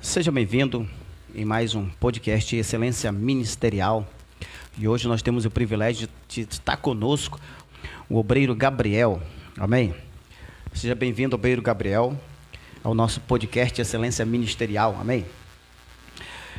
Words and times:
Seja 0.00 0.32
bem-vindo 0.32 0.88
em 1.34 1.44
mais 1.44 1.74
um 1.74 1.88
podcast 1.88 2.56
Excelência 2.56 3.10
Ministerial. 3.12 4.08
E 4.78 4.88
hoje 4.88 5.08
nós 5.08 5.22
temos 5.22 5.44
o 5.44 5.50
privilégio 5.50 6.08
de 6.28 6.42
estar 6.42 6.76
conosco 6.76 7.40
o 8.08 8.16
obreiro 8.16 8.54
Gabriel. 8.54 9.22
Amém? 9.58 9.94
Seja 10.72 10.94
bem-vindo, 10.94 11.36
obreiro 11.36 11.60
Gabriel, 11.60 12.18
ao 12.82 12.94
nosso 12.94 13.20
podcast 13.20 13.80
Excelência 13.80 14.24
Ministerial. 14.24 14.96
Amém? 15.00 15.26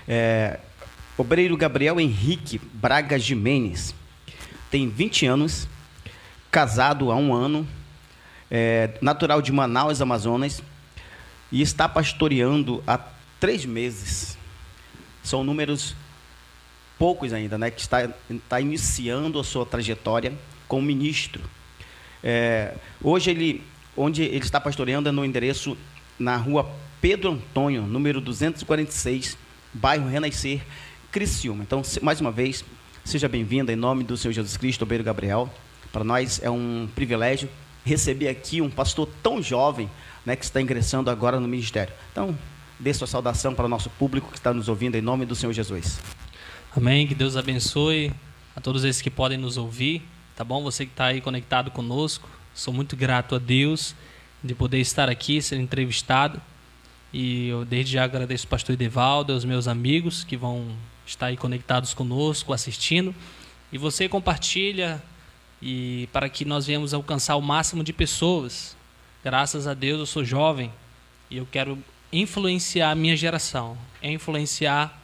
É, 0.07 0.59
obreiro 1.17 1.55
Gabriel 1.57 1.99
Henrique 1.99 2.59
Braga 2.73 3.17
Jimenez 3.17 3.95
tem 4.71 4.87
20 4.87 5.25
anos, 5.25 5.67
casado 6.49 7.11
há 7.11 7.15
um 7.15 7.33
ano, 7.33 7.67
é, 8.51 8.89
natural 9.01 9.41
de 9.41 9.51
Manaus, 9.51 10.01
Amazonas, 10.01 10.61
e 11.49 11.61
está 11.61 11.87
pastoreando 11.87 12.83
há 12.85 12.99
três 13.39 13.65
meses. 13.65 14.37
São 15.23 15.43
números 15.43 15.95
poucos 16.99 17.31
ainda, 17.31 17.57
né? 17.57 17.71
Que 17.71 17.79
está, 17.79 18.09
está 18.29 18.59
iniciando 18.59 19.39
a 19.39 19.43
sua 19.43 19.65
trajetória 19.65 20.33
como 20.67 20.85
ministro. 20.85 21.41
É, 22.23 22.75
hoje 23.01 23.31
ele, 23.31 23.63
onde 23.95 24.23
ele 24.23 24.37
está 24.37 24.59
pastoreando 24.59 25.09
é 25.09 25.11
no 25.11 25.23
endereço 25.23 25.77
na 26.19 26.35
rua 26.35 26.69
Pedro 27.01 27.31
Antônio, 27.31 27.81
número 27.83 28.21
246, 28.21 29.37
bairro 29.73 30.07
Renascer, 30.07 30.61
Criciúma. 31.11 31.63
Então, 31.63 31.81
mais 32.01 32.21
uma 32.21 32.31
vez, 32.31 32.63
seja 33.03 33.27
bem-vindo 33.27 33.71
em 33.71 33.75
nome 33.75 34.03
do 34.03 34.15
Senhor 34.15 34.33
Jesus 34.33 34.55
Cristo, 34.55 34.83
Obeiro 34.83 35.03
Gabriel. 35.03 35.51
Para 35.91 36.03
nós 36.03 36.39
é 36.43 36.49
um 36.49 36.87
privilégio 36.93 37.49
receber 37.85 38.27
aqui 38.27 38.61
um 38.61 38.69
pastor 38.69 39.09
tão 39.21 39.41
jovem, 39.41 39.89
né, 40.25 40.35
que 40.35 40.43
está 40.43 40.61
ingressando 40.61 41.09
agora 41.09 41.39
no 41.39 41.47
ministério. 41.47 41.93
Então, 42.11 42.37
dê 42.79 42.93
sua 42.93 43.07
saudação 43.07 43.53
para 43.53 43.65
o 43.65 43.69
nosso 43.69 43.89
público 43.91 44.31
que 44.31 44.37
está 44.37 44.53
nos 44.53 44.67
ouvindo 44.67 44.95
em 44.95 45.01
nome 45.01 45.25
do 45.25 45.35
Senhor 45.35 45.53
Jesus. 45.53 45.99
Amém. 46.75 47.05
Que 47.07 47.15
Deus 47.15 47.35
abençoe 47.35 48.11
a 48.55 48.61
todos 48.61 48.83
esses 48.83 49.01
que 49.01 49.09
podem 49.09 49.37
nos 49.37 49.57
ouvir. 49.57 50.01
Tá 50.35 50.43
bom? 50.43 50.63
Você 50.63 50.85
que 50.85 50.91
está 50.91 51.05
aí 51.05 51.21
conectado 51.21 51.69
conosco. 51.69 52.29
Sou 52.53 52.73
muito 52.73 52.95
grato 52.95 53.35
a 53.35 53.39
Deus 53.39 53.95
de 54.43 54.55
poder 54.55 54.79
estar 54.79 55.09
aqui, 55.09 55.41
ser 55.41 55.59
entrevistado. 55.59 56.41
E 57.13 57.49
eu 57.49 57.65
desde 57.65 57.93
já 57.93 58.03
agradeço 58.03 58.45
ao 58.47 58.49
pastor 58.49 58.73
Edevaldo, 58.73 59.33
aos 59.33 59.45
meus 59.45 59.67
amigos 59.67 60.23
que 60.23 60.37
vão 60.37 60.65
estar 61.05 61.27
aí 61.27 61.37
conectados 61.37 61.93
conosco, 61.93 62.53
assistindo. 62.53 63.13
E 63.71 63.77
você 63.77 64.07
compartilha 64.07 65.01
e 65.61 66.09
para 66.11 66.27
que 66.29 66.43
nós 66.43 66.65
venhamos 66.65 66.93
alcançar 66.93 67.35
o 67.35 67.41
máximo 67.41 67.83
de 67.83 67.93
pessoas. 67.93 68.75
Graças 69.23 69.67
a 69.67 69.73
Deus 69.73 69.99
eu 69.99 70.05
sou 70.05 70.25
jovem 70.25 70.71
e 71.29 71.37
eu 71.37 71.47
quero 71.49 71.77
influenciar 72.11 72.91
a 72.91 72.95
minha 72.95 73.15
geração, 73.15 73.77
influenciar 74.01 74.99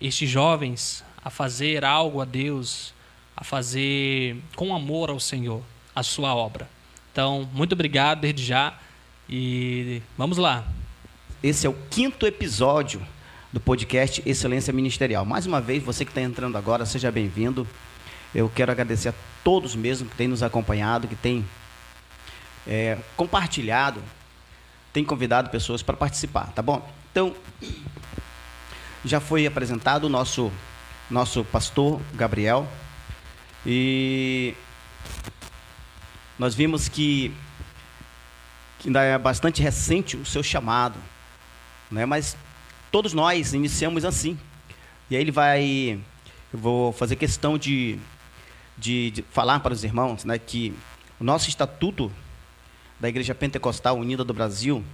estes 0.00 0.28
jovens 0.28 1.04
a 1.22 1.28
fazer 1.28 1.84
algo 1.84 2.20
a 2.20 2.24
Deus, 2.24 2.94
a 3.36 3.42
fazer 3.42 4.36
com 4.54 4.74
amor 4.74 5.10
ao 5.10 5.18
Senhor 5.18 5.62
a 5.94 6.02
sua 6.02 6.34
obra. 6.34 6.68
Então, 7.12 7.48
muito 7.52 7.72
obrigado 7.72 8.20
desde 8.20 8.44
já 8.44 8.78
e 9.28 10.00
vamos 10.16 10.38
lá. 10.38 10.64
Esse 11.42 11.66
é 11.66 11.70
o 11.70 11.76
quinto 11.90 12.26
episódio 12.26 13.04
do 13.52 13.60
podcast 13.60 14.22
Excelência 14.24 14.72
Ministerial. 14.72 15.24
Mais 15.24 15.46
uma 15.46 15.60
vez, 15.60 15.82
você 15.82 16.04
que 16.04 16.10
está 16.10 16.20
entrando 16.20 16.56
agora, 16.56 16.86
seja 16.86 17.10
bem-vindo. 17.10 17.66
Eu 18.36 18.50
quero 18.50 18.70
agradecer 18.70 19.08
a 19.08 19.14
todos 19.42 19.74
mesmo 19.74 20.10
que 20.10 20.14
têm 20.14 20.28
nos 20.28 20.42
acompanhado, 20.42 21.08
que 21.08 21.16
têm 21.16 21.42
é, 22.66 22.98
compartilhado, 23.16 24.02
têm 24.92 25.02
convidado 25.02 25.48
pessoas 25.48 25.82
para 25.82 25.96
participar, 25.96 26.52
tá 26.52 26.60
bom? 26.60 26.86
Então, 27.10 27.34
já 29.02 29.20
foi 29.20 29.46
apresentado 29.46 30.04
o 30.04 30.10
nosso, 30.10 30.52
nosso 31.10 31.46
pastor 31.46 31.98
Gabriel 32.12 32.68
e 33.64 34.54
nós 36.38 36.54
vimos 36.54 36.90
que, 36.90 37.34
que 38.80 38.90
ainda 38.90 39.02
é 39.02 39.16
bastante 39.16 39.62
recente 39.62 40.14
o 40.14 40.26
seu 40.26 40.42
chamado, 40.42 40.98
né? 41.90 42.04
mas 42.04 42.36
todos 42.92 43.14
nós 43.14 43.54
iniciamos 43.54 44.04
assim. 44.04 44.38
E 45.08 45.16
aí 45.16 45.22
ele 45.22 45.32
vai, 45.32 45.98
eu 46.52 46.58
vou 46.58 46.92
fazer 46.92 47.16
questão 47.16 47.56
de, 47.56 47.98
de, 48.76 49.10
de 49.10 49.22
falar 49.22 49.60
para 49.60 49.72
os 49.72 49.84
irmãos 49.84 50.24
né, 50.24 50.38
que 50.38 50.74
o 51.18 51.24
nosso 51.24 51.48
estatuto 51.48 52.12
da 53.00 53.08
Igreja 53.08 53.34
Pentecostal 53.34 53.96
Unida 53.96 54.24
do 54.24 54.34
Brasil 54.34 54.84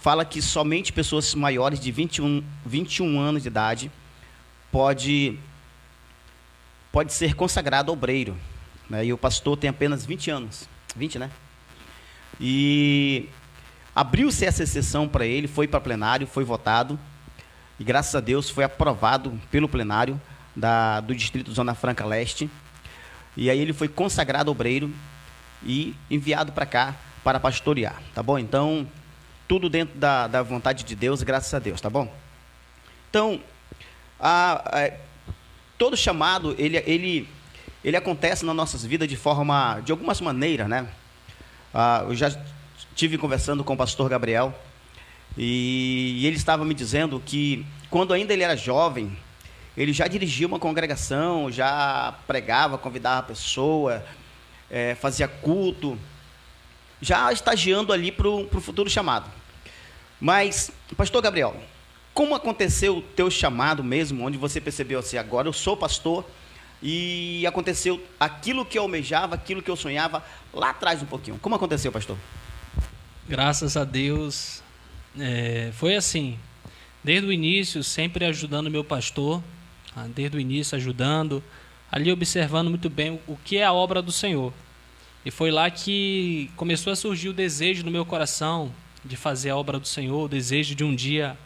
fala 0.00 0.24
que 0.24 0.42
somente 0.42 0.92
pessoas 0.92 1.34
maiores 1.34 1.80
de 1.80 1.90
21, 1.90 2.44
21 2.66 3.18
anos 3.18 3.42
de 3.42 3.48
idade 3.48 3.90
pode, 4.70 5.38
pode 6.92 7.12
ser 7.12 7.34
consagrado 7.34 7.92
obreiro. 7.92 8.36
Né? 8.88 9.06
E 9.06 9.12
o 9.12 9.18
pastor 9.18 9.56
tem 9.56 9.70
apenas 9.70 10.04
20 10.04 10.30
anos. 10.30 10.68
20, 10.96 11.18
né? 11.18 11.30
E 12.40 13.28
abriu-se 13.94 14.44
essa 14.44 14.62
exceção 14.62 15.08
para 15.08 15.24
ele, 15.24 15.46
foi 15.46 15.68
para 15.68 15.80
plenário, 15.80 16.26
foi 16.26 16.44
votado. 16.44 16.98
E 17.78 17.84
graças 17.84 18.14
a 18.14 18.20
Deus 18.20 18.50
foi 18.50 18.64
aprovado 18.64 19.38
pelo 19.50 19.68
plenário 19.68 20.20
da, 20.54 21.00
do 21.00 21.14
Distrito 21.14 21.52
Zona 21.52 21.74
Franca 21.74 22.04
Leste. 22.04 22.50
E 23.36 23.48
aí 23.48 23.58
ele 23.58 23.72
foi 23.72 23.88
consagrado 23.88 24.50
obreiro 24.50 24.92
e 25.64 25.94
enviado 26.10 26.52
para 26.52 26.66
cá 26.66 26.94
para 27.22 27.38
pastorear, 27.38 28.00
tá 28.14 28.22
bom? 28.22 28.38
Então, 28.38 28.86
tudo 29.46 29.68
dentro 29.68 29.98
da, 29.98 30.26
da 30.26 30.42
vontade 30.42 30.84
de 30.84 30.94
Deus, 30.94 31.22
graças 31.22 31.52
a 31.52 31.58
Deus, 31.58 31.80
tá 31.80 31.90
bom? 31.90 32.12
Então, 33.08 33.40
a, 34.18 34.62
a, 34.64 34.92
todo 35.76 35.96
chamado, 35.96 36.54
ele, 36.58 36.76
ele, 36.86 37.28
ele 37.84 37.96
acontece 37.96 38.44
nas 38.44 38.54
nossas 38.54 38.84
vidas 38.84 39.08
de 39.08 39.16
forma, 39.16 39.80
de 39.84 39.92
algumas 39.92 40.20
maneiras, 40.20 40.68
né? 40.68 40.88
Ah, 41.72 42.04
eu 42.08 42.14
já 42.14 42.36
tive 42.94 43.16
conversando 43.16 43.62
com 43.62 43.74
o 43.74 43.76
pastor 43.76 44.08
Gabriel 44.08 44.54
e, 45.36 46.18
e 46.20 46.26
ele 46.26 46.36
estava 46.36 46.64
me 46.64 46.74
dizendo 46.74 47.22
que 47.24 47.64
quando 47.88 48.12
ainda 48.12 48.32
ele 48.32 48.42
era 48.42 48.56
jovem, 48.56 49.16
ele 49.76 49.92
já 49.92 50.06
dirigia 50.06 50.46
uma 50.46 50.58
congregação, 50.58 51.50
já 51.50 52.14
pregava, 52.26 52.76
convidava 52.76 53.20
a 53.20 53.22
pessoa, 53.22 54.04
é, 54.70 54.94
fazia 54.94 55.28
culto, 55.28 55.98
já 57.00 57.32
estagiando 57.32 57.92
ali 57.92 58.12
para 58.12 58.28
o 58.28 58.60
futuro 58.60 58.90
chamado. 58.90 59.30
Mas, 60.20 60.70
pastor 60.96 61.22
Gabriel, 61.22 61.56
como 62.12 62.34
aconteceu 62.34 62.98
o 62.98 63.02
teu 63.02 63.30
chamado 63.30 63.82
mesmo, 63.82 64.24
onde 64.24 64.36
você 64.36 64.60
percebeu 64.60 64.98
assim, 64.98 65.16
agora 65.16 65.48
eu 65.48 65.52
sou 65.52 65.76
pastor 65.76 66.24
e 66.82 67.46
aconteceu 67.46 68.02
aquilo 68.18 68.64
que 68.64 68.78
eu 68.78 68.82
almejava, 68.82 69.34
aquilo 69.34 69.62
que 69.62 69.70
eu 69.70 69.76
sonhava 69.76 70.24
lá 70.52 70.70
atrás 70.70 71.02
um 71.02 71.06
pouquinho. 71.06 71.38
Como 71.38 71.54
aconteceu, 71.54 71.92
pastor? 71.92 72.16
Graças 73.28 73.76
a 73.76 73.84
Deus, 73.84 74.62
é, 75.18 75.70
foi 75.74 75.94
assim. 75.94 76.38
Desde 77.02 77.26
o 77.26 77.32
início, 77.32 77.82
sempre 77.82 78.24
ajudando 78.26 78.70
meu 78.70 78.84
pastor, 78.84 79.42
desde 80.14 80.36
o 80.36 80.40
início 80.40 80.76
ajudando, 80.76 81.42
ali 81.90 82.10
observando 82.12 82.68
muito 82.68 82.88
bem 82.88 83.20
o 83.26 83.36
que 83.36 83.58
é 83.58 83.64
a 83.64 83.72
obra 83.72 84.00
do 84.00 84.12
Senhor. 84.12 84.52
E 85.24 85.30
foi 85.30 85.50
lá 85.50 85.70
que 85.70 86.50
começou 86.56 86.92
a 86.92 86.96
surgir 86.96 87.28
o 87.28 87.32
desejo 87.32 87.84
no 87.84 87.90
meu 87.90 88.06
coração 88.06 88.72
de 89.04 89.16
fazer 89.16 89.50
a 89.50 89.56
obra 89.56 89.78
do 89.78 89.86
Senhor, 89.86 90.24
o 90.24 90.28
desejo 90.28 90.74
de 90.74 90.84
um 90.84 90.94
dia 90.94 91.36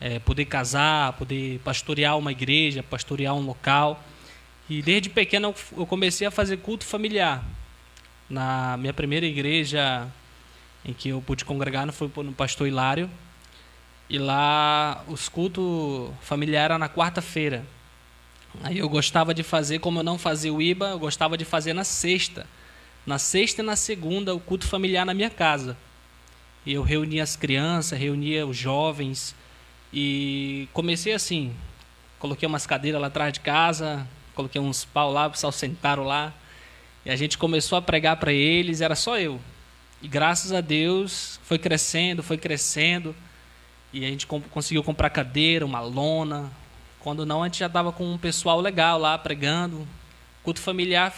é, 0.00 0.18
poder 0.18 0.46
casar, 0.46 1.12
poder 1.14 1.60
pastorear 1.60 2.16
uma 2.16 2.32
igreja, 2.32 2.82
pastorear 2.82 3.34
um 3.34 3.44
local. 3.44 4.02
E 4.68 4.80
desde 4.80 5.10
pequeno 5.10 5.54
eu 5.76 5.86
comecei 5.86 6.26
a 6.26 6.30
fazer 6.30 6.58
culto 6.58 6.84
familiar. 6.84 7.44
Na 8.28 8.76
minha 8.76 8.94
primeira 8.94 9.26
igreja 9.26 10.08
em 10.84 10.94
que 10.94 11.10
eu 11.10 11.20
pude 11.20 11.44
congregar 11.44 11.84
não 11.84 11.92
foi 11.92 12.10
no 12.18 12.32
pastor 12.32 12.66
Hilário. 12.66 13.10
E 14.08 14.18
lá 14.18 15.04
os 15.06 15.28
cultos 15.28 16.10
familiares 16.22 16.66
eram 16.66 16.78
na 16.78 16.88
quarta-feira. 16.88 17.64
Aí 18.62 18.78
eu 18.78 18.88
gostava 18.88 19.32
de 19.32 19.42
fazer, 19.42 19.78
como 19.78 20.00
eu 20.00 20.02
não 20.02 20.18
fazia 20.18 20.52
o 20.52 20.60
IBA, 20.60 20.90
eu 20.90 20.98
gostava 20.98 21.38
de 21.38 21.44
fazer 21.44 21.72
na 21.72 21.84
sexta. 21.84 22.46
Na 23.06 23.18
sexta 23.18 23.62
e 23.62 23.64
na 23.64 23.76
segunda, 23.76 24.34
o 24.34 24.40
culto 24.40 24.66
familiar 24.66 25.06
na 25.06 25.14
minha 25.14 25.30
casa. 25.30 25.76
E 26.66 26.72
eu 26.72 26.82
reunia 26.82 27.22
as 27.22 27.36
crianças, 27.36 27.98
reunia 27.98 28.46
os 28.46 28.56
jovens 28.56 29.34
e 29.92 30.68
comecei 30.72 31.12
assim. 31.12 31.54
Coloquei 32.18 32.46
umas 32.46 32.66
cadeiras 32.66 33.00
lá 33.00 33.06
atrás 33.06 33.32
de 33.32 33.40
casa, 33.40 34.06
coloquei 34.34 34.60
uns 34.60 34.84
pau 34.84 35.10
lá, 35.10 35.26
o 35.26 35.30
pessoal 35.30 35.52
sentaram 35.52 36.04
lá. 36.04 36.34
E 37.04 37.10
a 37.10 37.16
gente 37.16 37.38
começou 37.38 37.78
a 37.78 37.82
pregar 37.82 38.16
para 38.16 38.32
eles, 38.32 38.80
era 38.80 38.94
só 38.94 39.18
eu. 39.18 39.40
E 40.02 40.08
graças 40.08 40.52
a 40.52 40.60
Deus 40.60 41.40
foi 41.44 41.58
crescendo, 41.58 42.22
foi 42.22 42.36
crescendo. 42.36 43.14
E 43.92 44.04
a 44.04 44.08
gente 44.08 44.26
conseguiu 44.26 44.82
comprar 44.82 45.08
cadeira, 45.10 45.64
uma 45.64 45.80
lona. 45.80 46.50
Quando 47.00 47.24
não, 47.24 47.42
a 47.42 47.46
gente 47.46 47.58
já 47.58 47.66
estava 47.66 47.90
com 47.90 48.12
um 48.12 48.18
pessoal 48.18 48.60
legal 48.60 48.98
lá 48.98 49.16
pregando. 49.16 49.86
Culto 50.42 50.60
familiar 50.60 51.14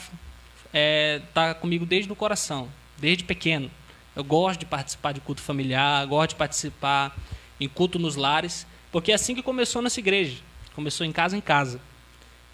é, 0.72 1.20
tá 1.34 1.54
comigo 1.54 1.84
desde 1.84 2.10
o 2.10 2.16
coração, 2.16 2.68
desde 2.98 3.24
pequeno. 3.24 3.70
Eu 4.14 4.22
gosto 4.22 4.60
de 4.60 4.66
participar 4.66 5.12
de 5.12 5.20
culto 5.20 5.40
familiar, 5.40 6.06
gosto 6.06 6.30
de 6.30 6.36
participar 6.36 7.16
em 7.58 7.68
culto 7.68 7.98
nos 7.98 8.16
lares, 8.16 8.66
porque 8.90 9.12
é 9.12 9.14
assim 9.14 9.34
que 9.34 9.42
começou 9.42 9.82
nossa 9.82 10.00
igreja. 10.00 10.38
Começou 10.74 11.06
em 11.06 11.12
casa 11.12 11.36
em 11.36 11.40
casa. 11.40 11.80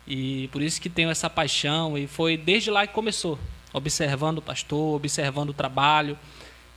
E 0.06 0.48
por 0.48 0.62
isso 0.62 0.80
que 0.80 0.88
tenho 0.88 1.10
essa 1.10 1.28
paixão 1.28 1.98
e 1.98 2.06
foi 2.06 2.36
desde 2.36 2.70
lá 2.70 2.86
que 2.86 2.94
começou, 2.94 3.38
observando 3.72 4.38
o 4.38 4.42
pastor, 4.42 4.96
observando 4.96 5.50
o 5.50 5.54
trabalho 5.54 6.18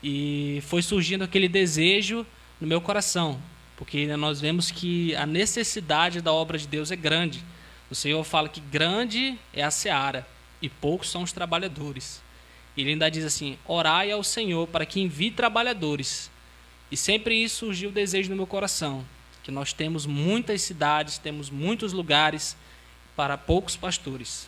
e 0.03 0.61
foi 0.67 0.81
surgindo 0.81 1.23
aquele 1.23 1.47
desejo 1.47 2.25
no 2.59 2.67
meu 2.67 2.81
coração, 2.81 3.39
porque 3.81 4.05
nós 4.15 4.39
vemos 4.39 4.69
que 4.69 5.15
a 5.15 5.25
necessidade 5.25 6.21
da 6.21 6.31
obra 6.31 6.55
de 6.55 6.67
Deus 6.67 6.91
é 6.91 6.95
grande. 6.95 7.43
O 7.89 7.95
Senhor 7.95 8.23
fala 8.23 8.47
que 8.47 8.61
grande 8.61 9.39
é 9.51 9.63
a 9.63 9.71
seara 9.71 10.27
e 10.61 10.69
poucos 10.69 11.09
são 11.09 11.23
os 11.23 11.31
trabalhadores. 11.31 12.21
Ele 12.77 12.91
ainda 12.91 13.09
diz 13.09 13.25
assim: 13.25 13.57
orai 13.65 14.11
ao 14.11 14.23
Senhor 14.23 14.67
para 14.67 14.85
que 14.85 15.01
envie 15.01 15.31
trabalhadores. 15.31 16.29
E 16.91 16.95
sempre 16.95 17.33
isso 17.33 17.65
surgiu 17.65 17.89
o 17.89 17.91
desejo 17.91 18.29
no 18.29 18.35
meu 18.35 18.45
coração, 18.45 19.03
que 19.41 19.49
nós 19.49 19.73
temos 19.73 20.05
muitas 20.05 20.61
cidades, 20.61 21.17
temos 21.17 21.49
muitos 21.49 21.91
lugares 21.91 22.55
para 23.15 23.35
poucos 23.35 23.75
pastores. 23.75 24.47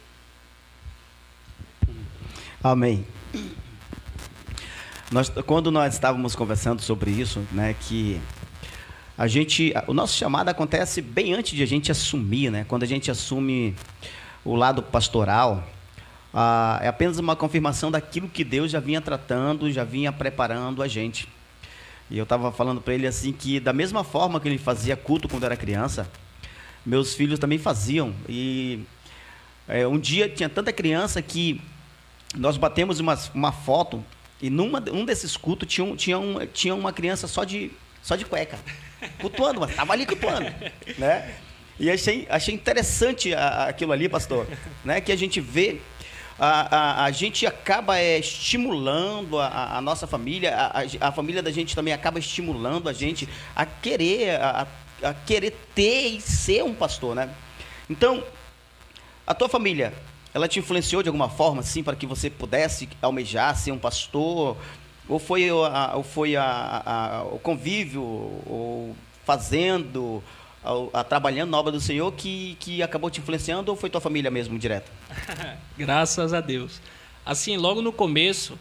Amém. 2.63 3.03
Nós, 5.11 5.29
quando 5.47 5.71
nós 5.71 5.95
estávamos 5.95 6.35
conversando 6.35 6.83
sobre 6.83 7.09
isso, 7.09 7.43
né, 7.51 7.73
que 7.73 8.21
a 9.17 9.27
gente, 9.27 9.73
o 9.87 9.93
nosso 9.93 10.17
chamado 10.17 10.49
acontece 10.49 11.01
bem 11.01 11.33
antes 11.33 11.55
de 11.55 11.61
a 11.61 11.67
gente 11.67 11.91
assumir, 11.91 12.49
né? 12.49 12.65
Quando 12.67 12.83
a 12.83 12.87
gente 12.87 13.11
assume 13.11 13.75
o 14.43 14.55
lado 14.55 14.81
pastoral, 14.81 15.63
ah, 16.33 16.79
é 16.81 16.87
apenas 16.87 17.19
uma 17.19 17.35
confirmação 17.35 17.91
daquilo 17.91 18.27
que 18.27 18.43
Deus 18.43 18.71
já 18.71 18.79
vinha 18.79 18.99
tratando, 18.99 19.71
já 19.71 19.83
vinha 19.83 20.11
preparando 20.11 20.81
a 20.81 20.87
gente. 20.87 21.27
E 22.09 22.17
eu 22.17 22.23
estava 22.23 22.51
falando 22.51 22.81
para 22.81 22.93
ele 22.93 23.05
assim 23.05 23.31
que 23.31 23.59
da 23.59 23.71
mesma 23.71 24.03
forma 24.03 24.39
que 24.39 24.47
ele 24.47 24.57
fazia 24.57 24.95
culto 24.95 25.29
quando 25.29 25.43
era 25.43 25.55
criança, 25.55 26.09
meus 26.85 27.13
filhos 27.13 27.37
também 27.37 27.59
faziam. 27.59 28.13
E 28.27 28.81
é, 29.67 29.87
um 29.87 29.99
dia 29.99 30.27
tinha 30.27 30.49
tanta 30.49 30.73
criança 30.73 31.21
que 31.21 31.61
nós 32.35 32.57
batemos 32.57 32.99
uma, 32.99 33.17
uma 33.33 33.51
foto 33.51 34.03
e 34.41 34.49
numa 34.49 34.83
um 34.91 35.05
desses 35.05 35.37
cultos 35.37 35.71
tinha, 35.71 35.95
tinha, 35.95 36.19
um, 36.19 36.45
tinha 36.47 36.73
uma 36.73 36.91
criança 36.91 37.27
só 37.27 37.43
de, 37.43 37.71
só 38.03 38.15
de 38.15 38.25
cueca, 38.25 38.59
cultuando, 39.19 39.61
mas 39.61 39.71
estava 39.71 39.93
ali 39.93 40.05
cultuando, 40.05 40.53
né? 40.97 41.33
E 41.79 41.89
achei, 41.89 42.27
achei 42.29 42.53
interessante 42.53 43.33
aquilo 43.33 43.91
ali, 43.91 44.07
pastor, 44.07 44.45
né? 44.85 45.01
Que 45.01 45.11
a 45.11 45.15
gente 45.15 45.41
vê 45.41 45.81
a, 46.37 46.75
a, 46.75 47.05
a, 47.05 47.11
gente 47.11 47.45
acaba 47.47 47.97
é, 47.97 48.19
estimulando 48.19 49.39
a, 49.39 49.77
a, 49.77 49.81
nossa 49.81 50.05
família, 50.05 50.55
a, 50.55 51.07
a, 51.07 51.11
família 51.11 51.41
da 51.41 51.51
gente 51.51 51.75
também 51.75 51.93
acaba 51.93 52.19
estimulando 52.19 52.89
a 52.89 52.93
gente 52.93 53.29
a 53.55 53.65
querer, 53.65 54.41
a, 54.41 54.67
a 55.01 55.13
querer 55.13 55.57
ter 55.73 56.07
e 56.09 56.21
ser 56.21 56.63
um 56.63 56.73
pastor, 56.73 57.15
né? 57.15 57.29
Então, 57.89 58.23
a 59.25 59.33
tua 59.33 59.47
família, 59.47 59.93
ela 60.33 60.47
te 60.47 60.59
influenciou 60.59 61.01
de 61.01 61.09
alguma 61.09 61.29
forma, 61.29 61.61
assim, 61.61 61.83
para 61.83 61.95
que 61.95 62.05
você 62.05 62.29
pudesse 62.29 62.89
almejar 63.01 63.55
ser 63.55 63.71
um 63.71 63.79
pastor? 63.79 64.57
Ou 65.07 65.19
foi, 65.19 65.49
a, 65.49 65.93
ou 65.95 66.03
foi 66.03 66.35
a, 66.35 66.43
a, 66.85 67.23
o 67.23 67.39
convívio, 67.39 68.01
ou 68.01 68.95
fazendo, 69.25 70.23
a, 70.93 71.03
trabalhando 71.03 71.51
na 71.51 71.57
obra 71.57 71.71
do 71.71 71.81
Senhor 71.81 72.11
que, 72.13 72.55
que 72.59 72.81
acabou 72.81 73.09
te 73.09 73.19
influenciando, 73.19 73.69
ou 73.69 73.77
foi 73.77 73.89
tua 73.89 73.99
família 73.99 74.31
mesmo, 74.31 74.57
direto? 74.57 74.91
Graças 75.77 76.33
a 76.33 76.39
Deus. 76.39 76.79
Assim, 77.25 77.57
logo 77.57 77.81
no 77.81 77.91
começo, 77.91 78.57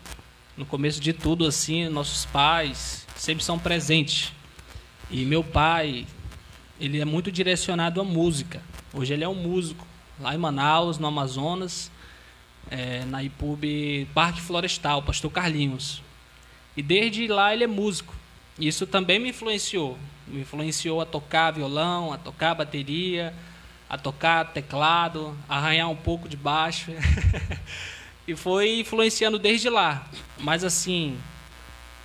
no 0.56 0.66
começo 0.66 1.00
de 1.00 1.12
tudo, 1.12 1.46
assim, 1.46 1.88
nossos 1.88 2.24
pais 2.26 3.06
sempre 3.16 3.44
são 3.44 3.58
presentes. 3.58 4.32
E 5.10 5.24
meu 5.24 5.44
pai, 5.44 6.06
ele 6.80 7.00
é 7.00 7.04
muito 7.04 7.30
direcionado 7.30 8.00
à 8.00 8.04
música. 8.04 8.60
Hoje 8.92 9.12
ele 9.12 9.24
é 9.24 9.28
um 9.28 9.34
músico 9.34 9.86
lá 10.20 10.34
em 10.34 10.38
Manaus, 10.38 10.98
no 10.98 11.06
Amazonas, 11.06 11.90
é, 12.70 13.04
na 13.04 13.22
IPUB 13.22 14.08
Parque 14.14 14.40
Florestal, 14.40 15.02
Pastor 15.02 15.30
Carlinhos. 15.30 16.02
E 16.76 16.82
desde 16.82 17.26
lá 17.26 17.52
ele 17.52 17.64
é 17.64 17.66
músico. 17.66 18.14
Isso 18.58 18.86
também 18.86 19.19
me 19.19 19.30
influenciou. 19.30 19.98
Me 20.26 20.40
influenciou 20.40 21.00
a 21.00 21.06
tocar 21.06 21.50
violão, 21.50 22.12
a 22.12 22.19
tocar 22.19 22.54
bateria, 22.54 23.34
a 23.88 23.98
tocar 23.98 24.52
teclado, 24.52 25.36
a 25.48 25.58
arranhar 25.58 25.90
um 25.90 25.96
pouco 25.96 26.28
de 26.28 26.36
baixo. 26.36 26.92
e 28.26 28.34
foi 28.34 28.80
influenciando 28.80 29.38
desde 29.38 29.69
lá. 29.69 30.06
Mas 30.38 30.64
assim, 30.64 31.19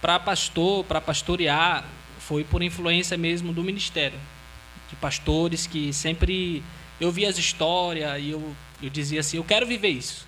para 0.01 0.19
pastor, 0.19 0.83
para 0.83 0.99
pastorear, 0.99 1.85
foi 2.19 2.43
por 2.43 2.61
influência 2.61 3.15
mesmo 3.17 3.53
do 3.53 3.63
ministério. 3.63 4.19
De 4.89 4.95
pastores 4.97 5.65
que 5.65 5.93
sempre 5.93 6.61
eu 6.99 7.11
via 7.11 7.29
as 7.29 7.37
histórias 7.37 8.21
e 8.21 8.31
eu, 8.31 8.55
eu 8.81 8.89
dizia 8.89 9.21
assim, 9.21 9.37
eu 9.37 9.43
quero 9.43 9.65
viver 9.65 9.89
isso. 9.89 10.26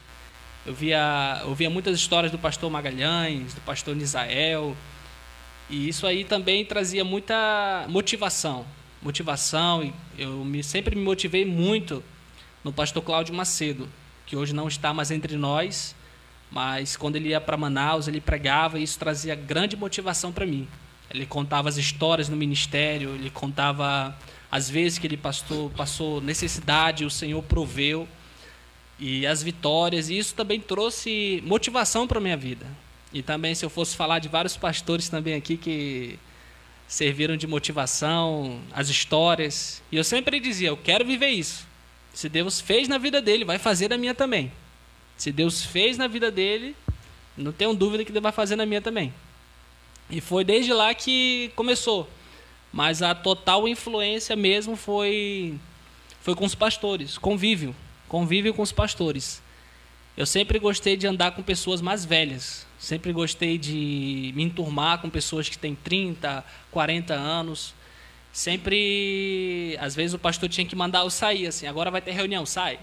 Eu 0.66 0.74
via, 0.74 1.42
eu 1.44 1.56
via 1.56 1.70
muitas 1.70 1.98
histórias 1.98 2.32
do 2.32 2.38
pastor 2.38 2.70
Magalhães, 2.70 3.54
do 3.54 3.62
pastor 3.62 3.96
Nisael, 3.96 4.76
e 5.70 5.88
isso 5.88 6.06
aí 6.06 6.24
também 6.24 6.66
trazia 6.66 7.04
muita 7.04 7.86
motivação. 7.88 8.66
Motivação, 9.02 9.94
eu 10.18 10.44
me, 10.44 10.64
sempre 10.64 10.96
me 10.96 11.02
motivei 11.02 11.46
muito 11.46 12.04
no 12.64 12.74
pastor 12.74 13.02
Cláudio 13.02 13.34
Macedo, 13.34 13.88
que 14.26 14.36
hoje 14.36 14.54
não 14.54 14.68
está 14.68 14.94
mais 14.94 15.12
entre 15.12 15.38
nós, 15.38 15.96
mas 16.52 16.98
quando 16.98 17.16
ele 17.16 17.30
ia 17.30 17.40
para 17.40 17.56
Manaus, 17.56 18.08
ele 18.08 18.20
pregava 18.20 18.78
e 18.78 18.84
isso 18.84 19.00
trazia 19.00 19.36
grande 19.36 19.78
motivação 19.78 20.32
para 20.32 20.46
mim. 20.46 20.68
Ele 21.10 21.26
contava 21.26 21.70
as 21.70 21.78
histórias 21.78 22.28
no 22.30 22.36
ministério, 22.36 23.12
ele 23.16 23.30
contava 23.30 24.16
as 24.52 24.70
vezes 24.70 25.00
que 25.00 25.08
ele 25.08 25.18
passou, 25.18 25.70
passou 25.70 26.20
necessidade, 26.20 27.06
o 27.06 27.10
Senhor 27.10 27.42
proveu 27.44 28.08
e 29.00 29.26
as 29.26 29.42
vitórias, 29.42 30.10
e 30.10 30.18
isso 30.18 30.36
também 30.36 30.60
trouxe 30.60 31.42
motivação 31.46 32.08
para 32.08 32.20
minha 32.20 32.38
vida. 32.38 32.66
E 33.14 33.22
também, 33.24 33.56
se 33.56 33.66
eu 33.66 33.70
fosse 33.70 33.96
falar 33.96 34.20
de 34.20 34.28
vários 34.28 34.58
pastores 34.58 35.10
também 35.10 35.34
aqui 35.34 35.58
que 35.58 36.20
serviram 36.88 37.38
de 37.38 37.48
motivação, 37.48 38.60
as 38.74 38.90
histórias, 38.90 39.82
e 39.92 39.98
eu 39.98 40.04
sempre 40.04 40.40
dizia: 40.40 40.70
eu 40.70 40.78
quero 40.78 41.06
viver 41.06 41.30
isso. 41.30 41.68
Se 42.14 42.28
Deus 42.28 42.60
fez 42.60 42.88
na 42.88 42.98
vida 42.98 43.22
dele, 43.22 43.46
vai 43.46 43.58
fazer 43.58 43.90
na 43.90 43.98
minha 43.98 44.14
também. 44.14 44.52
Se 45.18 45.32
Deus 45.32 45.64
fez 45.64 45.98
na 45.98 46.08
vida 46.08 46.30
dele, 46.30 46.76
não 47.38 47.52
tenho 47.52 47.74
dúvida 47.74 48.04
que 48.04 48.12
ele 48.12 48.20
vai 48.20 48.32
fazer 48.32 48.56
na 48.56 48.66
minha 48.66 48.82
também. 48.82 49.14
E 50.10 50.20
foi 50.20 50.44
desde 50.44 50.74
lá 50.74 50.94
que 50.94 51.52
começou 51.56 52.10
mas 52.72 53.02
a 53.02 53.16
total 53.16 53.68
influência 53.68 54.36
mesmo 54.36 54.76
foi 54.76 55.56
foi 56.22 56.36
com 56.36 56.46
os 56.46 56.54
pastores, 56.54 57.18
convívio, 57.18 57.76
convívio 58.10 58.54
com 58.54 58.62
os 58.62 58.74
pastores. 58.74 59.42
Eu 60.18 60.26
sempre 60.26 60.60
gostei 60.60 60.98
de 60.98 61.08
andar 61.08 61.32
com 61.32 61.42
pessoas 61.42 61.80
mais 61.80 62.04
velhas, 62.04 62.68
sempre 62.78 63.14
gostei 63.14 63.58
de 63.58 64.34
me 64.36 64.44
enturmar 64.44 65.00
com 65.00 65.10
pessoas 65.10 65.48
que 65.48 65.58
têm 65.58 65.76
30, 65.76 66.44
40 66.72 67.14
anos. 67.14 67.74
Sempre, 68.32 69.78
às 69.80 69.96
vezes 69.96 70.14
o 70.14 70.20
pastor 70.20 70.50
tinha 70.50 70.66
que 70.66 70.76
mandar 70.76 71.00
eu 71.00 71.10
sair 71.10 71.48
assim, 71.48 71.68
agora 71.68 71.90
vai 71.90 72.02
ter 72.02 72.12
reunião, 72.12 72.46
sai. 72.46 72.80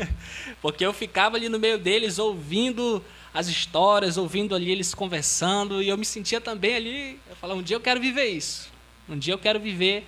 Porque 0.60 0.84
eu 0.84 0.92
ficava 0.92 1.36
ali 1.36 1.48
no 1.48 1.58
meio 1.58 1.78
deles 1.78 2.18
ouvindo 2.18 3.02
as 3.32 3.48
histórias, 3.48 4.16
ouvindo 4.16 4.54
ali 4.54 4.70
eles 4.70 4.94
conversando, 4.94 5.82
e 5.82 5.88
eu 5.88 5.96
me 5.96 6.04
sentia 6.04 6.40
também 6.40 6.74
ali, 6.74 7.20
eu 7.28 7.36
falava, 7.36 7.58
um 7.58 7.62
dia 7.62 7.76
eu 7.76 7.80
quero 7.80 8.00
viver 8.00 8.26
isso. 8.26 8.70
Um 9.08 9.18
dia 9.18 9.34
eu 9.34 9.38
quero 9.38 9.58
viver 9.58 10.06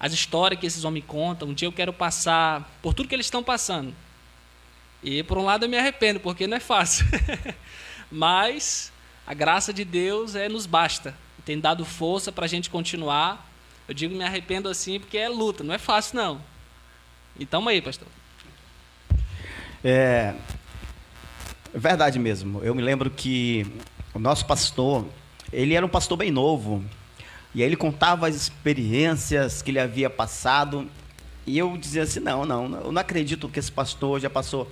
as 0.00 0.14
histórias 0.14 0.58
que 0.58 0.66
esses 0.66 0.82
homens 0.82 1.04
contam. 1.06 1.48
Um 1.48 1.54
dia 1.54 1.68
eu 1.68 1.72
quero 1.72 1.92
passar 1.92 2.68
por 2.80 2.94
tudo 2.94 3.08
que 3.08 3.14
eles 3.14 3.26
estão 3.26 3.42
passando. 3.42 3.94
E 5.02 5.22
por 5.22 5.36
um 5.36 5.44
lado 5.44 5.66
eu 5.66 5.68
me 5.68 5.78
arrependo, 5.78 6.18
porque 6.18 6.46
não 6.46 6.56
é 6.56 6.60
fácil. 6.60 7.06
Mas 8.10 8.90
a 9.26 9.34
graça 9.34 9.72
de 9.72 9.84
Deus 9.84 10.34
é 10.34 10.48
nos 10.48 10.64
basta. 10.64 11.14
Tem 11.44 11.60
dado 11.60 11.84
força 11.84 12.32
para 12.32 12.46
a 12.46 12.48
gente 12.48 12.70
continuar. 12.70 13.48
Eu 13.86 13.94
digo 13.94 14.14
me 14.14 14.24
arrependo 14.24 14.68
assim 14.68 14.98
porque 14.98 15.18
é 15.18 15.28
luta, 15.28 15.62
não 15.62 15.74
é 15.74 15.78
fácil 15.78 16.16
não. 16.16 16.40
Então 17.38 17.66
aí, 17.68 17.82
pastor. 17.82 18.08
É 19.84 20.34
verdade 21.74 22.18
mesmo. 22.18 22.62
Eu 22.62 22.74
me 22.74 22.82
lembro 22.82 23.10
que 23.10 23.66
o 24.12 24.18
nosso 24.18 24.44
pastor, 24.46 25.06
ele 25.52 25.74
era 25.74 25.84
um 25.84 25.88
pastor 25.88 26.16
bem 26.16 26.30
novo. 26.30 26.84
E 27.54 27.62
aí 27.62 27.68
ele 27.68 27.76
contava 27.76 28.28
as 28.28 28.34
experiências 28.34 29.62
que 29.62 29.70
ele 29.70 29.80
havia 29.80 30.08
passado. 30.08 30.88
E 31.46 31.58
eu 31.58 31.76
dizia 31.76 32.02
assim: 32.02 32.20
não, 32.20 32.44
não, 32.44 32.64
eu 32.80 32.92
não 32.92 33.00
acredito 33.00 33.48
que 33.48 33.58
esse 33.58 33.72
pastor 33.72 34.20
já 34.20 34.30
passou 34.30 34.70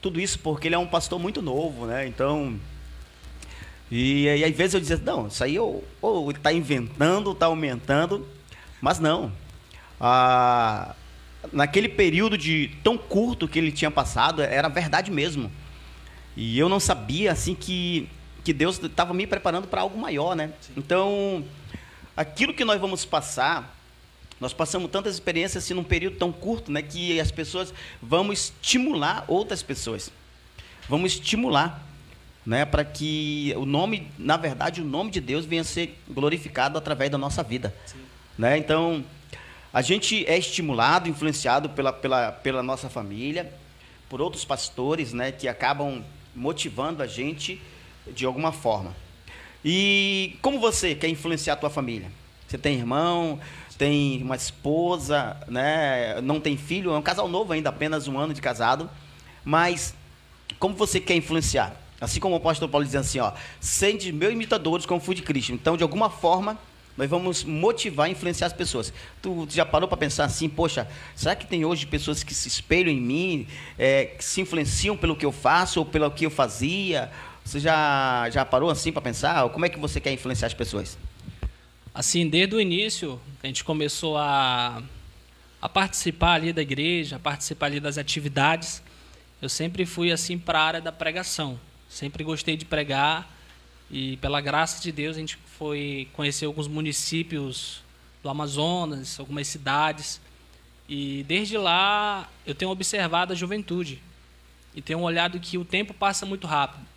tudo 0.00 0.20
isso, 0.20 0.38
porque 0.38 0.68
ele 0.68 0.74
é 0.74 0.78
um 0.78 0.86
pastor 0.86 1.18
muito 1.18 1.42
novo, 1.42 1.86
né? 1.86 2.06
Então. 2.06 2.58
E, 3.90 4.24
e 4.24 4.44
às 4.44 4.56
vezes 4.56 4.74
eu 4.74 4.80
dizia: 4.80 4.96
não, 4.98 5.26
isso 5.26 5.42
aí 5.42 5.58
ou, 5.58 5.84
ou 6.00 6.30
ele 6.30 6.38
está 6.38 6.52
inventando, 6.52 7.32
está 7.32 7.46
aumentando. 7.46 8.26
Mas 8.80 9.00
não. 9.00 9.32
Ah, 10.00 10.94
naquele 11.52 11.88
período 11.88 12.36
de 12.36 12.70
tão 12.82 12.96
curto 12.96 13.48
que 13.48 13.58
ele 13.58 13.72
tinha 13.72 13.90
passado, 13.90 14.42
era 14.42 14.68
verdade 14.68 15.10
mesmo. 15.10 15.50
E 16.36 16.58
eu 16.58 16.68
não 16.68 16.80
sabia, 16.80 17.32
assim, 17.32 17.54
que 17.54 18.08
que 18.44 18.52
Deus 18.52 18.78
estava 18.80 19.14
me 19.14 19.26
preparando 19.26 19.66
para 19.66 19.80
algo 19.80 19.98
maior, 19.98 20.36
né? 20.36 20.52
Sim. 20.60 20.74
Então, 20.76 21.42
aquilo 22.16 22.54
que 22.54 22.64
nós 22.64 22.80
vamos 22.80 23.04
passar, 23.04 23.76
nós 24.40 24.52
passamos 24.52 24.90
tantas 24.90 25.14
experiências 25.14 25.64
assim, 25.64 25.74
num 25.74 25.84
período 25.84 26.16
tão 26.16 26.32
curto, 26.32 26.70
né, 26.70 26.82
que 26.82 27.18
as 27.20 27.30
pessoas 27.30 27.72
vão 28.02 28.32
estimular 28.32 29.24
outras 29.28 29.62
pessoas. 29.62 30.10
Vamos 30.88 31.12
estimular, 31.12 31.82
né, 32.44 32.64
para 32.64 32.84
que 32.84 33.54
o 33.56 33.64
nome, 33.64 34.10
na 34.18 34.36
verdade, 34.36 34.82
o 34.82 34.84
nome 34.84 35.10
de 35.10 35.20
Deus 35.20 35.46
venha 35.46 35.62
a 35.62 35.64
ser 35.64 35.98
glorificado 36.08 36.76
através 36.76 37.10
da 37.10 37.18
nossa 37.18 37.42
vida. 37.42 37.74
Sim. 37.86 37.98
Né? 38.36 38.58
Então, 38.58 39.04
a 39.72 39.80
gente 39.82 40.26
é 40.26 40.36
estimulado, 40.36 41.08
influenciado 41.08 41.70
pela, 41.70 41.92
pela, 41.92 42.32
pela 42.32 42.62
nossa 42.62 42.88
família, 42.90 43.52
por 44.08 44.20
outros 44.20 44.44
pastores, 44.44 45.12
né, 45.12 45.32
que 45.32 45.48
acabam 45.48 46.04
motivando 46.34 47.02
a 47.02 47.06
gente 47.06 47.60
de 48.12 48.26
alguma 48.26 48.52
forma. 48.52 48.94
E 49.64 50.36
como 50.42 50.60
você 50.60 50.94
quer 50.94 51.08
influenciar 51.08 51.54
a 51.54 51.56
tua 51.56 51.70
família? 51.70 52.10
Você 52.46 52.58
tem 52.58 52.76
irmão, 52.76 53.40
tem 53.78 54.22
uma 54.22 54.36
esposa, 54.36 55.36
né? 55.48 56.20
Não 56.20 56.38
tem 56.38 56.56
filho, 56.56 56.92
é 56.92 56.98
um 56.98 57.02
casal 57.02 57.28
novo 57.28 57.52
ainda, 57.52 57.70
apenas 57.70 58.06
um 58.06 58.18
ano 58.18 58.34
de 58.34 58.40
casado. 58.42 58.90
Mas 59.44 59.94
como 60.58 60.74
você 60.74 61.00
quer 61.00 61.14
influenciar? 61.14 61.74
Assim 62.00 62.20
como 62.20 62.34
o 62.34 62.38
apóstolo 62.38 62.70
Paulo 62.70 62.84
diz 62.84 62.94
assim, 62.94 63.18
ó, 63.18 63.32
sende 63.60 64.12
meus 64.12 64.32
imitadores 64.32 64.84
como 64.84 65.00
fui 65.00 65.14
de 65.14 65.22
Cristo. 65.22 65.52
Então, 65.52 65.76
de 65.76 65.82
alguma 65.82 66.10
forma, 66.10 66.58
nós 66.96 67.08
vamos 67.08 67.42
motivar 67.42 68.08
e 68.08 68.12
influenciar 68.12 68.48
as 68.48 68.52
pessoas. 68.52 68.92
Tu 69.22 69.48
já 69.50 69.64
parou 69.64 69.88
para 69.88 69.96
pensar 69.96 70.24
assim, 70.24 70.48
poxa, 70.48 70.86
será 71.14 71.34
que 71.34 71.46
tem 71.46 71.64
hoje 71.64 71.86
pessoas 71.86 72.22
que 72.22 72.34
se 72.34 72.46
espelham 72.46 72.92
em 72.92 73.00
mim, 73.00 73.46
é, 73.78 74.04
que 74.04 74.24
se 74.24 74.40
influenciam 74.40 74.96
pelo 74.96 75.16
que 75.16 75.24
eu 75.24 75.32
faço 75.32 75.80
ou 75.80 75.86
pelo 75.86 76.10
que 76.10 76.26
eu 76.26 76.30
fazia? 76.30 77.10
Você 77.44 77.60
já, 77.60 78.28
já 78.30 78.44
parou 78.44 78.70
assim 78.70 78.90
para 78.90 79.02
pensar? 79.02 79.48
Como 79.50 79.66
é 79.66 79.68
que 79.68 79.78
você 79.78 80.00
quer 80.00 80.12
influenciar 80.12 80.46
as 80.46 80.54
pessoas? 80.54 80.96
Assim, 81.94 82.28
desde 82.28 82.56
o 82.56 82.60
início, 82.60 83.20
a 83.42 83.46
gente 83.46 83.62
começou 83.62 84.16
a, 84.16 84.82
a 85.60 85.68
participar 85.68 86.32
ali 86.32 86.52
da 86.52 86.62
igreja, 86.62 87.16
a 87.16 87.18
participar 87.18 87.66
ali 87.66 87.78
das 87.78 87.98
atividades. 87.98 88.82
Eu 89.42 89.48
sempre 89.48 89.84
fui 89.84 90.10
assim 90.10 90.38
para 90.38 90.58
a 90.58 90.64
área 90.64 90.80
da 90.80 90.90
pregação. 90.90 91.60
Sempre 91.88 92.24
gostei 92.24 92.56
de 92.56 92.64
pregar 92.64 93.30
e 93.90 94.16
pela 94.16 94.40
graça 94.40 94.82
de 94.82 94.90
Deus 94.90 95.16
a 95.16 95.20
gente 95.20 95.36
foi 95.58 96.08
conhecer 96.14 96.46
alguns 96.46 96.66
municípios 96.66 97.82
do 98.22 98.28
Amazonas, 98.30 99.20
algumas 99.20 99.46
cidades. 99.46 100.20
E 100.88 101.22
desde 101.28 101.58
lá 101.58 102.28
eu 102.46 102.54
tenho 102.54 102.70
observado 102.70 103.34
a 103.34 103.36
juventude 103.36 104.02
e 104.74 104.80
tenho 104.80 105.00
olhado 105.00 105.38
que 105.38 105.58
o 105.58 105.64
tempo 105.64 105.92
passa 105.92 106.24
muito 106.24 106.46
rápido. 106.46 106.93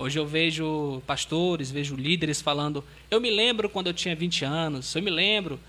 Hoje 0.00 0.18
eu 0.18 0.26
vejo 0.26 1.02
pastores, 1.06 1.70
vejo 1.70 1.94
líderes 1.94 2.40
falando: 2.40 2.82
Eu 3.10 3.20
me 3.20 3.30
lembro 3.30 3.68
quando 3.68 3.88
eu 3.88 3.92
tinha 3.92 4.16
20 4.16 4.46
anos, 4.46 4.94
eu 4.94 5.02
me 5.02 5.10
lembro. 5.10 5.60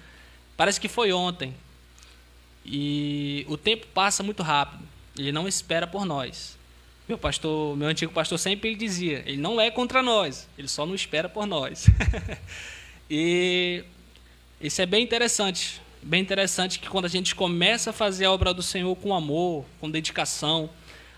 Parece 0.55 0.79
que 0.79 0.87
foi 0.87 1.11
ontem. 1.11 1.53
E 2.65 3.45
o 3.49 3.57
tempo 3.57 3.85
passa 3.87 4.23
muito 4.23 4.41
rápido. 4.41 4.87
Ele 5.17 5.33
não 5.33 5.49
espera 5.49 5.85
por 5.85 6.05
nós. 6.05 6.57
Meu 7.09 7.17
pastor, 7.17 7.75
meu 7.75 7.89
antigo 7.89 8.13
pastor 8.13 8.39
sempre 8.39 8.73
dizia: 8.73 9.21
Ele 9.25 9.35
não 9.35 9.59
é 9.59 9.69
contra 9.69 10.01
nós, 10.01 10.47
ele 10.57 10.69
só 10.69 10.85
não 10.85 10.95
espera 10.95 11.27
por 11.27 11.45
nós. 11.45 11.87
e 13.11 13.83
isso 14.61 14.81
é 14.81 14.85
bem 14.85 15.03
interessante. 15.03 15.81
Bem 16.01 16.21
interessante 16.21 16.79
que 16.79 16.87
quando 16.89 17.03
a 17.03 17.09
gente 17.09 17.35
começa 17.35 17.89
a 17.89 17.93
fazer 17.93 18.23
a 18.23 18.31
obra 18.31 18.53
do 18.53 18.63
Senhor 18.63 18.95
com 18.95 19.13
amor, 19.13 19.65
com 19.81 19.91
dedicação, 19.91 20.69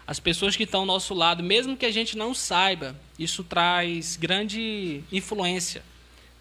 as 0.05 0.19
pessoas 0.19 0.55
que 0.55 0.63
estão 0.63 0.81
ao 0.81 0.85
nosso 0.85 1.13
lado, 1.13 1.41
mesmo 1.41 1.77
que 1.77 1.85
a 1.85 1.91
gente 1.91 2.17
não 2.17 2.33
saiba, 2.33 2.95
isso 3.17 3.43
traz 3.43 4.17
grande 4.17 5.01
influência. 5.11 5.83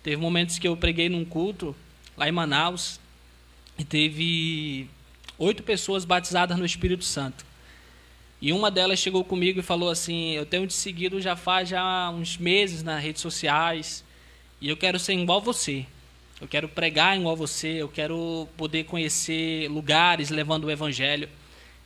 Teve 0.03 0.17
momentos 0.17 0.59
que 0.59 0.67
eu 0.67 0.77
preguei 0.77 1.09
num 1.09 1.25
culto 1.25 1.75
lá 2.17 2.29
em 2.29 2.33
Manaus 2.33 2.99
e 3.79 3.85
teve 3.85 4.89
oito 5.39 5.63
pessoas 5.63 6.05
batizadas 6.05 6.59
no 6.59 6.65
Espírito 6.65 7.05
Santo. 7.05 7.45
E 8.41 8.53
uma 8.53 8.71
delas 8.71 8.99
chegou 8.99 9.25
comigo 9.25 9.61
e 9.61 9.63
falou 9.63 9.89
assim: 9.89 10.33
Eu 10.33 10.45
tenho 10.45 10.67
te 10.67 10.75
seguido 10.75 11.21
já 11.21 11.37
faz 11.37 11.69
já 11.69 12.11
uns 12.11 12.37
meses 12.37 12.83
nas 12.83 13.01
redes 13.01 13.23
sociais 13.23 14.05
e 14.61 14.69
eu 14.69 14.77
quero 14.77 14.99
ser 14.99 15.15
igual 15.15 15.41
você. 15.41 15.87
Eu 16.41 16.49
quero 16.49 16.69
pregar 16.69 17.17
igual 17.17 17.37
você. 17.37 17.69
Eu 17.69 17.89
quero 17.89 18.49
poder 18.57 18.83
conhecer 18.85 19.69
lugares 19.69 20.29
levando 20.29 20.65
o 20.65 20.71
Evangelho. 20.73 21.29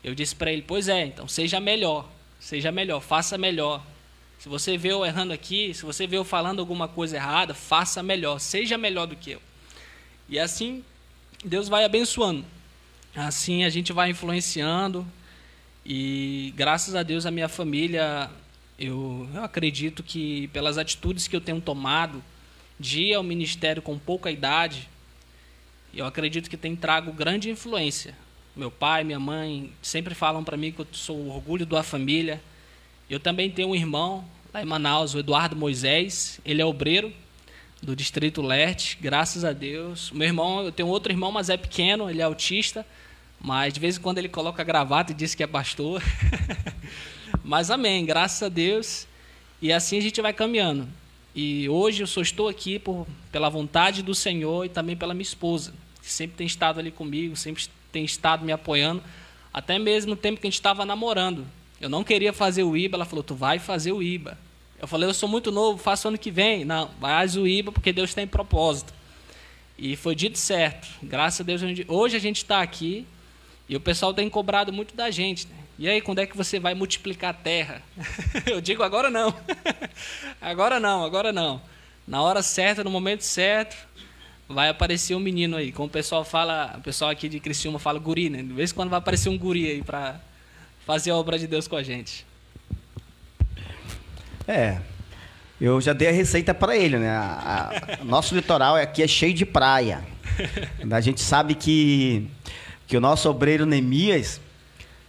Eu 0.06 0.14
disse 0.14 0.36
para 0.36 0.52
ele: 0.52 0.62
Pois 0.62 0.86
é, 0.86 1.04
então 1.04 1.26
seja 1.26 1.58
melhor, 1.58 2.08
seja 2.38 2.70
melhor, 2.70 3.00
faça 3.00 3.36
melhor. 3.36 3.84
Se 4.38 4.48
você 4.48 4.78
vê 4.78 4.92
eu 4.92 5.04
errando 5.04 5.32
aqui, 5.32 5.74
se 5.74 5.84
você 5.84 6.06
vê 6.06 6.16
eu 6.16 6.24
falando 6.24 6.60
alguma 6.60 6.86
coisa 6.86 7.16
errada, 7.16 7.54
faça 7.54 8.04
melhor, 8.04 8.38
seja 8.38 8.78
melhor 8.78 9.08
do 9.08 9.16
que 9.16 9.32
eu. 9.32 9.42
E 10.28 10.38
assim 10.38 10.84
Deus 11.44 11.68
vai 11.68 11.84
abençoando. 11.84 12.44
Assim 13.16 13.64
a 13.64 13.68
gente 13.68 13.92
vai 13.92 14.10
influenciando. 14.10 15.04
E 15.84 16.52
graças 16.54 16.94
a 16.94 17.02
Deus 17.02 17.26
a 17.26 17.32
minha 17.32 17.48
família, 17.48 18.30
eu, 18.78 19.28
eu 19.34 19.42
acredito 19.42 20.04
que 20.04 20.46
pelas 20.48 20.78
atitudes 20.78 21.26
que 21.26 21.34
eu 21.34 21.40
tenho 21.40 21.60
tomado, 21.60 22.22
de 22.78 23.06
ir 23.06 23.14
ao 23.14 23.24
ministério 23.24 23.82
com 23.82 23.98
pouca 23.98 24.30
idade, 24.30 24.88
eu 25.92 26.06
acredito 26.06 26.48
que 26.48 26.56
tem 26.56 26.76
trago 26.76 27.12
grande 27.12 27.50
influência 27.50 28.14
meu 28.56 28.70
pai, 28.70 29.04
minha 29.04 29.20
mãe 29.20 29.70
sempre 29.82 30.14
falam 30.14 30.42
para 30.42 30.56
mim 30.56 30.72
que 30.72 30.80
eu 30.80 30.86
sou 30.90 31.14
o 31.14 31.28
orgulho 31.28 31.66
da 31.66 31.82
família. 31.82 32.40
Eu 33.08 33.20
também 33.20 33.50
tenho 33.50 33.68
um 33.68 33.74
irmão 33.74 34.24
lá 34.52 34.62
em 34.62 34.64
Manaus, 34.64 35.14
o 35.14 35.18
Eduardo 35.18 35.54
Moisés. 35.54 36.40
Ele 36.42 36.62
é 36.62 36.64
obreiro 36.64 37.12
do 37.82 37.94
Distrito 37.94 38.40
Leste, 38.40 38.96
graças 38.98 39.44
a 39.44 39.52
Deus. 39.52 40.10
Meu 40.10 40.26
irmão, 40.26 40.62
eu 40.62 40.72
tenho 40.72 40.88
outro 40.88 41.12
irmão, 41.12 41.30
mas 41.30 41.50
é 41.50 41.56
pequeno, 41.58 42.08
ele 42.08 42.22
é 42.22 42.24
autista. 42.24 42.86
Mas 43.38 43.74
de 43.74 43.78
vez 43.78 43.98
em 43.98 44.00
quando 44.00 44.16
ele 44.16 44.28
coloca 44.28 44.64
gravata 44.64 45.12
e 45.12 45.14
diz 45.14 45.34
que 45.34 45.42
é 45.42 45.46
pastor. 45.46 46.02
mas 47.44 47.70
amém, 47.70 48.06
graças 48.06 48.42
a 48.42 48.48
Deus. 48.48 49.06
E 49.60 49.70
assim 49.70 49.98
a 49.98 50.00
gente 50.00 50.22
vai 50.22 50.32
caminhando. 50.32 50.88
E 51.34 51.68
hoje 51.68 52.02
eu 52.02 52.06
só 52.06 52.22
estou 52.22 52.48
aqui 52.48 52.78
por, 52.78 53.06
pela 53.30 53.50
vontade 53.50 54.02
do 54.02 54.14
Senhor 54.14 54.64
e 54.64 54.70
também 54.70 54.96
pela 54.96 55.12
minha 55.12 55.22
esposa, 55.22 55.74
que 56.02 56.10
sempre 56.10 56.38
tem 56.38 56.46
estado 56.46 56.80
ali 56.80 56.90
comigo, 56.90 57.36
sempre 57.36 57.68
tem 57.96 58.04
estado 58.04 58.44
me 58.44 58.52
apoiando, 58.52 59.02
até 59.50 59.78
mesmo 59.78 60.10
no 60.10 60.16
tempo 60.16 60.38
que 60.38 60.46
a 60.46 60.50
gente 60.50 60.58
estava 60.58 60.84
namorando. 60.84 61.46
Eu 61.80 61.88
não 61.88 62.04
queria 62.04 62.30
fazer 62.30 62.62
o 62.62 62.76
IBA, 62.76 62.98
ela 62.98 63.06
falou: 63.06 63.24
Tu 63.24 63.34
vai 63.34 63.58
fazer 63.58 63.90
o 63.90 64.02
IBA. 64.02 64.36
Eu 64.78 64.86
falei: 64.86 65.08
Eu 65.08 65.14
sou 65.14 65.26
muito 65.26 65.50
novo, 65.50 65.78
faço 65.78 66.08
ano 66.08 66.18
que 66.18 66.30
vem. 66.30 66.62
Não, 66.62 66.90
faz 67.00 67.36
o 67.36 67.46
IBA 67.46 67.72
porque 67.72 67.94
Deus 67.94 68.12
tem 68.12 68.26
propósito. 68.26 68.92
E 69.78 69.96
foi 69.96 70.14
dito 70.14 70.38
certo. 70.38 70.86
Graças 71.02 71.40
a 71.40 71.44
Deus, 71.44 71.62
hoje 71.88 72.16
a 72.16 72.20
gente 72.20 72.36
está 72.36 72.60
aqui 72.60 73.06
e 73.66 73.74
o 73.74 73.80
pessoal 73.80 74.12
tem 74.12 74.28
cobrado 74.28 74.70
muito 74.72 74.94
da 74.94 75.10
gente. 75.10 75.46
Né? 75.46 75.56
E 75.78 75.88
aí, 75.88 76.02
quando 76.02 76.18
é 76.18 76.26
que 76.26 76.36
você 76.36 76.60
vai 76.60 76.74
multiplicar 76.74 77.30
a 77.30 77.34
terra? 77.34 77.82
Eu 78.44 78.60
digo: 78.60 78.82
Agora 78.82 79.08
não. 79.08 79.34
agora 80.38 80.78
não, 80.78 81.02
agora 81.02 81.32
não. 81.32 81.62
Na 82.06 82.20
hora 82.20 82.42
certa, 82.42 82.84
no 82.84 82.90
momento 82.90 83.22
certo, 83.22 83.74
vai 84.48 84.68
aparecer 84.68 85.14
um 85.14 85.20
menino 85.20 85.56
aí. 85.56 85.72
Como 85.72 85.88
o 85.88 85.90
pessoal 85.90 86.24
fala, 86.24 86.74
o 86.78 86.80
pessoal 86.80 87.10
aqui 87.10 87.28
de 87.28 87.40
Criciúma 87.40 87.78
fala 87.78 87.98
guri, 87.98 88.30
né? 88.30 88.42
De 88.42 88.52
vez 88.52 88.70
em 88.70 88.74
quando 88.74 88.90
vai 88.90 88.98
aparecer 88.98 89.28
um 89.28 89.38
guri 89.38 89.68
aí 89.68 89.82
para 89.82 90.20
fazer 90.84 91.10
a 91.10 91.16
obra 91.16 91.38
de 91.38 91.46
Deus 91.46 91.66
com 91.66 91.76
a 91.76 91.82
gente. 91.82 92.26
É. 94.46 94.78
Eu 95.60 95.80
já 95.80 95.92
dei 95.92 96.08
a 96.08 96.12
receita 96.12 96.52
para 96.52 96.76
ele, 96.76 96.98
né? 96.98 97.10
A, 97.10 97.98
a, 98.00 98.04
nosso 98.04 98.34
litoral 98.34 98.76
aqui 98.76 99.02
é 99.02 99.08
cheio 99.08 99.32
de 99.32 99.46
praia. 99.46 100.04
A 100.90 101.00
gente 101.00 101.22
sabe 101.22 101.54
que, 101.54 102.28
que 102.86 102.94
o 102.94 103.00
nosso 103.00 103.28
obreiro 103.30 103.64
Neemias, 103.64 104.38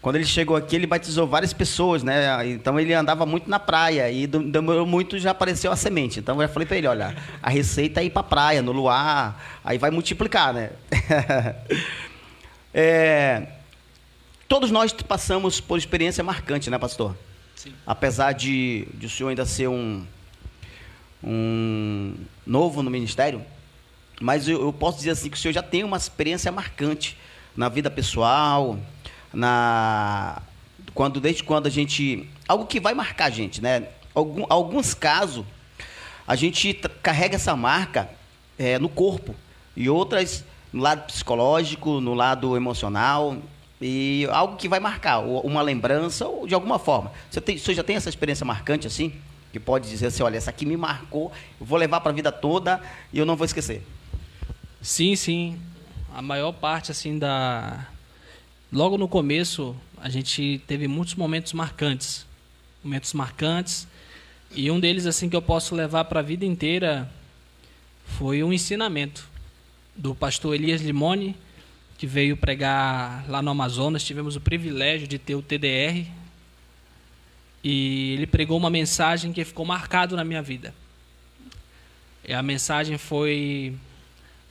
quando 0.01 0.17
ele 0.17 0.25
chegou 0.25 0.55
aqui, 0.55 0.75
ele 0.75 0.85
batizou 0.85 1.25
várias 1.25 1.53
pessoas, 1.53 2.03
né? 2.03 2.47
Então 2.49 2.79
ele 2.79 2.93
andava 2.93 3.25
muito 3.25 3.49
na 3.49 3.59
praia 3.59 4.09
e 4.11 4.27
demorou 4.27 4.85
muito 4.85 5.17
já 5.17 5.31
apareceu 5.31 5.71
a 5.71 5.75
semente. 5.75 6.19
Então 6.19 6.35
eu 6.35 6.47
já 6.47 6.53
falei 6.53 6.67
para 6.67 6.77
ele, 6.77 6.87
olha, 6.87 7.15
a 7.41 7.49
receita 7.49 7.99
é 7.99 8.05
ir 8.05 8.11
para 8.11 8.23
praia, 8.23 8.61
no 8.61 8.71
luar, 8.71 9.59
aí 9.63 9.77
vai 9.77 9.89
multiplicar, 9.89 10.53
né? 10.53 10.69
é, 12.73 13.47
todos 14.47 14.69
nós 14.69 14.93
passamos 14.93 15.59
por 15.59 15.77
experiência 15.77 16.23
marcante, 16.23 16.69
né, 16.69 16.77
pastor? 16.77 17.15
Sim. 17.55 17.73
Apesar 17.85 18.33
de, 18.33 18.87
de 18.93 19.07
o 19.07 19.09
senhor 19.09 19.29
ainda 19.29 19.45
ser 19.45 19.67
um, 19.67 20.05
um 21.23 22.13
novo 22.45 22.83
no 22.83 22.91
ministério, 22.91 23.43
mas 24.21 24.47
eu, 24.47 24.61
eu 24.61 24.71
posso 24.71 24.99
dizer 24.99 25.11
assim 25.11 25.29
que 25.29 25.37
o 25.37 25.39
senhor 25.39 25.53
já 25.53 25.63
tem 25.63 25.83
uma 25.83 25.97
experiência 25.97 26.51
marcante 26.51 27.17
na 27.55 27.67
vida 27.67 27.89
pessoal, 27.89 28.77
na 29.38 30.41
quando 30.96 31.22
desde 31.22 31.44
quando 31.44 31.67
a 31.67 31.70
gente 31.70 32.27
algo 32.48 32.65
que 32.65 32.79
vai 32.79 32.96
marcar 32.96 33.25
a 33.25 33.29
gente, 33.29 33.62
né? 33.62 33.88
Algum, 34.15 34.46
alguns 34.50 34.96
casos 34.96 35.46
a 36.27 36.36
gente 36.36 36.74
carrega 37.03 37.36
essa 37.36 37.56
marca 37.56 38.10
é, 38.58 38.79
no 38.79 38.89
corpo 38.89 39.36
e 39.75 39.88
outras 39.88 40.44
no 40.74 40.82
lado 40.82 41.06
psicológico, 41.06 42.01
no 42.01 42.15
lado 42.15 42.58
emocional 42.58 43.38
e 43.79 44.27
algo 44.32 44.58
que 44.58 44.67
vai 44.67 44.79
marcar 44.79 45.20
uma 45.20 45.62
lembrança 45.62 46.27
ou 46.27 46.48
de 46.48 46.56
alguma 46.56 46.79
forma. 46.79 47.12
Você, 47.29 47.39
tem, 47.39 47.60
você 47.60 47.75
já 47.75 47.84
tem 47.84 47.96
essa 47.96 48.10
experiência 48.10 48.44
marcante 48.44 48.88
assim 48.88 49.13
que 49.53 49.60
pode 49.60 49.88
dizer 49.88 50.08
assim, 50.08 50.24
olha, 50.24 50.36
essa 50.36 50.50
aqui 50.50 50.65
me 50.65 50.75
marcou, 50.75 51.32
eu 51.62 51.65
vou 51.65 51.77
levar 51.77 52.01
para 52.01 52.12
a 52.12 52.15
vida 52.15 52.32
toda 52.32 52.82
e 53.13 53.20
eu 53.20 53.25
não 53.25 53.36
vou 53.36 53.46
esquecer? 53.46 53.86
Sim, 54.82 55.15
sim. 55.15 55.60
A 56.13 56.24
maior 56.24 56.51
parte 56.53 56.91
assim 56.91 57.20
da 57.20 57.86
logo 58.71 58.97
no 58.97 59.07
começo 59.07 59.75
a 59.97 60.09
gente 60.09 60.62
teve 60.67 60.88
muitos 60.88 61.15
momentos 61.15 61.53
marcantes, 61.53 62.25
momentos 62.83 63.13
marcantes 63.13 63.88
e 64.55 64.69
um 64.71 64.79
deles 64.79 65.05
assim 65.05 65.29
que 65.29 65.36
eu 65.36 65.41
posso 65.41 65.75
levar 65.75 66.05
para 66.05 66.19
a 66.19 66.24
vida 66.24 66.45
inteira 66.45 67.09
foi 68.05 68.43
um 68.43 68.53
ensinamento 68.53 69.27
do 69.95 70.15
pastor 70.15 70.55
Elias 70.55 70.81
Limone, 70.81 71.36
que 71.97 72.07
veio 72.07 72.38
pregar 72.38 73.25
lá 73.27 73.41
no 73.41 73.51
Amazonas. 73.51 74.03
Tivemos 74.03 74.36
o 74.36 74.41
privilégio 74.41 75.07
de 75.07 75.17
ter 75.17 75.36
o 75.36 75.41
TDR. 75.41 76.07
E 77.63 78.13
ele 78.13 78.27
pregou 78.27 78.57
uma 78.57 78.69
mensagem 78.69 79.33
que 79.33 79.43
ficou 79.43 79.65
marcado 79.65 80.15
na 80.15 80.24
minha 80.24 80.41
vida. 80.41 80.74
E 82.25 82.33
a 82.33 82.41
mensagem 82.41 82.97
foi 82.97 83.75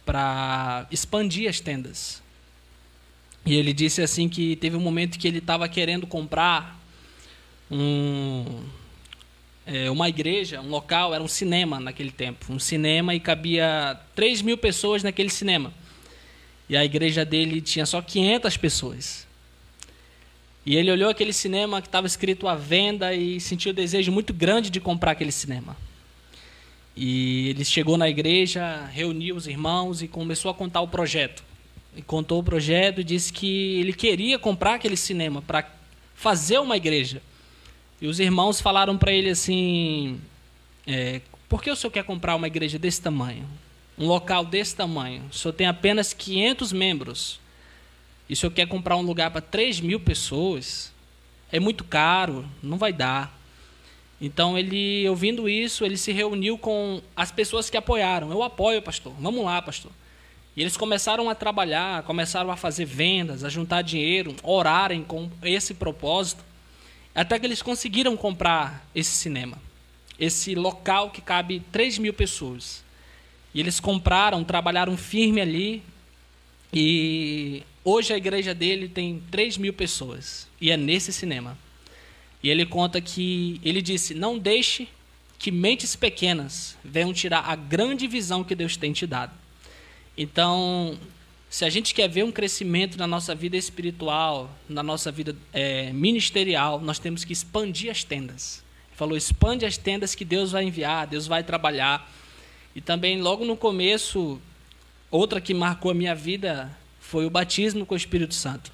para 0.04 0.87
expandir 0.90 1.49
as 1.49 1.61
tendas. 1.61 2.23
E 3.46 3.54
ele 3.54 3.72
disse 3.72 4.02
assim 4.02 4.28
que 4.28 4.56
teve 4.56 4.76
um 4.76 4.80
momento 4.80 5.18
que 5.18 5.28
ele 5.28 5.38
estava 5.38 5.68
querendo 5.68 6.04
comprar 6.04 6.82
um, 7.70 8.64
é, 9.64 9.88
uma 9.88 10.08
igreja, 10.08 10.60
um 10.60 10.68
local, 10.68 11.14
era 11.14 11.22
um 11.22 11.28
cinema 11.28 11.78
naquele 11.78 12.10
tempo. 12.10 12.52
Um 12.52 12.58
cinema 12.58 13.14
e 13.14 13.20
cabia 13.20 13.98
3 14.16 14.42
mil 14.42 14.58
pessoas 14.58 15.04
naquele 15.04 15.30
cinema. 15.30 15.72
E 16.68 16.76
a 16.76 16.84
igreja 16.84 17.24
dele 17.24 17.60
tinha 17.60 17.86
só 17.86 18.02
500 18.02 18.56
pessoas. 18.56 19.26
E 20.64 20.74
ele 20.74 20.90
olhou 20.90 21.08
aquele 21.08 21.32
cinema 21.32 21.80
que 21.80 21.86
estava 21.86 22.08
escrito 22.08 22.48
à 22.48 22.56
venda 22.56 23.14
e 23.14 23.40
sentiu 23.40 23.70
o 23.70 23.74
desejo 23.74 24.10
muito 24.10 24.34
grande 24.34 24.70
de 24.70 24.80
comprar 24.80 25.12
aquele 25.12 25.30
cinema. 25.30 25.76
E 26.96 27.50
ele 27.50 27.64
chegou 27.64 27.96
na 27.96 28.08
igreja, 28.08 28.84
reuniu 28.86 29.36
os 29.36 29.46
irmãos 29.46 30.02
e 30.02 30.08
começou 30.08 30.50
a 30.50 30.54
contar 30.54 30.80
o 30.80 30.88
projeto. 30.88 31.45
Contou 32.02 32.40
o 32.40 32.42
projeto 32.42 33.00
e 33.00 33.04
disse 33.04 33.32
que 33.32 33.80
ele 33.80 33.92
queria 33.92 34.38
comprar 34.38 34.74
aquele 34.74 34.96
cinema 34.96 35.40
para 35.42 35.68
fazer 36.14 36.58
uma 36.58 36.76
igreja. 36.76 37.22
E 38.00 38.06
os 38.06 38.20
irmãos 38.20 38.60
falaram 38.60 38.98
para 38.98 39.12
ele 39.12 39.30
assim: 39.30 40.20
é, 40.86 41.20
por 41.48 41.62
que 41.62 41.70
o 41.70 41.76
senhor 41.76 41.90
quer 41.90 42.04
comprar 42.04 42.34
uma 42.34 42.46
igreja 42.46 42.78
desse 42.78 43.00
tamanho? 43.00 43.46
Um 43.98 44.06
local 44.06 44.44
desse 44.44 44.76
tamanho? 44.76 45.22
O 45.30 45.34
senhor 45.34 45.52
tem 45.52 45.66
apenas 45.66 46.12
500 46.12 46.72
membros. 46.72 47.40
E 48.28 48.32
o 48.32 48.36
senhor 48.36 48.50
quer 48.52 48.66
comprar 48.66 48.96
um 48.96 49.02
lugar 49.02 49.30
para 49.30 49.40
3 49.40 49.80
mil 49.80 50.00
pessoas? 50.00 50.92
É 51.50 51.60
muito 51.60 51.84
caro, 51.84 52.44
não 52.62 52.76
vai 52.76 52.92
dar. 52.92 53.38
Então 54.20 54.58
ele, 54.58 55.08
ouvindo 55.08 55.48
isso, 55.48 55.84
ele 55.84 55.96
se 55.96 56.10
reuniu 56.10 56.58
com 56.58 57.00
as 57.14 57.30
pessoas 57.30 57.70
que 57.70 57.76
apoiaram. 57.76 58.30
Eu 58.30 58.42
apoio, 58.42 58.82
pastor. 58.82 59.14
Vamos 59.18 59.44
lá, 59.44 59.60
pastor. 59.62 59.92
E 60.56 60.62
eles 60.62 60.76
começaram 60.76 61.28
a 61.28 61.34
trabalhar, 61.34 62.02
começaram 62.04 62.50
a 62.50 62.56
fazer 62.56 62.86
vendas, 62.86 63.44
a 63.44 63.48
juntar 63.50 63.82
dinheiro, 63.82 64.34
orarem 64.42 65.04
com 65.04 65.30
esse 65.42 65.75
propósito. 65.75 66.42
Até 67.14 67.38
que 67.38 67.44
eles 67.44 67.60
conseguiram 67.60 68.16
comprar 68.16 68.88
esse 68.94 69.10
cinema, 69.10 69.58
esse 70.18 70.54
local 70.54 71.10
que 71.10 71.20
cabe 71.20 71.62
3 71.70 71.98
mil 71.98 72.14
pessoas. 72.14 72.82
E 73.52 73.60
eles 73.60 73.78
compraram, 73.78 74.42
trabalharam 74.44 74.96
firme 74.96 75.42
ali. 75.42 75.82
E 76.72 77.62
hoje 77.84 78.14
a 78.14 78.16
igreja 78.16 78.54
dele 78.54 78.88
tem 78.88 79.22
3 79.30 79.58
mil 79.58 79.75
pessoas. 79.75 80.48
E 80.58 80.70
é 80.70 80.76
nesse 80.76 81.12
cinema. 81.12 81.56
E 82.42 82.48
ele 82.48 82.64
conta 82.64 82.98
que 82.98 83.60
ele 83.62 83.82
disse: 83.82 84.14
Não 84.14 84.38
deixe 84.38 84.88
que 85.38 85.50
mentes 85.50 85.94
pequenas 85.94 86.78
venham 86.82 87.12
tirar 87.12 87.40
a 87.40 87.54
grande 87.54 88.06
visão 88.06 88.42
que 88.42 88.54
Deus 88.54 88.76
tem 88.76 88.92
te 88.92 89.06
dado. 89.06 89.45
Então, 90.16 90.99
se 91.50 91.64
a 91.64 91.70
gente 91.70 91.94
quer 91.94 92.09
ver 92.09 92.24
um 92.24 92.33
crescimento 92.33 92.98
na 92.98 93.07
nossa 93.07 93.35
vida 93.35 93.57
espiritual, 93.57 94.50
na 94.68 94.83
nossa 94.83 95.12
vida 95.12 95.37
é, 95.52 95.92
ministerial, 95.92 96.81
nós 96.81 96.98
temos 96.98 97.24
que 97.24 97.33
expandir 97.33 97.90
as 97.90 98.02
tendas. 98.02 98.64
Ele 98.88 98.96
falou: 98.96 99.16
expande 99.16 99.66
as 99.66 99.76
tendas 99.76 100.14
que 100.14 100.24
Deus 100.24 100.52
vai 100.52 100.64
enviar, 100.64 101.07
Deus 101.07 101.26
vai 101.26 101.42
trabalhar. 101.42 102.11
E 102.74 102.81
também, 102.81 103.20
logo 103.20 103.44
no 103.44 103.57
começo, 103.57 104.40
outra 105.11 105.40
que 105.40 105.55
marcou 105.55 105.90
a 105.90 105.94
minha 105.94 106.14
vida 106.14 106.70
foi 107.00 107.24
o 107.24 107.31
batismo 107.31 107.87
com 107.87 107.94
o 107.94 107.96
Espírito 107.96 108.35
Santo. 108.35 108.72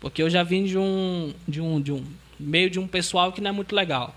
Porque 0.00 0.22
eu 0.22 0.28
já 0.28 0.42
vim 0.42 0.64
de 0.64 0.76
um, 0.76 1.32
de 1.48 1.60
um, 1.60 1.80
de 1.80 1.92
um 1.92 2.04
meio 2.38 2.68
de 2.68 2.78
um 2.78 2.86
pessoal 2.86 3.32
que 3.32 3.40
não 3.40 3.50
é 3.50 3.52
muito 3.52 3.74
legal. 3.74 4.14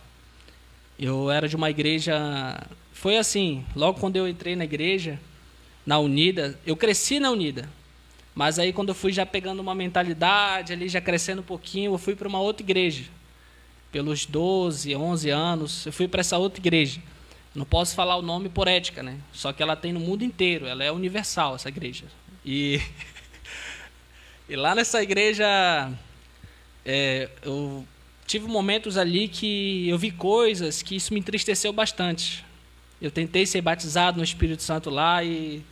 Eu 1.00 1.30
era 1.30 1.48
de 1.48 1.56
uma 1.56 1.70
igreja. 1.70 2.60
Foi 2.92 3.18
assim, 3.18 3.64
logo 3.76 4.00
quando 4.00 4.16
eu 4.16 4.28
entrei 4.28 4.56
na 4.56 4.64
igreja, 4.64 5.20
na 5.88 5.98
Unida, 6.00 6.60
eu 6.66 6.76
cresci 6.76 7.18
na 7.18 7.32
Unida. 7.32 7.70
Mas 8.36 8.60
aí 8.60 8.74
quando 8.74 8.90
eu 8.90 8.96
fui 8.96 9.14
já 9.14 9.26
pegando 9.26 9.62
uma 9.62 9.74
mentalidade 9.74 10.74
ali, 10.74 10.90
já 10.90 11.00
crescendo 11.00 11.40
um 11.40 11.46
pouquinho, 11.46 11.94
eu 11.94 11.98
fui 11.98 12.14
para 12.14 12.28
uma 12.28 12.42
outra 12.42 12.62
igreja. 12.62 13.06
Pelos 13.90 14.26
12, 14.26 14.94
11 14.94 15.30
anos, 15.30 15.86
eu 15.86 15.94
fui 15.94 16.06
para 16.10 16.20
essa 16.20 16.38
outra 16.38 16.60
igreja. 16.60 17.02
Não 17.56 17.66
posso 17.66 17.96
falar 17.96 18.18
o 18.18 18.22
nome 18.22 18.50
por 18.50 18.68
ética, 18.68 19.02
né? 19.02 19.18
Só 19.32 19.54
que 19.54 19.64
ela 19.64 19.78
tem 19.78 19.94
no 19.94 20.00
mundo 20.02 20.26
inteiro, 20.26 20.68
ela 20.68 20.84
é 20.84 20.92
universal 20.92 21.56
essa 21.56 21.70
igreja. 21.70 22.04
E 22.46 22.82
e 24.50 24.58
lá 24.58 24.76
nessa 24.76 25.02
igreja 25.02 25.90
é, 26.86 27.30
eu 27.42 27.88
tive 28.26 28.46
momentos 28.46 28.98
ali 28.98 29.30
que 29.30 29.88
eu 29.88 29.98
vi 29.98 30.12
coisas 30.12 30.82
que 30.82 30.98
isso 30.98 31.14
me 31.14 31.22
entristeceu 31.22 31.72
bastante. 31.72 32.46
Eu 33.02 33.10
tentei 33.10 33.46
ser 33.46 33.62
batizado 33.62 34.18
no 34.18 34.24
Espírito 34.26 34.62
Santo 34.62 34.90
lá 34.90 35.24
e 35.24 35.64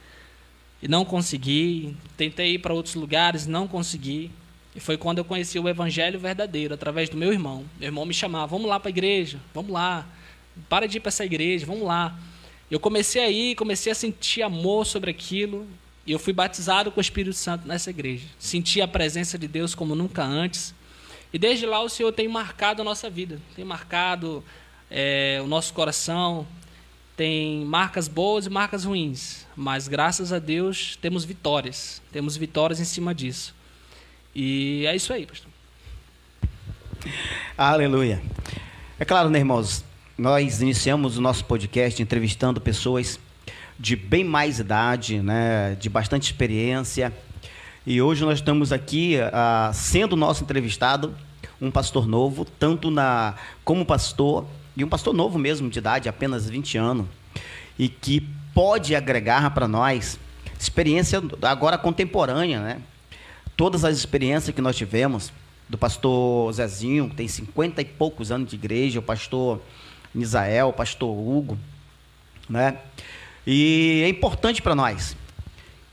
e 0.86 0.88
não 0.88 1.04
consegui. 1.04 1.98
Tentei 2.16 2.54
ir 2.54 2.60
para 2.60 2.72
outros 2.72 2.94
lugares, 2.94 3.48
não 3.48 3.68
consegui. 3.68 4.30
E 4.76 4.80
foi 4.80 4.98
quando 4.98 5.18
eu 5.18 5.26
conheci 5.26 5.58
o 5.58 5.68
Evangelho 5.68 6.20
verdadeiro, 6.20 6.76
através 6.76 7.10
do 7.10 7.18
meu 7.18 7.34
irmão. 7.34 7.66
Meu 7.80 7.88
irmão 7.88 8.06
me 8.06 8.14
chamava, 8.14 8.46
vamos 8.46 8.70
lá 8.70 8.80
para 8.80 8.90
a 8.90 8.92
igreja, 8.92 9.40
vamos 9.52 9.72
lá. 9.72 10.08
Para 10.70 10.88
de 10.88 10.98
ir 10.98 11.00
para 11.00 11.10
essa 11.10 11.26
igreja, 11.26 11.66
vamos 11.66 11.82
lá. 11.82 12.16
Eu 12.70 12.80
comecei 12.80 13.24
a 13.24 13.32
ir, 13.32 13.56
comecei 13.56 13.92
a 13.92 13.96
sentir 13.96 14.44
amor 14.44 14.86
sobre 14.86 15.10
aquilo. 15.10 15.68
E 16.06 16.12
eu 16.12 16.20
fui 16.20 16.34
batizado 16.34 16.92
com 16.92 17.00
o 17.00 17.02
Espírito 17.02 17.36
Santo 17.36 17.68
nessa 17.68 17.90
igreja. 17.90 18.28
Senti 18.38 18.80
a 18.80 18.88
presença 18.88 19.40
de 19.40 19.48
Deus 19.48 19.74
como 19.74 19.96
nunca 19.96 20.24
antes. 20.24 20.72
E 21.34 21.40
desde 21.40 21.66
lá 21.66 21.82
o 21.82 21.90
Senhor 21.90 22.12
tem 22.12 22.28
marcado 22.28 22.84
a 22.84 22.86
nossa 22.86 23.10
vida, 23.10 23.42
tem 23.56 23.66
marcado 23.66 24.44
é, 24.92 25.42
o 25.44 25.48
nosso 25.48 25.74
coração, 25.74 26.46
tem 27.16 27.64
marcas 27.66 28.08
boas 28.08 28.46
e 28.46 28.50
marcas 28.50 28.84
ruins, 28.84 29.46
mas 29.56 29.88
graças 29.88 30.34
a 30.34 30.40
Deus 30.40 30.98
temos 31.02 31.24
vitórias, 31.24 32.02
temos 32.12 32.36
vitórias 32.36 32.80
em 32.80 32.86
cima 32.86 33.16
disso. 33.16 33.56
E 34.34 34.86
é 34.86 34.96
isso 34.96 35.14
aí, 35.14 35.26
pastor. 35.26 35.50
Aleluia. 37.58 38.22
É 39.00 39.06
claro, 39.06 39.30
né, 39.30 39.40
irmãos, 39.40 39.86
nós 40.18 40.62
iniciamos 40.62 41.18
o 41.18 41.22
nosso 41.22 41.46
podcast 41.46 42.02
entrevistando 42.02 42.60
pessoas 42.60 43.20
de 43.80 43.96
bem 43.96 44.24
mais 44.24 44.60
idade, 44.60 45.22
né, 45.22 45.76
de 45.76 45.90
bastante 45.90 46.24
experiência. 46.24 47.14
E 47.86 48.02
hoje 48.02 48.26
nós 48.26 48.40
estamos 48.40 48.72
aqui 48.72 49.18
uh, 49.20 49.74
sendo 49.74 50.16
nosso 50.16 50.44
entrevistado 50.44 51.16
um 51.62 51.72
pastor 51.72 52.08
novo, 52.08 52.44
tanto 52.44 52.92
na 52.92 53.36
como 53.64 53.86
pastor 53.86 54.46
e 54.76 54.84
um 54.84 54.90
pastor 54.90 55.14
novo 55.14 55.40
mesmo, 55.40 55.70
de 55.70 55.80
idade, 55.80 56.10
apenas 56.10 56.50
20 56.50 56.78
anos, 56.78 57.08
e 57.78 57.88
que 57.88 58.22
pode 58.54 58.96
agregar 58.96 59.54
para 59.54 59.68
nós 59.68 60.20
experiência 60.60 61.22
agora 61.42 61.78
contemporânea, 61.78 62.60
né? 62.60 62.82
Todas 63.56 63.86
as 63.86 63.98
experiências 63.98 64.54
que 64.54 64.62
nós 64.62 64.76
tivemos, 64.76 65.32
do 65.68 65.78
pastor 65.78 66.52
Zezinho, 66.54 67.10
que 67.10 67.16
tem 67.16 67.28
50 67.28 67.82
e 67.82 67.86
poucos 67.86 68.32
anos 68.32 68.50
de 68.50 68.56
igreja, 68.56 69.00
o 69.00 69.04
pastor 69.04 69.62
Misael, 70.14 70.70
o 70.70 70.74
pastor 70.74 71.10
Hugo, 71.10 71.58
né? 72.50 72.78
E 73.46 74.02
é 74.04 74.10
importante 74.10 74.62
para 74.62 74.76
nós, 74.76 75.16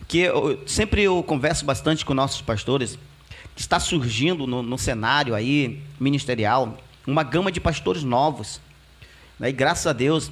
que 0.09 0.18
eu, 0.18 0.61
sempre 0.66 1.03
eu 1.03 1.23
converso 1.23 1.64
bastante 1.64 2.05
com 2.05 2.14
nossos 2.14 2.42
pastores, 2.42 2.99
que 3.55 3.61
está 3.61 3.79
surgindo 3.79 4.47
no, 4.47 4.62
no 4.62 4.79
cenário 4.79 5.35
aí 5.35 5.83
ministerial 6.01 6.79
uma 7.07 7.23
gama 7.23 7.51
de 7.51 7.61
pastores 7.61 8.03
novos, 8.03 8.61
né? 9.42 9.48
E 9.48 9.52
graças 9.52 9.88
a 9.88 9.92
Deus, 9.92 10.31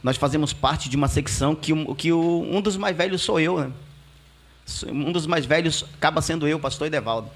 nós 0.00 0.16
fazemos 0.16 0.52
parte 0.52 0.88
de 0.88 0.94
uma 0.94 1.08
secção 1.08 1.56
que, 1.56 1.72
que 1.96 2.12
o, 2.12 2.46
um 2.48 2.60
dos 2.60 2.76
mais 2.76 2.96
velhos 2.96 3.20
sou 3.20 3.40
eu. 3.40 3.58
Né? 3.58 3.72
Um 4.86 5.10
dos 5.10 5.26
mais 5.26 5.44
velhos 5.44 5.84
acaba 5.94 6.22
sendo 6.22 6.46
eu, 6.46 6.60
pastor 6.60 6.86
Edevaldo. 6.86 7.28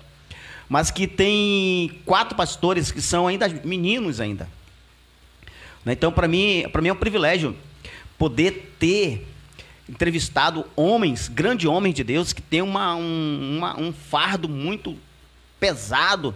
Mas 0.68 0.92
que 0.92 1.08
tem 1.08 2.00
quatro 2.06 2.36
pastores 2.36 2.92
que 2.92 3.02
são 3.02 3.26
ainda 3.26 3.48
meninos 3.64 4.20
ainda. 4.20 4.48
Né? 5.84 5.94
Então, 5.94 6.12
para 6.12 6.28
mim, 6.28 6.66
para 6.70 6.80
mim 6.80 6.88
é 6.88 6.92
um 6.92 6.96
privilégio 6.96 7.56
poder 8.16 8.76
ter 8.78 9.26
entrevistado 9.88 10.64
homens, 10.76 11.26
grandes 11.26 11.66
homens 11.66 11.96
de 11.96 12.04
Deus, 12.04 12.32
que 12.32 12.42
têm 12.42 12.62
uma, 12.62 12.94
um, 12.94 13.56
uma, 13.56 13.80
um 13.80 13.92
fardo 13.92 14.48
muito 14.48 14.96
pesado 15.58 16.32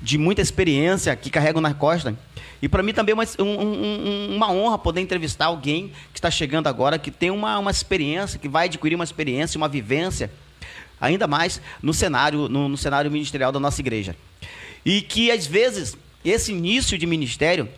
de 0.00 0.16
muita 0.16 0.40
experiência 0.40 1.14
que 1.16 1.30
carregam 1.30 1.60
na 1.60 1.74
costa. 1.74 2.16
E 2.60 2.68
para 2.68 2.82
mim 2.82 2.92
também 2.92 3.12
é 3.12 3.14
uma, 3.14 3.24
um, 3.38 3.60
um, 3.60 4.36
uma 4.36 4.50
honra 4.50 4.78
poder 4.78 5.00
entrevistar 5.00 5.46
alguém 5.46 5.92
que 6.12 6.18
está 6.18 6.30
chegando 6.30 6.66
agora, 6.66 6.98
que 6.98 7.10
tem 7.10 7.30
uma, 7.30 7.58
uma 7.58 7.70
experiência, 7.70 8.38
que 8.38 8.48
vai 8.48 8.66
adquirir 8.66 8.94
uma 8.94 9.04
experiência, 9.04 9.58
uma 9.58 9.68
vivência, 9.68 10.30
ainda 11.00 11.26
mais 11.26 11.60
no 11.80 11.94
cenário, 11.94 12.48
no, 12.48 12.68
no 12.68 12.76
cenário 12.76 13.10
ministerial 13.10 13.52
da 13.52 13.60
nossa 13.60 13.80
igreja. 13.80 14.16
E 14.84 15.02
que 15.02 15.30
às 15.30 15.46
vezes 15.46 15.96
esse 16.24 16.52
início 16.52 16.98
de 16.98 17.06
ministério 17.06 17.68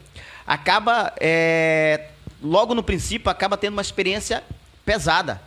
acaba, 0.46 1.12
é, 1.20 2.08
logo 2.42 2.74
no 2.74 2.82
princípio, 2.82 3.30
acaba 3.30 3.56
tendo 3.56 3.74
uma 3.74 3.82
experiência 3.82 4.42
pesada, 4.84 5.42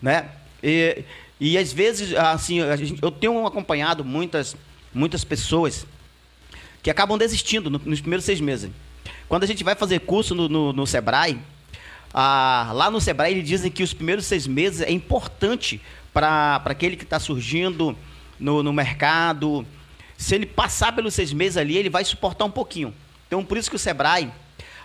né? 0.00 0.30
E, 0.62 1.04
e 1.38 1.58
às 1.58 1.72
vezes, 1.72 2.14
assim, 2.14 2.58
eu 3.00 3.10
tenho 3.10 3.46
acompanhado 3.46 4.04
muitas, 4.04 4.56
muitas 4.92 5.22
pessoas 5.24 5.86
que 6.88 6.90
acabam 6.90 7.18
desistindo 7.18 7.68
nos 7.68 8.00
primeiros 8.00 8.24
seis 8.24 8.40
meses. 8.40 8.70
Quando 9.28 9.44
a 9.44 9.46
gente 9.46 9.62
vai 9.62 9.74
fazer 9.74 10.00
curso 10.00 10.34
no, 10.34 10.48
no, 10.48 10.72
no 10.72 10.86
Sebrae, 10.86 11.38
ah, 12.14 12.70
lá 12.72 12.90
no 12.90 12.98
Sebrae 12.98 13.32
eles 13.32 13.46
dizem 13.46 13.70
que 13.70 13.82
os 13.82 13.92
primeiros 13.92 14.24
seis 14.24 14.46
meses 14.46 14.80
é 14.80 14.90
importante 14.90 15.82
para 16.14 16.62
aquele 16.64 16.96
que 16.96 17.04
está 17.04 17.20
surgindo 17.20 17.94
no, 18.40 18.62
no 18.62 18.72
mercado. 18.72 19.66
Se 20.16 20.34
ele 20.34 20.46
passar 20.46 20.92
pelos 20.92 21.12
seis 21.12 21.30
meses 21.30 21.58
ali, 21.58 21.76
ele 21.76 21.90
vai 21.90 22.02
suportar 22.06 22.46
um 22.46 22.50
pouquinho. 22.50 22.94
Então, 23.26 23.44
por 23.44 23.58
isso 23.58 23.68
que 23.68 23.76
o 23.76 23.78
Sebrae 23.78 24.32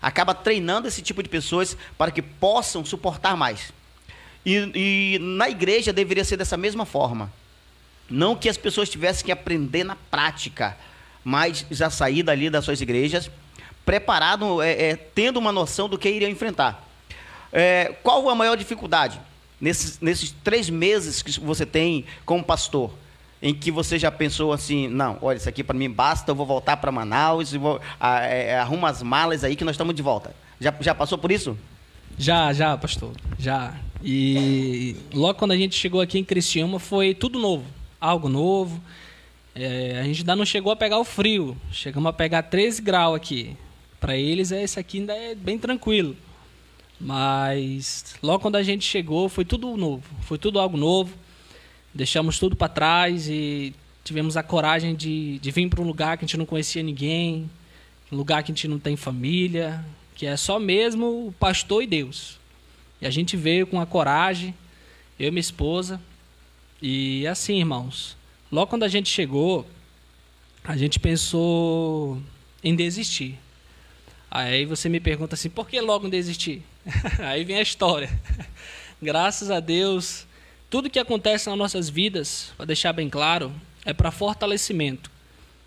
acaba 0.02 0.36
treinando 0.36 0.89
esse 0.89 1.02
tipo 1.02 1.24
de 1.24 1.30
pessoas 1.30 1.78
para 1.98 2.12
que 2.12 2.22
possam 2.22 2.84
suportar 2.84 3.38
mais. 3.38 3.72
E, 4.46 5.16
e 5.16 5.20
na 5.20 5.50
igreja 5.50 5.94
deveria 5.94 6.26
ser 6.26 6.36
dessa 6.36 6.58
mesma 6.58 6.86
forma. 6.86 7.32
Não 8.10 8.36
que 8.36 8.50
as 8.50 8.58
pessoas 8.58 8.89
tivessem 8.89 9.24
que 9.24 9.32
aprender 9.32 9.86
na 9.86 9.96
prática, 9.96 10.78
mas 11.24 11.66
já 11.72 11.90
sair 11.90 12.24
dali 12.24 12.50
das 12.50 12.66
suas 12.66 12.82
igrejas 12.82 13.30
preparado, 13.86 14.62
é, 14.62 14.90
é, 14.90 14.96
tendo 14.96 15.38
uma 15.38 15.52
noção 15.52 15.90
do 15.90 15.98
que 15.98 16.10
iriam 16.10 16.32
enfrentar. 16.32 16.88
É, 17.52 17.96
qual 18.02 18.28
a 18.30 18.36
maior 18.36 18.56
dificuldade 18.56 19.20
nesses, 19.60 20.00
nesses 20.00 20.32
três 20.44 20.70
meses 20.70 21.22
que 21.22 21.40
você 21.40 21.66
tem 21.66 22.06
como 22.26 22.44
pastor? 22.44 22.92
Em 23.42 23.54
que 23.54 23.70
você 23.70 24.00
já 24.00 24.10
pensou 24.10 24.54
assim, 24.54 24.88
não, 24.88 25.18
olha, 25.22 25.36
isso 25.36 25.50
aqui 25.50 25.64
para 25.64 25.78
mim 25.78 25.90
basta, 25.90 26.32
eu 26.32 26.36
vou 26.36 26.46
voltar 26.46 26.78
para 26.78 26.92
Manaus, 26.94 27.52
vou, 27.52 27.80
a, 28.00 28.22
é, 28.22 28.58
arruma 28.58 28.90
as 28.90 29.04
malas 29.04 29.44
aí 29.44 29.56
que 29.56 29.66
nós 29.66 29.74
estamos 29.74 29.94
de 29.94 30.02
volta. 30.02 30.34
Já, 30.62 30.74
já 30.80 30.96
passou 30.96 31.18
por 31.18 31.30
isso? 31.30 31.58
Já, 32.18 32.54
já, 32.54 32.78
pastor, 32.78 33.12
já. 33.38 33.74
E 34.02 34.96
logo 35.14 35.38
quando 35.38 35.52
a 35.52 35.58
gente 35.58 35.76
chegou 35.76 36.00
aqui 36.00 36.18
em 36.18 36.24
Criciúma 36.24 36.80
foi 36.80 37.14
tudo 37.14 37.38
novo, 37.38 37.66
algo 38.00 38.30
novo. 38.30 38.82
É, 39.56 40.00
a 40.00 40.04
gente 40.04 40.22
ainda 40.22 40.36
não 40.36 40.46
chegou 40.46 40.72
a 40.72 40.76
pegar 40.76 40.98
o 40.98 41.04
frio, 41.04 41.56
chegamos 41.72 42.10
a 42.10 42.13
pegar 42.13 42.44
13 42.44 42.82
graus 42.82 43.16
aqui. 43.16 43.56
Para 44.00 44.18
eles, 44.18 44.52
esse 44.52 44.80
aqui 44.80 45.00
ainda 45.00 45.13
é 45.13 45.36
bem 45.36 45.58
tranquilo. 45.58 46.16
Mas 47.00 48.16
logo 48.22 48.39
quando 48.39 48.56
a 48.56 48.63
gente 48.63 48.84
chegou, 48.84 49.30
foi 49.30 49.46
tudo 49.46 49.78
novo, 49.78 50.04
foi 50.22 50.38
tudo 50.38 50.60
algo 50.60 50.78
novo. 50.78 51.16
Deixamos 51.94 52.39
tudo 52.39 52.56
para 52.56 52.68
trás 52.70 53.28
e 53.30 53.76
tivemos 54.04 54.36
a 54.36 54.44
coragem 54.44 54.96
de, 54.96 55.38
de 55.39 55.52
vir 55.52 55.70
para 55.70 55.82
um 55.82 55.86
lugar 55.86 56.18
que 56.18 56.26
a 56.26 56.28
gente 56.28 56.38
não 56.38 56.46
conhecia 56.46 56.82
ninguém, 56.82 57.50
um 58.12 58.18
lugar 58.18 58.44
que 58.44 58.52
a 58.52 58.56
gente 58.56 58.68
não 58.68 58.80
tem 58.80 58.96
família, 58.96 59.84
que 60.16 60.26
é 60.26 60.36
só 60.36 60.60
mesmo 60.60 61.28
o 61.28 61.36
pastor 61.39 61.84
e 61.84 61.88
Deus. 61.88 62.39
E 63.02 63.06
a 63.06 63.10
gente 63.10 63.38
veio 63.38 63.68
com 63.68 63.80
a 63.80 63.86
coragem, 63.86 64.56
eu 65.20 65.28
e 65.28 65.32
minha 65.32 65.39
esposa. 65.39 66.02
E 66.82 67.28
assim, 67.28 67.60
irmãos, 67.60 68.18
logo 68.54 68.68
quando 68.68 68.84
a 68.84 68.88
gente 68.88 69.10
chegou, 69.10 69.66
a 70.63 70.78
gente 70.78 71.00
pensou 71.00 72.22
em 72.63 72.76
desistir. 72.76 73.39
Aí 74.30 74.63
você 74.63 74.88
me 74.88 75.00
pergunta 75.00 75.34
assim, 75.34 75.50
por 75.50 75.68
que 75.68 75.82
logo 75.82 76.08
desistir? 76.08 76.62
Aí 77.18 77.44
vem 77.44 77.58
a 77.58 77.63
história. 77.63 78.12
Graças 79.02 79.50
a 79.50 79.60
Deus, 79.60 80.28
tudo 80.70 80.88
que 80.88 81.00
acontece 81.00 81.50
nas 81.50 81.58
nossas 81.58 81.89
vidas, 81.89 82.54
para 82.56 82.68
deixar 82.68 82.94
bem 82.94 83.10
claro, 83.10 83.52
é 83.86 83.92
para 83.92 84.12
fortalecimento. 84.12 85.10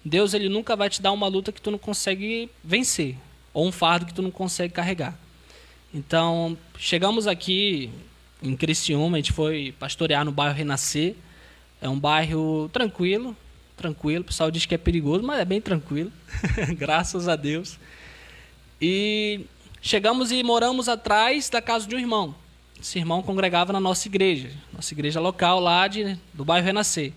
Deus 0.05 0.33
ele 0.33 0.49
nunca 0.49 0.77
vai 0.77 0.89
te 0.89 1.03
dar 1.03 1.11
uma 1.11 1.27
luta 1.27 1.51
que 1.51 1.61
tu 1.61 1.73
não 1.73 1.79
consegue 1.79 2.49
vencer, 2.63 3.17
ou 3.53 3.67
um 3.67 3.73
fardo 3.73 4.07
que 4.07 4.15
tu 4.15 4.23
não 4.23 4.31
consegue 4.31 4.73
carregar. 4.73 5.19
Então, 5.93 6.57
chegamos 6.79 7.27
aqui 7.27 7.91
em 8.41 8.57
Criciúma, 8.57 9.17
a 9.17 9.21
gente 9.21 9.33
foi 9.33 9.75
pastorear 9.77 10.25
no 10.25 10.31
bairro 10.31 10.55
Renascer. 10.55 11.17
É 11.81 11.89
um 11.89 11.99
bairro 11.99 12.69
tranquilo, 12.73 13.37
tranquilo. 13.77 14.23
O 14.23 14.27
pessoal 14.27 14.51
diz 14.51 14.65
que 14.67 14.75
é 14.75 14.79
perigoso, 14.79 15.25
mas 15.25 15.39
é 15.39 15.45
bem 15.45 15.61
tranquilo. 15.61 16.13
Graças 16.77 17.29
a 17.29 17.37
Deus. 17.37 17.79
E 18.81 19.47
chegamos 19.81 20.33
e 20.33 20.43
moramos 20.43 20.89
atrás 20.89 21.49
da 21.49 21.61
casa 21.61 21.87
de 21.87 21.95
um 21.95 21.99
irmão. 21.99 22.35
Esse 22.81 22.99
irmão 22.99 23.23
congregava 23.23 23.73
na 23.73 23.81
nossa 23.81 24.07
igreja, 24.09 24.51
nossa 24.73 24.93
igreja 24.93 25.21
local 25.21 25.61
lá 25.61 25.89
de, 25.89 26.19
do 26.35 26.45
bairro 26.45 26.67
Renascer. 26.67 27.13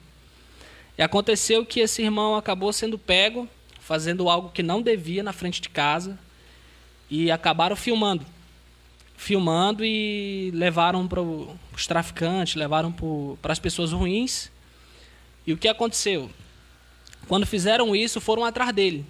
E 0.97 1.01
aconteceu 1.01 1.65
que 1.65 1.79
esse 1.79 2.01
irmão 2.01 2.35
acabou 2.35 2.71
sendo 2.71 2.97
pego, 2.97 3.47
fazendo 3.79 4.29
algo 4.29 4.49
que 4.49 4.63
não 4.63 4.81
devia 4.81 5.23
na 5.23 5.33
frente 5.33 5.61
de 5.61 5.69
casa, 5.69 6.17
e 7.09 7.31
acabaram 7.31 7.75
filmando 7.75 8.25
filmando 9.19 9.83
e 9.83 10.49
levaram 10.53 11.05
para 11.05 11.21
os 11.21 11.85
traficantes, 11.85 12.55
levaram 12.55 12.95
para 13.41 13.51
as 13.51 13.59
pessoas 13.59 13.91
ruins. 13.91 14.49
E 15.45 15.51
o 15.51 15.57
que 15.57 15.67
aconteceu? 15.67 16.31
Quando 17.27 17.45
fizeram 17.45 17.93
isso, 17.93 18.21
foram 18.21 18.45
atrás 18.45 18.71
dele. 18.73 19.05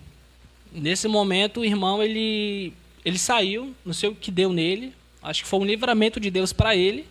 Nesse 0.72 1.08
momento, 1.08 1.60
o 1.60 1.65
irmão 1.65 2.02
ele 2.02 2.74
ele 3.06 3.19
saiu, 3.19 3.74
não 3.86 3.93
sei 3.93 4.10
o 4.10 4.15
que 4.15 4.32
deu 4.32 4.52
nele, 4.52 4.93
acho 5.22 5.43
que 5.43 5.48
foi 5.48 5.60
um 5.60 5.65
livramento 5.65 6.19
de 6.19 6.32
Deus 6.32 6.52
para 6.52 6.76
ele, 6.76 7.08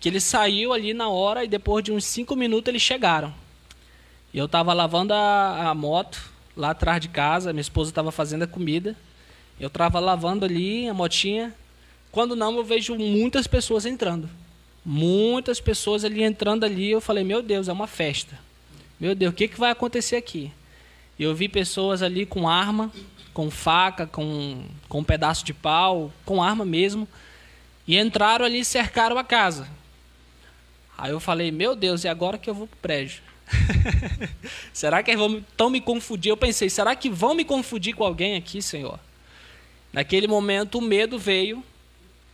que 0.00 0.08
ele 0.08 0.18
saiu 0.18 0.72
ali 0.72 0.94
na 0.94 1.08
hora 1.08 1.44
e 1.44 1.48
depois 1.48 1.84
de 1.84 1.92
uns 1.92 2.04
cinco 2.06 2.34
minutos 2.34 2.68
eles 2.68 2.82
chegaram. 2.82 3.32
E 4.32 4.38
eu 4.38 4.46
estava 4.46 4.72
lavando 4.72 5.12
a, 5.12 5.68
a 5.68 5.74
moto 5.74 6.30
lá 6.56 6.70
atrás 6.70 6.98
de 7.00 7.08
casa, 7.08 7.52
minha 7.52 7.60
esposa 7.60 7.90
estava 7.90 8.10
fazendo 8.10 8.42
a 8.42 8.46
comida, 8.46 8.96
eu 9.60 9.68
estava 9.68 10.00
lavando 10.00 10.46
ali 10.46 10.88
a 10.88 10.94
motinha 10.94 11.54
quando 12.16 12.34
não, 12.34 12.56
eu 12.56 12.64
vejo 12.64 12.94
muitas 12.94 13.46
pessoas 13.46 13.84
entrando. 13.84 14.26
Muitas 14.82 15.60
pessoas 15.60 16.02
ali 16.02 16.22
entrando 16.22 16.64
ali. 16.64 16.90
Eu 16.90 16.98
falei, 16.98 17.22
meu 17.22 17.42
Deus, 17.42 17.68
é 17.68 17.72
uma 17.74 17.86
festa. 17.86 18.38
Meu 18.98 19.14
Deus, 19.14 19.34
o 19.34 19.36
que, 19.36 19.46
que 19.46 19.60
vai 19.60 19.70
acontecer 19.70 20.16
aqui? 20.16 20.50
Eu 21.20 21.34
vi 21.34 21.46
pessoas 21.46 22.02
ali 22.02 22.24
com 22.24 22.48
arma, 22.48 22.90
com 23.34 23.50
faca, 23.50 24.06
com, 24.06 24.64
com 24.88 25.00
um 25.00 25.04
pedaço 25.04 25.44
de 25.44 25.52
pau, 25.52 26.10
com 26.24 26.42
arma 26.42 26.64
mesmo. 26.64 27.06
E 27.86 27.98
entraram 27.98 28.46
ali 28.46 28.60
e 28.60 28.64
cercaram 28.64 29.18
a 29.18 29.22
casa. 29.22 29.68
Aí 30.96 31.10
eu 31.10 31.20
falei, 31.20 31.50
meu 31.50 31.76
Deus, 31.76 32.02
e 32.04 32.08
agora 32.08 32.38
que 32.38 32.48
eu 32.48 32.54
vou 32.54 32.66
pro 32.66 32.78
prédio? 32.78 33.20
será 34.72 35.02
que 35.02 35.14
vão 35.14 35.44
tão 35.54 35.68
me 35.68 35.82
confundir? 35.82 36.30
Eu 36.30 36.36
pensei, 36.38 36.70
será 36.70 36.96
que 36.96 37.10
vão 37.10 37.34
me 37.34 37.44
confundir 37.44 37.94
com 37.94 38.04
alguém 38.04 38.36
aqui, 38.36 38.62
Senhor? 38.62 38.98
Naquele 39.92 40.26
momento 40.26 40.78
o 40.78 40.80
medo 40.80 41.18
veio 41.18 41.62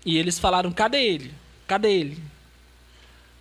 e 0.05 0.19
eles 0.19 0.39
falaram: 0.39 0.73
cadê 0.73 1.03
ele? 1.03 1.33
Cadê 1.67 1.93
ele? 1.93 2.19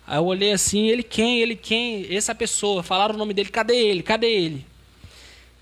Aí 0.06 0.18
eu 0.18 0.24
olhei 0.24 0.52
assim: 0.52 0.86
ele 0.88 1.02
quem? 1.02 1.40
Ele 1.40 1.56
quem? 1.56 2.06
Essa 2.14 2.34
pessoa. 2.34 2.82
Falaram 2.82 3.14
o 3.14 3.18
nome 3.18 3.34
dele: 3.34 3.48
cadê 3.48 3.74
ele? 3.74 4.02
Cadê 4.02 4.26
ele? 4.26 4.66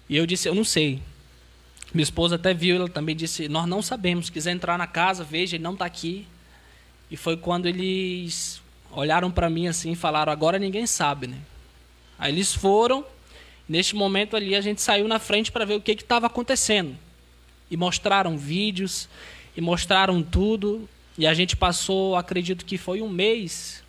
E 0.09 0.17
eu 0.17 0.27
disse: 0.27 0.49
eu 0.49 0.55
não 0.55 0.65
sei. 0.65 1.01
Minha 1.93 2.05
esposa 2.05 2.37
até 2.37 2.55
viu, 2.55 2.77
ela 2.77 2.89
também 2.89 3.17
disse: 3.17 3.49
Nós 3.49 3.67
não 3.67 3.83
sabemos. 3.83 4.27
Se 4.27 4.33
quiser 4.33 4.53
entrar 4.53 4.79
na 4.79 4.87
casa, 4.87 5.25
veja, 5.25 5.57
ele 5.57 5.65
não 5.65 5.73
está 5.73 5.85
aqui. 5.85 6.27
E 7.11 7.17
foi 7.17 7.37
quando 7.37 7.67
eles 7.67 8.63
olharam 8.93 9.31
para 9.31 9.51
mim 9.51 9.67
assim 9.67 9.93
e 9.93 9.97
falaram: 9.97 10.33
Agora 10.33 10.59
ninguém 10.59 10.87
sabe, 10.87 11.27
né? 11.27 11.39
Aí 12.19 12.33
eles 12.33 12.55
foram. 12.55 13.05
Neste 13.69 13.95
momento 13.95 14.37
ali, 14.37 14.57
a 14.57 14.61
gente 14.61 14.83
saiu 14.83 15.07
na 15.07 15.21
frente 15.21 15.53
para 15.53 15.65
ver 15.65 15.75
o 15.75 15.81
que 15.81 15.93
estava 15.93 16.27
acontecendo. 16.27 16.97
E 17.71 17.77
mostraram 17.77 18.37
vídeos 18.37 19.09
e 19.61 19.63
mostraram 19.63 20.23
tudo. 20.23 20.89
E 21.19 21.27
a 21.27 21.35
gente 21.35 21.55
passou, 21.55 22.17
acredito 22.17 22.65
que 22.65 22.79
foi 22.79 23.03
um 23.03 23.09
mês. 23.09 23.85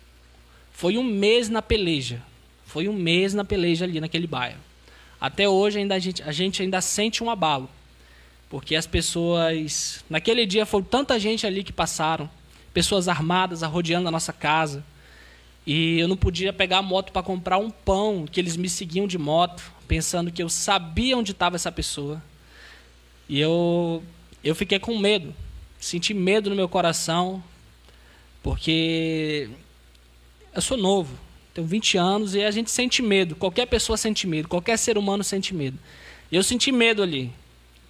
Foi 0.70 0.98
um 0.98 1.02
mês 1.02 1.48
na 1.48 1.62
peleja. 1.62 2.22
Foi 2.66 2.88
um 2.88 2.92
mês 2.92 3.32
na 3.32 3.42
peleja 3.44 3.86
ali 3.86 3.98
naquele 3.98 4.26
bairro. 4.26 4.60
Até 5.18 5.48
hoje 5.48 5.78
ainda 5.78 5.94
a 5.94 5.98
gente, 5.98 6.22
a 6.22 6.30
gente 6.30 6.60
ainda 6.60 6.80
sente 6.82 7.24
um 7.24 7.30
abalo. 7.30 7.70
Porque 8.50 8.76
as 8.76 8.86
pessoas. 8.86 10.04
Naquele 10.10 10.44
dia 10.44 10.66
foi 10.66 10.82
tanta 10.82 11.18
gente 11.18 11.46
ali 11.46 11.64
que 11.64 11.72
passaram. 11.72 12.28
Pessoas 12.74 13.08
armadas 13.08 13.62
arrodeando 13.62 14.08
a 14.08 14.10
nossa 14.10 14.32
casa. 14.32 14.84
E 15.66 15.98
eu 15.98 16.06
não 16.08 16.16
podia 16.18 16.52
pegar 16.52 16.78
a 16.78 16.82
moto 16.82 17.12
para 17.12 17.22
comprar 17.22 17.56
um 17.56 17.70
pão, 17.70 18.26
que 18.30 18.38
eles 18.38 18.56
me 18.56 18.68
seguiam 18.68 19.06
de 19.06 19.16
moto, 19.16 19.72
pensando 19.88 20.30
que 20.30 20.42
eu 20.42 20.48
sabia 20.50 21.16
onde 21.16 21.30
estava 21.30 21.56
essa 21.56 21.70
pessoa. 21.70 22.22
E 23.28 23.40
eu, 23.40 24.02
eu 24.42 24.54
fiquei 24.54 24.78
com 24.78 24.98
medo 24.98 25.32
senti 25.84 26.14
medo 26.14 26.48
no 26.48 26.56
meu 26.56 26.68
coração, 26.68 27.42
porque 28.42 29.50
eu 30.54 30.62
sou 30.62 30.76
novo, 30.76 31.18
tenho 31.52 31.66
20 31.66 31.98
anos 31.98 32.34
e 32.34 32.42
a 32.42 32.50
gente 32.50 32.70
sente 32.70 33.02
medo. 33.02 33.34
Qualquer 33.34 33.66
pessoa 33.66 33.96
sente 33.96 34.26
medo, 34.26 34.48
qualquer 34.48 34.78
ser 34.78 34.96
humano 34.96 35.24
sente 35.24 35.54
medo. 35.54 35.78
E 36.30 36.36
eu 36.36 36.42
senti 36.42 36.70
medo 36.70 37.02
ali. 37.02 37.32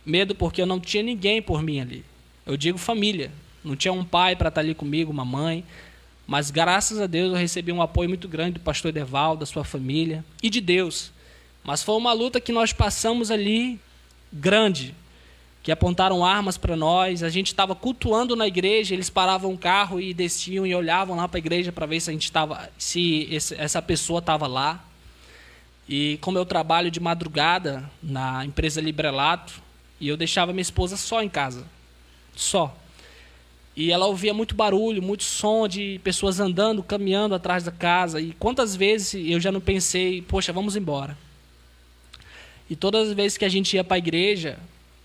Medo 0.05 0.35
porque 0.35 0.61
eu 0.61 0.67
não 0.67 0.81
tinha 0.81 1.03
ninguém 1.03 1.41
por 1.41 1.63
mim 1.63 1.81
ali. 1.81 2.05
Eu 2.45 2.57
digo 2.57 2.79
família. 2.79 3.31
Não 3.63 3.77
tinha 3.77 3.93
um 3.93 4.05
pai 4.05 4.35
para 4.35 4.49
estar 4.49 4.61
ali 4.61 4.75
comigo, 4.75 5.13
uma 5.13 5.25
mãe. 5.25 5.65
Mas 6.27 6.51
graças 6.51 6.99
a 6.99 7.07
Deus 7.07 7.33
eu 7.33 7.39
recebi 7.39 7.71
um 7.71 7.83
apoio 7.83 8.09
muito 8.09 8.27
grande 8.27 8.55
do 8.55 8.61
pastor 8.61 8.89
Edeval, 8.89 9.37
da 9.37 9.47
sua 9.47 9.65
família 9.65 10.25
e 10.43 10.51
de 10.51 10.61
Deus. 10.61 11.13
Mas 11.63 11.83
foi 11.83 11.95
uma 11.97 12.13
luta 12.13 12.41
que 12.41 12.51
nós 12.53 12.73
passamos 12.73 13.31
ali 13.31 13.79
grande, 14.33 14.95
que 15.63 15.71
apontaram 15.71 16.25
armas 16.25 16.59
para 16.59 16.77
nós. 16.77 17.23
A 17.23 17.29
gente 17.29 17.49
estava 17.49 17.75
cultuando 17.75 18.35
na 18.35 18.47
igreja, 18.47 18.95
eles 18.95 19.09
paravam 19.09 19.53
o 19.53 19.59
carro 19.59 20.01
e 20.01 20.13
desciam 20.13 20.67
e 20.67 20.75
olhavam 20.75 21.17
lá 21.17 21.29
para 21.29 21.39
a 21.39 21.41
igreja 21.41 21.71
para 21.71 21.87
ver 21.87 22.01
se 22.01 22.11
a 22.11 22.13
gente 22.13 22.25
estava, 22.25 22.69
se 22.77 23.29
esse, 23.31 23.55
essa 23.55 23.81
pessoa 23.81 24.19
estava 24.19 24.47
lá. 24.47 24.85
E 25.89 26.19
como 26.21 26.39
eu 26.39 26.45
trabalho 26.45 26.91
de 26.91 26.99
madrugada 26.99 27.89
na 28.03 28.45
empresa 28.45 28.81
Librelato, 28.81 29.63
e 30.01 30.09
eu 30.09 30.17
deixava 30.17 30.53
minha 30.53 30.63
esposa 30.63 30.97
só 30.97 31.23
em 31.23 31.29
casa, 31.29 31.65
só. 32.35 32.77
E 33.77 33.91
ela 33.91 34.07
ouvia 34.07 34.35
muito 34.35 34.55
barulho, 34.55 35.01
muito 35.01 35.23
som 35.23 35.67
de 35.67 36.01
pessoas 36.03 36.41
andando, 36.41 36.83
caminhando 36.83 37.35
atrás 37.35 37.65
da 37.65 37.71
casa. 37.71 38.21
E 38.21 38.33
quantas 38.33 38.77
vezes 38.77 39.15
eu 39.15 39.41
já 39.41 39.51
não 39.51 39.61
pensei, 39.61 40.21
poxa, 40.23 40.53
vamos 40.53 40.77
embora. 40.77 41.17
E 42.69 42.77
todas 42.77 43.09
as 43.09 43.15
vezes 43.15 43.39
que 43.39 43.45
a 43.45 43.49
gente 43.49 43.75
ia 43.75 43.85
para 43.85 43.95
a 43.95 43.99
igreja, 43.99 44.59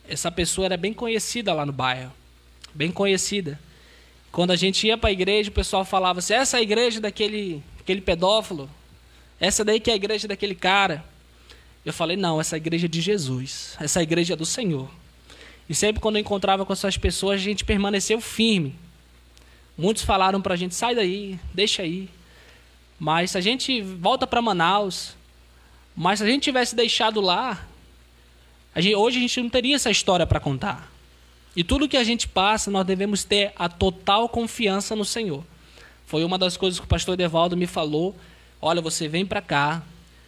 essa 0.07 0.31
pessoa 0.31 0.65
era 0.65 0.77
bem 0.77 0.93
conhecida 0.93 1.53
lá 1.53 1.65
no 1.65 1.73
bairro. 1.73 2.11
Bem 2.73 2.91
conhecida. 2.91 3.59
Quando 4.31 4.51
a 4.51 4.55
gente 4.55 4.85
ia 4.87 4.97
para 4.97 5.09
a 5.09 5.11
igreja, 5.11 5.49
o 5.49 5.53
pessoal 5.53 5.83
falava 5.83 6.19
assim: 6.19 6.33
essa 6.33 6.57
é 6.57 6.59
a 6.59 6.63
igreja 6.63 6.99
daquele 6.99 7.63
aquele 7.79 8.01
pedófilo. 8.01 8.69
Essa 9.39 9.63
daí 9.63 9.79
que 9.79 9.89
é 9.89 9.93
a 9.93 9.95
igreja 9.95 10.27
daquele 10.27 10.55
cara. 10.55 11.03
Eu 11.85 11.93
falei: 11.93 12.17
não, 12.17 12.39
essa 12.39 12.55
é 12.55 12.57
a 12.57 12.59
igreja 12.59 12.87
de 12.87 13.01
Jesus. 13.01 13.77
Essa 13.79 13.99
é 13.99 14.01
a 14.01 14.03
igreja 14.03 14.35
do 14.35 14.45
Senhor. 14.45 14.89
E 15.69 15.75
sempre 15.75 16.01
quando 16.01 16.15
eu 16.15 16.21
encontrava 16.21 16.65
com 16.65 16.73
essas 16.73 16.97
pessoas, 16.97 17.41
a 17.41 17.43
gente 17.43 17.65
permaneceu 17.65 18.21
firme. 18.21 18.75
Muitos 19.77 20.03
falaram 20.03 20.41
para 20.41 20.53
a 20.53 20.57
gente: 20.57 20.75
sai 20.75 20.95
daí, 20.95 21.39
deixa 21.53 21.81
aí. 21.81 22.09
Mas 22.99 23.31
se 23.31 23.37
a 23.37 23.41
gente 23.41 23.81
volta 23.81 24.25
para 24.25 24.41
Manaus, 24.41 25.15
mas 25.95 26.19
se 26.19 26.25
a 26.25 26.27
gente 26.27 26.43
tivesse 26.43 26.75
deixado 26.75 27.21
lá, 27.21 27.65
a 28.77 28.81
gente, 28.81 28.95
hoje 28.95 29.17
a 29.17 29.21
gente 29.21 29.41
não 29.41 29.49
teria 29.49 29.75
essa 29.75 29.89
história 29.89 30.23
para 30.27 30.39
contar. 30.39 30.91
E 31.55 31.63
tudo 31.63 31.89
que 31.89 31.97
a 31.97 32.03
gente 32.03 32.27
passa, 32.27 32.69
nós 32.69 32.85
devemos 32.85 33.23
ter 33.23 33.51
a 33.55 33.67
total 33.67 34.29
confiança 34.29 34.95
no 34.95 35.03
Senhor. 35.03 35.43
Foi 36.05 36.23
uma 36.23 36.37
das 36.37 36.55
coisas 36.55 36.79
que 36.79 36.85
o 36.85 36.87
pastor 36.87 37.17
Devaldo 37.17 37.57
me 37.57 37.65
falou. 37.65 38.15
Olha, 38.61 38.79
você 38.79 39.07
vem 39.07 39.25
para 39.25 39.41
cá, 39.41 39.81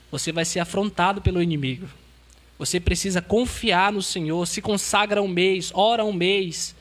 você 0.10 0.32
vai 0.32 0.46
ser 0.46 0.62
afrontado 0.62 1.22
pelo 1.22 1.44
inimigo. 1.44 1.88
Você 2.58 2.80
precisa 2.80 3.22
confiar 3.22 3.94
no 3.94 4.02
Senhor, 4.02 4.44
se 4.48 4.64
consagra 4.64 5.22
um 5.22 5.28
mês, 5.28 5.70
ora 5.72 6.04
um 6.04 6.12
mês, 6.12 6.76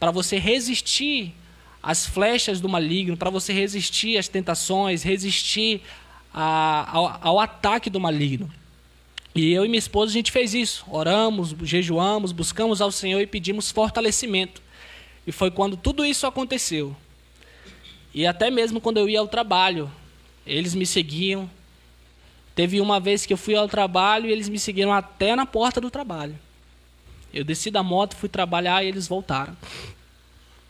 para 0.00 0.10
você 0.10 0.40
resistir 0.40 1.32
às 1.80 2.04
flechas 2.04 2.60
do 2.60 2.68
maligno, 2.68 3.16
para 3.16 3.30
você 3.30 3.52
resistir 3.52 4.18
às 4.18 4.26
tentações, 4.26 5.04
resistir 5.04 5.82
a, 6.34 6.90
ao, 6.90 7.18
ao 7.22 7.38
ataque 7.38 7.88
do 7.88 8.00
maligno. 8.00 8.50
E 9.34 9.52
eu 9.52 9.64
e 9.64 9.68
minha 9.68 9.78
esposa 9.78 10.10
a 10.10 10.12
gente 10.12 10.30
fez 10.30 10.52
isso. 10.52 10.84
Oramos, 10.90 11.54
jejuamos, 11.62 12.32
buscamos 12.32 12.80
ao 12.80 12.92
Senhor 12.92 13.20
e 13.20 13.26
pedimos 13.26 13.70
fortalecimento. 13.70 14.60
E 15.26 15.32
foi 15.32 15.50
quando 15.50 15.76
tudo 15.76 16.04
isso 16.04 16.26
aconteceu. 16.26 16.94
E 18.14 18.26
até 18.26 18.50
mesmo 18.50 18.80
quando 18.80 18.98
eu 18.98 19.08
ia 19.08 19.20
ao 19.20 19.28
trabalho, 19.28 19.90
eles 20.46 20.74
me 20.74 20.84
seguiam. 20.84 21.50
Teve 22.54 22.80
uma 22.80 23.00
vez 23.00 23.24
que 23.24 23.32
eu 23.32 23.38
fui 23.38 23.56
ao 23.56 23.68
trabalho 23.68 24.28
e 24.28 24.32
eles 24.32 24.48
me 24.48 24.58
seguiram 24.58 24.92
até 24.92 25.34
na 25.34 25.46
porta 25.46 25.80
do 25.80 25.90
trabalho. 25.90 26.38
Eu 27.32 27.44
desci 27.44 27.70
da 27.70 27.82
moto, 27.82 28.14
fui 28.14 28.28
trabalhar 28.28 28.84
e 28.84 28.88
eles 28.88 29.08
voltaram. 29.08 29.56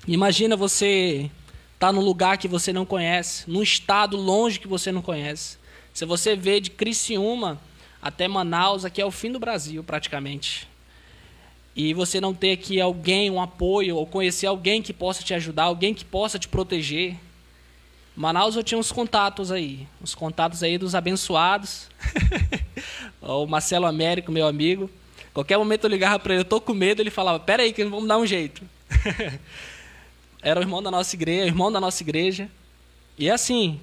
Imagina 0.06 0.56
você 0.56 1.28
estar 1.74 1.88
tá 1.88 1.92
num 1.92 2.00
lugar 2.00 2.38
que 2.38 2.46
você 2.46 2.72
não 2.72 2.86
conhece, 2.86 3.50
num 3.50 3.62
estado 3.62 4.16
longe 4.16 4.60
que 4.60 4.68
você 4.68 4.92
não 4.92 5.02
conhece. 5.02 5.58
Se 5.92 6.04
você 6.04 6.36
vê 6.36 6.60
de 6.60 6.70
Criciúma 6.70 7.60
até 8.02 8.26
Manaus, 8.26 8.84
aqui 8.84 9.00
é 9.00 9.06
o 9.06 9.12
fim 9.12 9.30
do 9.30 9.38
Brasil, 9.38 9.84
praticamente. 9.84 10.68
E 11.74 11.94
você 11.94 12.20
não 12.20 12.34
ter 12.34 12.50
aqui 12.50 12.80
alguém, 12.80 13.30
um 13.30 13.40
apoio, 13.40 13.96
ou 13.96 14.04
conhecer 14.04 14.48
alguém 14.48 14.82
que 14.82 14.92
possa 14.92 15.22
te 15.22 15.32
ajudar, 15.32 15.64
alguém 15.64 15.94
que 15.94 16.04
possa 16.04 16.36
te 16.36 16.48
proteger. 16.48 17.16
Manaus 18.16 18.56
eu 18.56 18.64
tinha 18.64 18.76
uns 18.76 18.90
contatos 18.90 19.52
aí, 19.52 19.86
uns 20.02 20.16
contatos 20.16 20.64
aí 20.64 20.76
dos 20.76 20.96
abençoados. 20.96 21.88
o 23.22 23.46
Marcelo 23.46 23.86
Américo, 23.86 24.32
meu 24.32 24.48
amigo. 24.48 24.90
Qualquer 25.32 25.56
momento 25.56 25.84
eu 25.84 25.90
ligava 25.90 26.18
para 26.18 26.34
ele, 26.34 26.40
eu 26.40 26.44
tô 26.44 26.60
com 26.60 26.74
medo, 26.74 27.00
ele 27.00 27.08
falava: 27.08 27.38
"Pera 27.38 27.62
aí 27.62 27.72
que 27.72 27.84
vamos 27.84 28.08
dar 28.08 28.18
um 28.18 28.26
jeito". 28.26 28.62
Era 30.42 30.58
o 30.58 30.62
irmão 30.62 30.82
da 30.82 30.90
nossa 30.90 31.14
igreja, 31.14 31.44
o 31.44 31.46
irmão 31.46 31.70
da 31.70 31.80
nossa 31.80 32.02
igreja. 32.02 32.50
E 33.16 33.30
assim, 33.30 33.80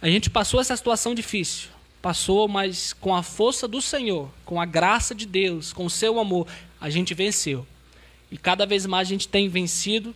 a 0.00 0.08
gente 0.08 0.30
passou 0.30 0.60
essa 0.60 0.76
situação 0.76 1.14
difícil 1.14 1.68
passou, 2.00 2.48
mas 2.48 2.92
com 2.92 3.14
a 3.14 3.22
força 3.22 3.66
do 3.66 3.82
Senhor, 3.82 4.28
com 4.44 4.60
a 4.60 4.64
graça 4.64 5.14
de 5.14 5.26
Deus, 5.26 5.72
com 5.72 5.86
o 5.86 5.90
seu 5.90 6.18
amor, 6.18 6.46
a 6.80 6.88
gente 6.88 7.14
venceu. 7.14 7.66
E 8.30 8.36
cada 8.36 8.66
vez 8.66 8.86
mais 8.86 9.08
a 9.08 9.10
gente 9.10 9.28
tem 9.28 9.48
vencido. 9.48 10.14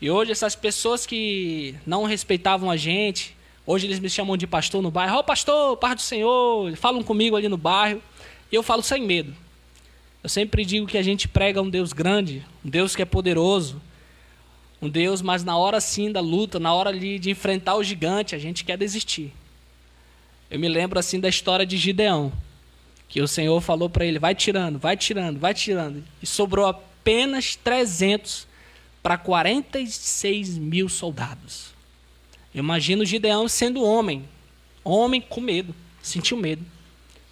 E 0.00 0.10
hoje 0.10 0.32
essas 0.32 0.54
pessoas 0.54 1.06
que 1.06 1.74
não 1.86 2.04
respeitavam 2.04 2.70
a 2.70 2.76
gente, 2.76 3.36
hoje 3.66 3.86
eles 3.86 3.98
me 3.98 4.10
chamam 4.10 4.36
de 4.36 4.46
pastor 4.46 4.82
no 4.82 4.90
bairro. 4.90 5.16
Ó 5.16 5.20
oh, 5.20 5.24
pastor, 5.24 5.76
paz 5.76 5.96
do 5.96 6.02
Senhor, 6.02 6.74
falam 6.76 7.02
comigo 7.02 7.36
ali 7.36 7.48
no 7.48 7.56
bairro. 7.56 8.02
E 8.50 8.54
eu 8.54 8.62
falo 8.62 8.82
sem 8.82 9.02
medo. 9.02 9.34
Eu 10.22 10.28
sempre 10.28 10.64
digo 10.64 10.86
que 10.86 10.98
a 10.98 11.02
gente 11.02 11.26
prega 11.26 11.60
um 11.60 11.68
Deus 11.68 11.92
grande, 11.92 12.44
um 12.64 12.70
Deus 12.70 12.94
que 12.94 13.02
é 13.02 13.04
poderoso, 13.04 13.80
um 14.80 14.88
Deus, 14.88 15.22
mas 15.22 15.42
na 15.42 15.56
hora 15.56 15.80
sim 15.80 16.12
da 16.12 16.20
luta, 16.20 16.60
na 16.60 16.72
hora 16.72 16.90
ali 16.90 17.18
de 17.18 17.30
enfrentar 17.30 17.74
o 17.76 17.82
gigante, 17.82 18.34
a 18.34 18.38
gente 18.38 18.64
quer 18.64 18.76
desistir. 18.76 19.32
Eu 20.52 20.58
me 20.58 20.68
lembro 20.68 20.98
assim 20.98 21.18
da 21.18 21.30
história 21.30 21.64
de 21.64 21.78
Gideão, 21.78 22.30
que 23.08 23.22
o 23.22 23.26
Senhor 23.26 23.58
falou 23.62 23.88
para 23.88 24.04
ele: 24.04 24.18
vai 24.18 24.34
tirando, 24.34 24.78
vai 24.78 24.94
tirando, 24.98 25.40
vai 25.40 25.54
tirando. 25.54 26.04
E 26.22 26.26
sobrou 26.26 26.66
apenas 26.66 27.56
300 27.56 28.46
para 29.02 29.16
46 29.16 30.58
mil 30.58 30.90
soldados. 30.90 31.72
Imagino 32.54 33.02
Gideão 33.02 33.48
sendo 33.48 33.82
homem, 33.82 34.28
homem 34.84 35.22
com 35.22 35.40
medo, 35.40 35.74
sentiu 36.02 36.36
medo. 36.36 36.62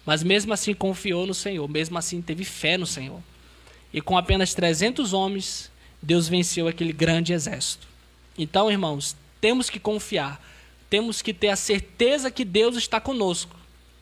Mas 0.03 0.23
mesmo 0.23 0.51
assim 0.51 0.73
confiou 0.73 1.27
no 1.27 1.35
Senhor, 1.35 1.69
mesmo 1.69 1.99
assim 1.99 2.23
teve 2.23 2.43
fé 2.43 2.75
no 2.75 2.87
Senhor. 2.87 3.21
E 3.93 4.01
com 4.01 4.17
apenas 4.17 4.55
300 4.55 5.13
homens, 5.13 5.71
Deus 6.01 6.27
venceu 6.27 6.67
aquele 6.67 6.91
grande 6.91 7.33
exército. 7.33 7.87
Então, 8.35 8.71
irmãos, 8.71 9.15
temos 9.39 9.69
que 9.69 9.79
confiar 9.79 10.41
temos 10.91 11.21
que 11.21 11.33
ter 11.33 11.47
a 11.47 11.55
certeza 11.55 12.29
que 12.29 12.43
Deus 12.43 12.75
está 12.75 12.99
conosco. 12.99 13.55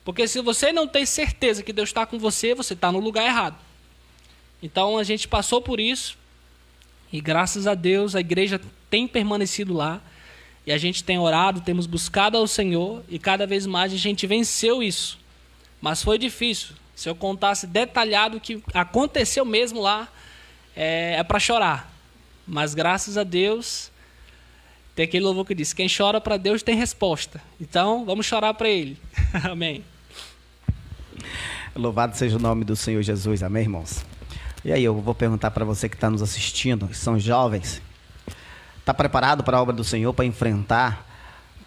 Porque 0.03 0.27
se 0.27 0.41
você 0.41 0.71
não 0.71 0.87
tem 0.87 1.05
certeza 1.05 1.61
que 1.61 1.71
Deus 1.71 1.89
está 1.89 2.03
com 2.03 2.17
você, 2.17 2.55
você 2.55 2.73
está 2.73 2.91
no 2.91 2.97
lugar 2.97 3.23
errado. 3.23 3.55
Então 4.61 4.97
a 4.97 5.03
gente 5.03 5.27
passou 5.27 5.61
por 5.61 5.79
isso 5.79 6.17
e 7.13 7.21
graças 7.21 7.67
a 7.67 7.75
Deus 7.75 8.15
a 8.15 8.19
igreja 8.19 8.59
tem 8.89 9.07
permanecido 9.07 9.71
lá 9.71 10.01
e 10.65 10.71
a 10.71 10.79
gente 10.79 11.03
tem 11.03 11.19
orado, 11.19 11.61
temos 11.61 11.85
buscado 11.85 12.35
ao 12.35 12.47
Senhor 12.47 13.03
e 13.07 13.19
cada 13.19 13.45
vez 13.45 13.67
mais 13.67 13.93
a 13.93 13.97
gente 13.97 14.25
venceu 14.25 14.81
isso. 14.81 15.19
Mas 15.79 16.01
foi 16.01 16.17
difícil. 16.17 16.75
Se 16.95 17.07
eu 17.07 17.13
contasse 17.13 17.67
detalhado 17.67 18.37
o 18.37 18.41
que 18.41 18.63
aconteceu 18.73 19.45
mesmo 19.45 19.79
lá, 19.79 20.07
é, 20.75 21.17
é 21.19 21.23
para 21.23 21.39
chorar. 21.39 21.93
Mas 22.47 22.73
graças 22.73 23.15
a 23.15 23.23
Deus 23.23 23.91
tem 24.99 25.05
aquele 25.05 25.23
louvor 25.23 25.45
que 25.45 25.55
diz: 25.55 25.71
Quem 25.71 25.87
chora 25.87 26.19
para 26.19 26.35
Deus 26.35 26.61
tem 26.61 26.75
resposta. 26.75 27.41
Então, 27.57 28.03
vamos 28.03 28.25
chorar 28.25 28.53
para 28.53 28.67
Ele. 28.67 28.97
Amém. 29.49 29.81
Louvado 31.73 32.17
seja 32.17 32.35
o 32.35 32.39
nome 32.39 32.65
do 32.65 32.75
Senhor 32.75 33.01
Jesus. 33.01 33.41
Amém, 33.41 33.63
irmãos? 33.63 34.05
E 34.65 34.73
aí, 34.73 34.83
eu 34.83 34.93
vou 34.93 35.15
perguntar 35.15 35.51
para 35.51 35.63
você 35.63 35.87
que 35.87 35.95
está 35.95 36.09
nos 36.09 36.21
assistindo, 36.21 36.85
que 36.85 36.97
são 36.97 37.17
jovens: 37.17 37.81
está 38.77 38.93
preparado 38.93 39.41
para 39.41 39.55
a 39.55 39.61
obra 39.61 39.73
do 39.73 39.85
Senhor, 39.85 40.11
para 40.13 40.25
enfrentar 40.25 41.07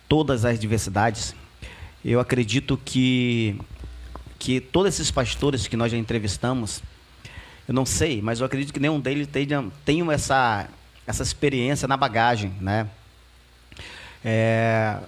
todas 0.07 0.45
as 0.45 0.61
diversidades? 0.61 1.35
Eu 2.05 2.21
acredito 2.21 2.79
que, 2.85 3.59
que 4.39 4.61
todos 4.61 4.93
esses 4.93 5.11
pastores 5.11 5.67
que 5.67 5.75
nós 5.75 5.91
já 5.91 5.97
entrevistamos, 5.97 6.83
eu 7.67 7.73
não 7.73 7.87
sei, 7.87 8.21
mas 8.21 8.41
eu 8.41 8.45
acredito 8.45 8.75
que 8.75 8.81
nenhum 8.81 9.01
deles 9.01 9.27
tenha, 9.27 9.65
tenha 9.87 10.13
essa, 10.13 10.69
essa 11.07 11.23
experiência 11.23 11.89
na 11.89 11.97
bagagem, 11.97 12.53
né? 12.61 12.91
É, 14.25 14.99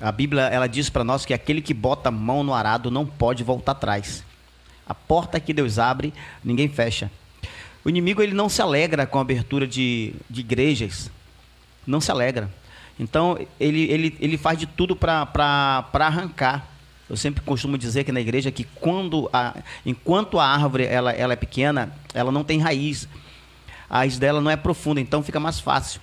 a 0.00 0.12
Bíblia 0.12 0.42
ela 0.42 0.68
diz 0.68 0.88
para 0.88 1.02
nós 1.02 1.24
que 1.24 1.34
aquele 1.34 1.60
que 1.60 1.74
bota 1.74 2.08
a 2.08 2.12
mão 2.12 2.44
no 2.44 2.54
arado 2.54 2.90
não 2.90 3.04
pode 3.04 3.42
voltar 3.42 3.72
atrás. 3.72 4.24
A 4.86 4.94
porta 4.94 5.40
que 5.40 5.52
Deus 5.52 5.78
abre, 5.78 6.14
ninguém 6.42 6.68
fecha. 6.68 7.10
O 7.84 7.88
inimigo 7.88 8.22
ele 8.22 8.34
não 8.34 8.48
se 8.48 8.62
alegra 8.62 9.06
com 9.06 9.18
a 9.18 9.22
abertura 9.22 9.66
de, 9.66 10.14
de 10.28 10.40
igrejas, 10.40 11.10
não 11.86 12.00
se 12.00 12.10
alegra. 12.10 12.50
Então 12.98 13.38
ele, 13.58 13.90
ele, 13.90 14.16
ele 14.20 14.36
faz 14.36 14.58
de 14.58 14.66
tudo 14.66 14.96
para 14.96 15.88
arrancar 15.94 16.66
Eu 17.08 17.16
sempre 17.16 17.40
costumo 17.42 17.78
dizer 17.78 18.04
que 18.04 18.12
na 18.12 18.20
igreja 18.20 18.50
que 18.50 18.64
quando 18.64 19.30
a, 19.32 19.54
enquanto 19.86 20.38
a 20.38 20.46
árvore 20.46 20.84
ela, 20.84 21.12
ela 21.12 21.32
é 21.32 21.36
pequena, 21.36 21.92
ela 22.12 22.32
não 22.32 22.44
tem 22.44 22.60
raiz. 22.60 23.08
A 23.88 23.98
raiz 23.98 24.18
dela 24.18 24.40
não 24.40 24.50
é 24.50 24.56
profunda, 24.56 25.00
então 25.00 25.22
fica 25.22 25.40
mais 25.40 25.58
fácil. 25.60 26.00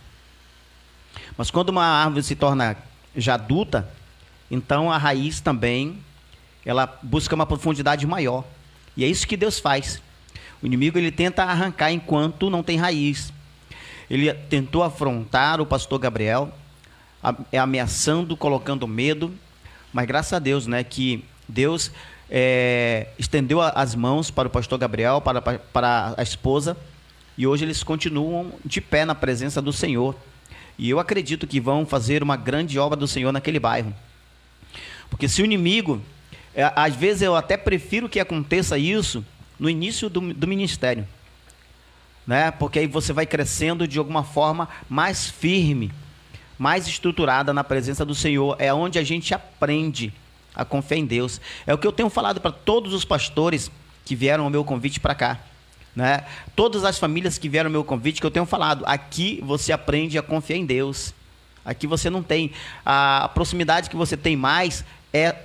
Mas 1.38 1.52
quando 1.52 1.70
uma 1.70 1.86
árvore 1.86 2.24
se 2.24 2.36
torna 2.36 2.78
já 3.16 3.36
adulta, 3.36 3.90
então 4.50 4.92
a 4.92 4.98
raiz 4.98 5.42
também 5.42 6.00
ela 6.66 7.00
busca 7.02 7.36
uma 7.36 7.46
profundidade 7.46 8.06
maior. 8.08 8.44
E 8.98 9.04
é 9.04 9.08
isso 9.08 9.28
que 9.28 9.38
Deus 9.38 9.60
faz. 9.60 10.02
O 10.62 10.66
inimigo 10.66 10.98
ele 10.98 11.12
tenta 11.12 11.44
arrancar 11.44 11.92
enquanto 11.92 12.50
não 12.50 12.64
tem 12.64 12.78
raiz. 12.78 13.32
Ele 14.10 14.34
tentou 14.34 14.84
afrontar 14.84 15.60
o 15.60 15.66
pastor 15.66 16.00
Gabriel, 16.00 16.52
ameaçando, 17.58 18.38
colocando 18.38 18.88
medo, 18.88 19.34
mas 19.92 20.06
graças 20.06 20.34
a 20.34 20.40
Deus, 20.40 20.68
né, 20.68 20.84
que 20.84 21.26
Deus 21.48 21.92
é, 22.30 23.08
estendeu 23.18 23.62
as 23.62 23.96
mãos 23.96 24.30
para 24.30 24.48
o 24.48 24.52
pastor 24.52 24.78
Gabriel, 24.78 25.22
para, 25.22 25.42
para 25.42 26.14
a 26.18 26.24
esposa, 26.24 26.78
e 27.38 27.46
hoje 27.46 27.66
eles 27.66 27.84
continuam 27.84 28.52
de 28.64 28.80
pé 28.80 29.06
na 29.06 29.16
presença 29.16 29.62
do 29.62 29.74
Senhor. 29.74 30.16
E 30.78 30.90
eu 30.90 31.00
acredito 31.00 31.48
que 31.48 31.60
vão 31.60 31.86
fazer 31.86 32.22
uma 32.22 32.36
grande 32.36 32.78
obra 32.78 32.98
do 32.98 33.08
Senhor 33.08 33.32
naquele 33.32 33.60
bairro. 33.60 33.94
Porque 35.10 35.28
se 35.28 35.42
o 35.42 35.46
inimigo, 35.46 36.02
é, 36.54 36.72
às 36.76 36.96
vezes 36.96 37.22
eu 37.22 37.36
até 37.36 37.56
prefiro 37.56 38.10
que 38.10 38.20
aconteça 38.20 38.78
isso 38.78 39.26
no 39.60 39.70
início 39.70 40.10
do, 40.10 40.34
do 40.34 40.48
ministério. 40.48 41.08
Né? 42.28 42.52
Porque 42.52 42.80
aí 42.80 42.88
você 42.88 43.14
vai 43.14 43.26
crescendo 43.26 43.88
de 43.88 44.00
alguma 44.00 44.24
forma 44.24 44.68
mais 44.90 45.30
firme 45.30 45.92
mais 46.58 46.88
estruturada 46.88 47.54
na 47.54 47.64
presença 47.64 48.06
do 48.06 48.16
Senhor. 48.16 48.56
É 48.60 48.74
onde 48.74 48.98
a 48.98 49.04
gente 49.04 49.34
aprende 49.34 50.14
a 50.54 50.64
confiar 50.64 50.98
em 50.98 51.06
Deus. 51.06 51.42
É 51.68 51.74
o 51.74 51.78
que 51.78 51.86
eu 51.86 51.92
tenho 51.92 52.10
falado 52.10 52.40
para 52.40 52.52
todos 52.52 52.94
os 52.94 53.04
pastores 53.04 53.70
que 54.04 54.16
vieram 54.16 54.46
ao 54.46 54.50
meu 54.50 54.64
convite 54.64 55.00
para 55.00 55.16
cá. 55.16 55.40
Né? 55.96 56.24
Todas 56.56 56.84
as 56.84 57.00
famílias 57.00 57.38
que 57.38 57.48
vieram 57.48 57.70
ao 57.70 57.72
meu 57.72 57.84
convite, 57.84 58.20
que 58.20 58.28
eu 58.28 58.32
tenho 58.32 58.46
falado, 58.46 58.84
aqui 58.86 59.42
você 59.44 59.72
aprende 59.72 60.18
a 60.18 60.22
confiar 60.22 60.58
em 60.58 60.66
Deus. 60.66 61.14
Aqui 61.64 61.88
você 61.88 62.10
não 62.10 62.22
tem. 62.22 62.52
A 62.86 63.30
proximidade 63.34 63.90
que 63.90 63.96
você 63.96 64.18
tem 64.18 64.36
mais 64.36 64.84
é 65.14 65.36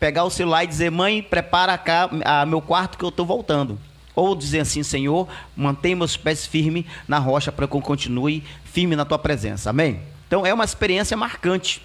pegar 0.00 0.24
o 0.24 0.30
celular 0.30 0.64
e 0.64 0.66
dizer, 0.66 0.90
mãe, 0.90 1.22
prepara 1.22 1.76
cá 1.76 2.08
a 2.24 2.46
meu 2.46 2.62
quarto 2.62 2.96
que 2.96 3.04
eu 3.04 3.10
estou 3.10 3.26
voltando. 3.26 3.78
Ou 4.14 4.34
dizer 4.34 4.60
assim, 4.60 4.82
Senhor, 4.82 5.28
mantém 5.54 5.94
meus 5.94 6.16
pés 6.16 6.46
firmes 6.46 6.86
na 7.06 7.18
rocha 7.18 7.52
para 7.52 7.68
que 7.68 7.76
eu 7.76 7.80
continue 7.80 8.42
firme 8.64 8.96
na 8.96 9.04
tua 9.04 9.18
presença. 9.18 9.70
Amém? 9.70 10.00
Então 10.26 10.44
é 10.46 10.52
uma 10.52 10.64
experiência 10.64 11.16
marcante. 11.16 11.82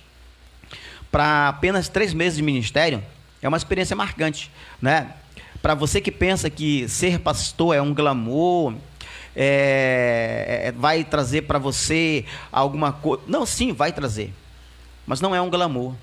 Para 1.12 1.50
apenas 1.50 1.88
três 1.90 2.14
meses 2.14 2.38
de 2.38 2.44
ministério, 2.44 3.04
é 3.42 3.48
uma 3.48 3.58
experiência 3.58 3.96
marcante. 3.96 4.50
Né? 4.82 5.12
Para 5.66 5.74
você 5.74 6.00
que 6.00 6.12
pensa 6.12 6.48
que 6.48 6.88
ser 6.88 7.18
pastor 7.18 7.76
é 7.76 7.82
um 7.82 7.92
glamour, 7.92 8.76
é, 9.36 10.66
é, 10.66 10.72
vai 10.72 11.04
trazer 11.04 11.42
para 11.42 11.58
você 11.58 12.24
alguma 12.52 12.92
coisa. 12.92 13.24
Não, 13.26 13.48
sim, 13.48 13.74
vai 13.74 13.92
trazer. 13.92 14.32
Mas 15.08 15.22
não 15.22 15.34
é 15.34 15.42
um 15.42 15.50
glamour. 15.50 15.96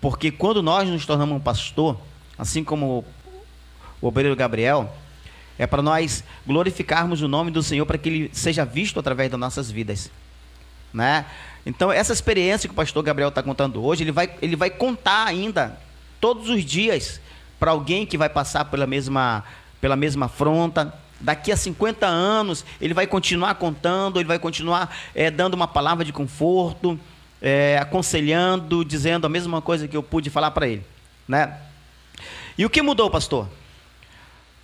Porque 0.00 0.30
quando 0.30 0.62
nós 0.62 0.88
nos 0.88 1.04
tornamos 1.04 1.36
um 1.36 1.40
pastor, 1.40 1.98
assim 2.38 2.62
como 2.62 3.04
o 4.00 4.06
obreiro 4.06 4.36
Gabriel, 4.36 4.88
é 5.58 5.66
para 5.66 5.82
nós 5.82 6.22
glorificarmos 6.46 7.20
o 7.20 7.26
nome 7.26 7.50
do 7.50 7.60
Senhor 7.60 7.86
para 7.86 7.98
que 7.98 8.08
ele 8.08 8.30
seja 8.32 8.64
visto 8.64 9.00
através 9.00 9.32
das 9.32 9.40
nossas 9.40 9.68
vidas. 9.68 10.12
Né? 10.94 11.26
Então, 11.66 11.90
essa 11.90 12.12
experiência 12.12 12.68
que 12.68 12.72
o 12.72 12.76
pastor 12.76 13.02
Gabriel 13.02 13.30
está 13.30 13.42
contando 13.42 13.84
hoje, 13.84 14.04
ele 14.04 14.12
vai, 14.12 14.32
ele 14.40 14.54
vai 14.54 14.70
contar 14.70 15.26
ainda, 15.26 15.76
todos 16.20 16.48
os 16.48 16.64
dias, 16.64 17.20
para 17.58 17.70
alguém 17.70 18.06
que 18.06 18.16
vai 18.16 18.28
passar 18.28 18.64
pela 18.66 18.86
mesma, 18.86 19.44
pela 19.80 19.96
mesma 19.96 20.26
afronta. 20.26 20.94
Daqui 21.20 21.50
a 21.50 21.56
50 21.56 22.06
anos, 22.06 22.64
ele 22.80 22.94
vai 22.94 23.06
continuar 23.06 23.56
contando, 23.56 24.18
ele 24.20 24.28
vai 24.28 24.38
continuar 24.38 24.96
é, 25.14 25.30
dando 25.30 25.54
uma 25.54 25.66
palavra 25.66 26.04
de 26.04 26.12
conforto, 26.12 26.98
é, 27.42 27.78
aconselhando, 27.78 28.84
dizendo 28.84 29.26
a 29.26 29.30
mesma 29.30 29.60
coisa 29.60 29.88
que 29.88 29.96
eu 29.96 30.02
pude 30.02 30.30
falar 30.30 30.52
para 30.52 30.68
ele. 30.68 30.84
Né? 31.26 31.58
E 32.56 32.64
o 32.64 32.70
que 32.70 32.82
mudou, 32.82 33.10
pastor? 33.10 33.48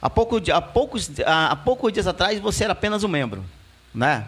Há, 0.00 0.10
pouco, 0.10 0.40
há, 0.52 0.60
poucos, 0.60 1.10
há 1.24 1.56
poucos 1.56 1.92
dias 1.92 2.06
atrás 2.06 2.38
você 2.38 2.64
era 2.64 2.72
apenas 2.72 3.02
um 3.02 3.08
membro. 3.08 3.44
Né? 3.94 4.26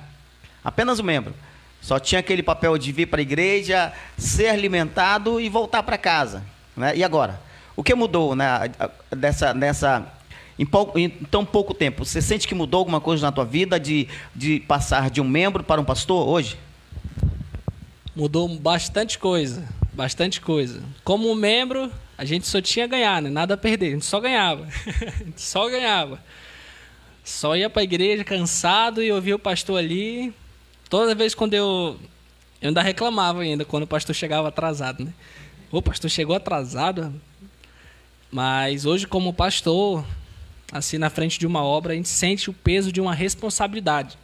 Apenas 0.64 0.98
um 0.98 1.04
membro. 1.04 1.34
Só 1.80 2.00
tinha 2.00 2.18
aquele 2.18 2.42
papel 2.42 2.76
de 2.78 2.90
vir 2.90 3.06
para 3.06 3.20
a 3.20 3.22
igreja, 3.22 3.92
ser 4.18 4.48
alimentado 4.48 5.40
e 5.40 5.48
voltar 5.48 5.82
para 5.84 5.96
casa. 5.96 6.42
Né? 6.76 6.96
E 6.96 7.04
agora? 7.04 7.40
O 7.76 7.82
que 7.82 7.94
mudou 7.94 8.34
né, 8.34 8.70
dessa, 9.10 9.52
em, 10.58 10.66
em, 10.96 11.08
tão 11.10 11.44
pouco 11.44 11.74
tempo? 11.74 12.04
Você 12.04 12.22
sente 12.22 12.48
que 12.48 12.54
mudou 12.54 12.78
alguma 12.78 13.00
coisa 13.00 13.26
na 13.26 13.32
tua 13.32 13.44
vida 13.44 13.78
de, 13.78 14.08
de 14.34 14.60
passar 14.60 15.10
de 15.10 15.20
um 15.20 15.28
membro 15.28 15.62
para 15.62 15.80
um 15.80 15.84
pastor 15.84 16.26
hoje? 16.26 16.56
Mudou 18.14 18.48
bastante 18.48 19.18
coisa, 19.18 19.62
bastante 19.92 20.40
coisa. 20.40 20.82
Como 21.04 21.34
membro, 21.34 21.92
a 22.16 22.24
gente 22.24 22.46
só 22.46 22.60
tinha 22.62 22.86
a 22.86 22.88
ganhar, 22.88 23.20
né? 23.20 23.28
nada 23.28 23.54
a 23.54 23.58
perder, 23.58 23.88
a 23.88 23.90
gente 23.90 24.06
só 24.06 24.18
ganhava. 24.18 24.66
a 25.20 25.24
gente 25.24 25.42
só 25.42 25.68
ganhava. 25.68 26.18
Só 27.22 27.54
ia 27.54 27.68
para 27.68 27.82
a 27.82 27.84
igreja 27.84 28.24
cansado 28.24 29.02
e 29.02 29.12
ouvia 29.12 29.36
o 29.36 29.38
pastor 29.38 29.78
ali, 29.78 30.32
Toda 30.88 31.14
vez 31.14 31.34
quando 31.34 31.54
eu. 31.54 31.96
Eu 32.60 32.68
ainda 32.68 32.80
reclamava 32.80 33.42
ainda 33.42 33.64
quando 33.64 33.82
o 33.82 33.86
pastor 33.86 34.14
chegava 34.14 34.48
atrasado, 34.48 35.04
né? 35.04 35.12
O 35.70 35.82
pastor 35.82 36.10
chegou 36.10 36.34
atrasado. 36.34 37.12
Mas 38.30 38.84
hoje, 38.84 39.06
como 39.06 39.32
pastor, 39.32 40.04
assim 40.72 40.98
na 40.98 41.10
frente 41.10 41.38
de 41.38 41.46
uma 41.46 41.62
obra, 41.62 41.92
a 41.92 41.96
gente 41.96 42.08
sente 42.08 42.50
o 42.50 42.52
peso 42.52 42.92
de 42.92 43.00
uma 43.00 43.14
responsabilidade. 43.14 44.18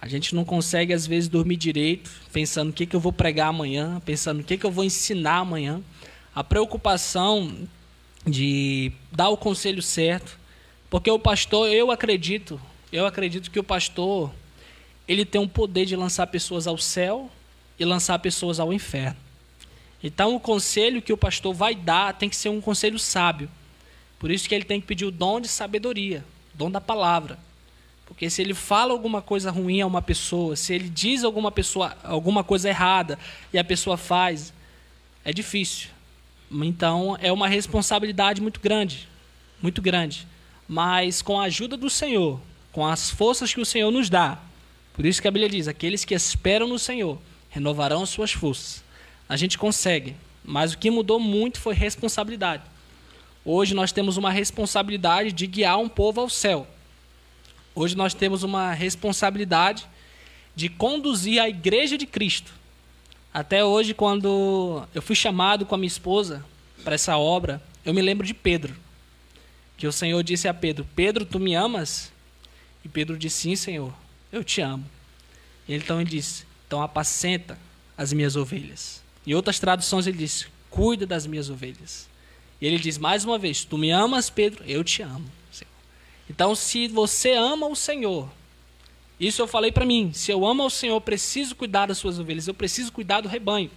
A 0.00 0.08
gente 0.08 0.34
não 0.34 0.44
consegue, 0.44 0.92
às 0.92 1.06
vezes, 1.06 1.28
dormir 1.28 1.56
direito, 1.56 2.10
pensando 2.32 2.70
o 2.70 2.72
que, 2.72 2.86
que 2.86 2.94
eu 2.94 3.00
vou 3.00 3.12
pregar 3.12 3.48
amanhã, 3.48 4.00
pensando 4.04 4.40
o 4.40 4.44
que, 4.44 4.56
que 4.56 4.64
eu 4.64 4.70
vou 4.70 4.84
ensinar 4.84 5.38
amanhã. 5.38 5.80
A 6.34 6.44
preocupação 6.44 7.68
de 8.26 8.92
dar 9.10 9.28
o 9.28 9.36
conselho 9.36 9.82
certo. 9.82 10.38
Porque 10.88 11.10
o 11.10 11.18
pastor, 11.18 11.68
eu 11.68 11.90
acredito, 11.90 12.60
eu 12.92 13.06
acredito 13.06 13.50
que 13.50 13.58
o 13.58 13.64
pastor 13.64 14.32
ele 15.06 15.24
tem 15.24 15.40
o 15.40 15.48
poder 15.48 15.84
de 15.84 15.96
lançar 15.96 16.26
pessoas 16.26 16.66
ao 16.66 16.78
céu 16.78 17.30
e 17.78 17.84
lançar 17.84 18.18
pessoas 18.18 18.60
ao 18.60 18.72
inferno. 18.72 19.16
Então, 20.02 20.34
o 20.34 20.40
conselho 20.40 21.02
que 21.02 21.12
o 21.12 21.16
pastor 21.16 21.52
vai 21.52 21.74
dar 21.74 22.14
tem 22.14 22.28
que 22.28 22.36
ser 22.36 22.48
um 22.48 22.60
conselho 22.60 22.98
sábio. 22.98 23.50
Por 24.18 24.30
isso 24.30 24.48
que 24.48 24.54
ele 24.54 24.64
tem 24.64 24.80
que 24.80 24.86
pedir 24.86 25.04
o 25.04 25.10
dom 25.10 25.40
de 25.40 25.48
sabedoria, 25.48 26.24
dom 26.54 26.70
da 26.70 26.80
palavra. 26.80 27.38
Porque 28.06 28.30
se 28.30 28.40
ele 28.40 28.54
fala 28.54 28.92
alguma 28.92 29.20
coisa 29.20 29.50
ruim 29.50 29.80
a 29.80 29.86
uma 29.86 30.00
pessoa, 30.00 30.56
se 30.56 30.72
ele 30.72 30.88
diz 30.88 31.24
alguma 31.24 31.52
pessoa 31.52 31.96
alguma 32.02 32.42
coisa 32.42 32.68
errada 32.68 33.18
e 33.52 33.58
a 33.58 33.64
pessoa 33.64 33.96
faz, 33.96 34.52
é 35.24 35.32
difícil. 35.32 35.90
Então, 36.50 37.16
é 37.20 37.30
uma 37.30 37.48
responsabilidade 37.48 38.40
muito 38.40 38.60
grande, 38.60 39.06
muito 39.60 39.82
grande. 39.82 40.26
Mas 40.66 41.20
com 41.20 41.38
a 41.38 41.44
ajuda 41.44 41.76
do 41.76 41.90
Senhor, 41.90 42.40
com 42.72 42.86
as 42.86 43.10
forças 43.10 43.52
que 43.52 43.60
o 43.60 43.66
Senhor 43.66 43.90
nos 43.90 44.08
dá, 44.08 44.38
por 44.94 45.04
isso 45.04 45.20
que 45.20 45.28
a 45.28 45.30
Bíblia 45.30 45.48
diz: 45.48 45.68
aqueles 45.68 46.04
que 46.04 46.14
esperam 46.14 46.66
no 46.66 46.78
Senhor 46.78 47.18
renovarão 47.50 48.02
as 48.02 48.08
suas 48.08 48.32
forças. 48.32 48.82
A 49.28 49.36
gente 49.36 49.58
consegue, 49.58 50.16
mas 50.44 50.72
o 50.72 50.78
que 50.78 50.90
mudou 50.90 51.20
muito 51.20 51.60
foi 51.60 51.74
responsabilidade. 51.74 52.62
Hoje 53.44 53.74
nós 53.74 53.92
temos 53.92 54.16
uma 54.16 54.30
responsabilidade 54.30 55.32
de 55.32 55.46
guiar 55.46 55.78
um 55.78 55.88
povo 55.88 56.20
ao 56.20 56.28
céu. 56.28 56.66
Hoje 57.74 57.96
nós 57.96 58.14
temos 58.14 58.42
uma 58.42 58.72
responsabilidade 58.72 59.86
de 60.54 60.68
conduzir 60.68 61.40
a 61.40 61.48
igreja 61.48 61.96
de 61.96 62.06
Cristo. 62.06 62.52
Até 63.32 63.64
hoje, 63.64 63.94
quando 63.94 64.86
eu 64.94 65.02
fui 65.02 65.14
chamado 65.14 65.64
com 65.66 65.74
a 65.74 65.78
minha 65.78 65.86
esposa 65.86 66.44
para 66.82 66.94
essa 66.94 67.16
obra, 67.16 67.62
eu 67.84 67.94
me 67.94 68.02
lembro 68.02 68.26
de 68.26 68.34
Pedro. 68.34 68.74
Que 69.76 69.86
o 69.86 69.92
Senhor 69.92 70.22
disse 70.24 70.48
a 70.48 70.54
Pedro: 70.54 70.86
Pedro, 70.96 71.24
tu 71.24 71.38
me 71.38 71.54
amas? 71.54 72.10
E 72.84 72.88
Pedro 72.88 73.16
disse: 73.16 73.42
Sim, 73.42 73.54
Senhor 73.54 73.94
eu 74.32 74.44
te 74.44 74.60
amo. 74.60 74.84
Então 75.68 76.00
ele 76.00 76.10
diz, 76.10 76.46
então 76.66 76.82
apacenta 76.82 77.58
as 77.96 78.12
minhas 78.12 78.36
ovelhas. 78.36 79.02
Em 79.28 79.34
outras 79.34 79.58
traduções 79.58 80.06
ele 80.06 80.16
diz, 80.16 80.48
cuida 80.70 81.04
das 81.04 81.26
minhas 81.26 81.50
ovelhas. 81.50 82.08
E 82.58 82.66
ele 82.66 82.78
diz 82.78 82.96
mais 82.96 83.26
uma 83.26 83.36
vez, 83.36 83.62
tu 83.62 83.76
me 83.76 83.90
amas, 83.90 84.30
Pedro? 84.30 84.64
Eu 84.64 84.82
te 84.82 85.02
amo. 85.02 85.30
Senhor. 85.52 85.70
Então 86.30 86.54
se 86.54 86.88
você 86.88 87.34
ama 87.34 87.66
o 87.66 87.76
Senhor, 87.76 88.26
isso 89.20 89.42
eu 89.42 89.46
falei 89.46 89.70
para 89.70 89.84
mim, 89.84 90.14
se 90.14 90.32
eu 90.32 90.46
amo 90.46 90.64
o 90.64 90.70
Senhor, 90.70 90.94
eu 90.94 91.00
preciso 91.02 91.54
cuidar 91.54 91.84
das 91.84 91.98
suas 91.98 92.18
ovelhas, 92.18 92.48
eu 92.48 92.54
preciso 92.54 92.90
cuidar 92.90 93.20
do 93.20 93.28
rebanho. 93.28 93.70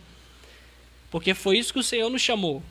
Porque 1.09 1.33
foi 1.33 1.57
isso 1.57 1.73
que 1.73 1.79
o 1.79 1.83
Senhor 1.83 2.09
nos 2.09 2.21
chamou. 2.21 2.63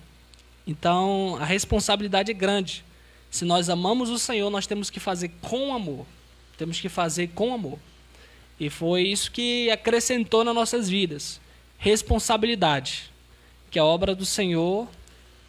Então 0.66 1.36
a 1.38 1.44
responsabilidade 1.44 2.30
é 2.30 2.34
grande. 2.34 2.82
Se 3.30 3.44
nós 3.44 3.68
amamos 3.68 4.08
o 4.08 4.18
Senhor, 4.18 4.48
nós 4.48 4.66
temos 4.66 4.88
que 4.88 4.98
fazer 4.98 5.30
com 5.42 5.74
amor. 5.74 6.06
Temos 6.56 6.80
que 6.80 6.88
fazer 6.88 7.28
com 7.34 7.52
amor. 7.52 7.78
E 8.58 8.70
foi 8.70 9.02
isso 9.02 9.30
que 9.30 9.70
acrescentou 9.70 10.44
nas 10.44 10.54
nossas 10.54 10.88
vidas. 10.88 11.38
Responsabilidade. 11.80 13.10
Que 13.72 13.78
a 13.78 13.84
obra 13.84 14.14
do 14.14 14.24
Senhor 14.24 14.86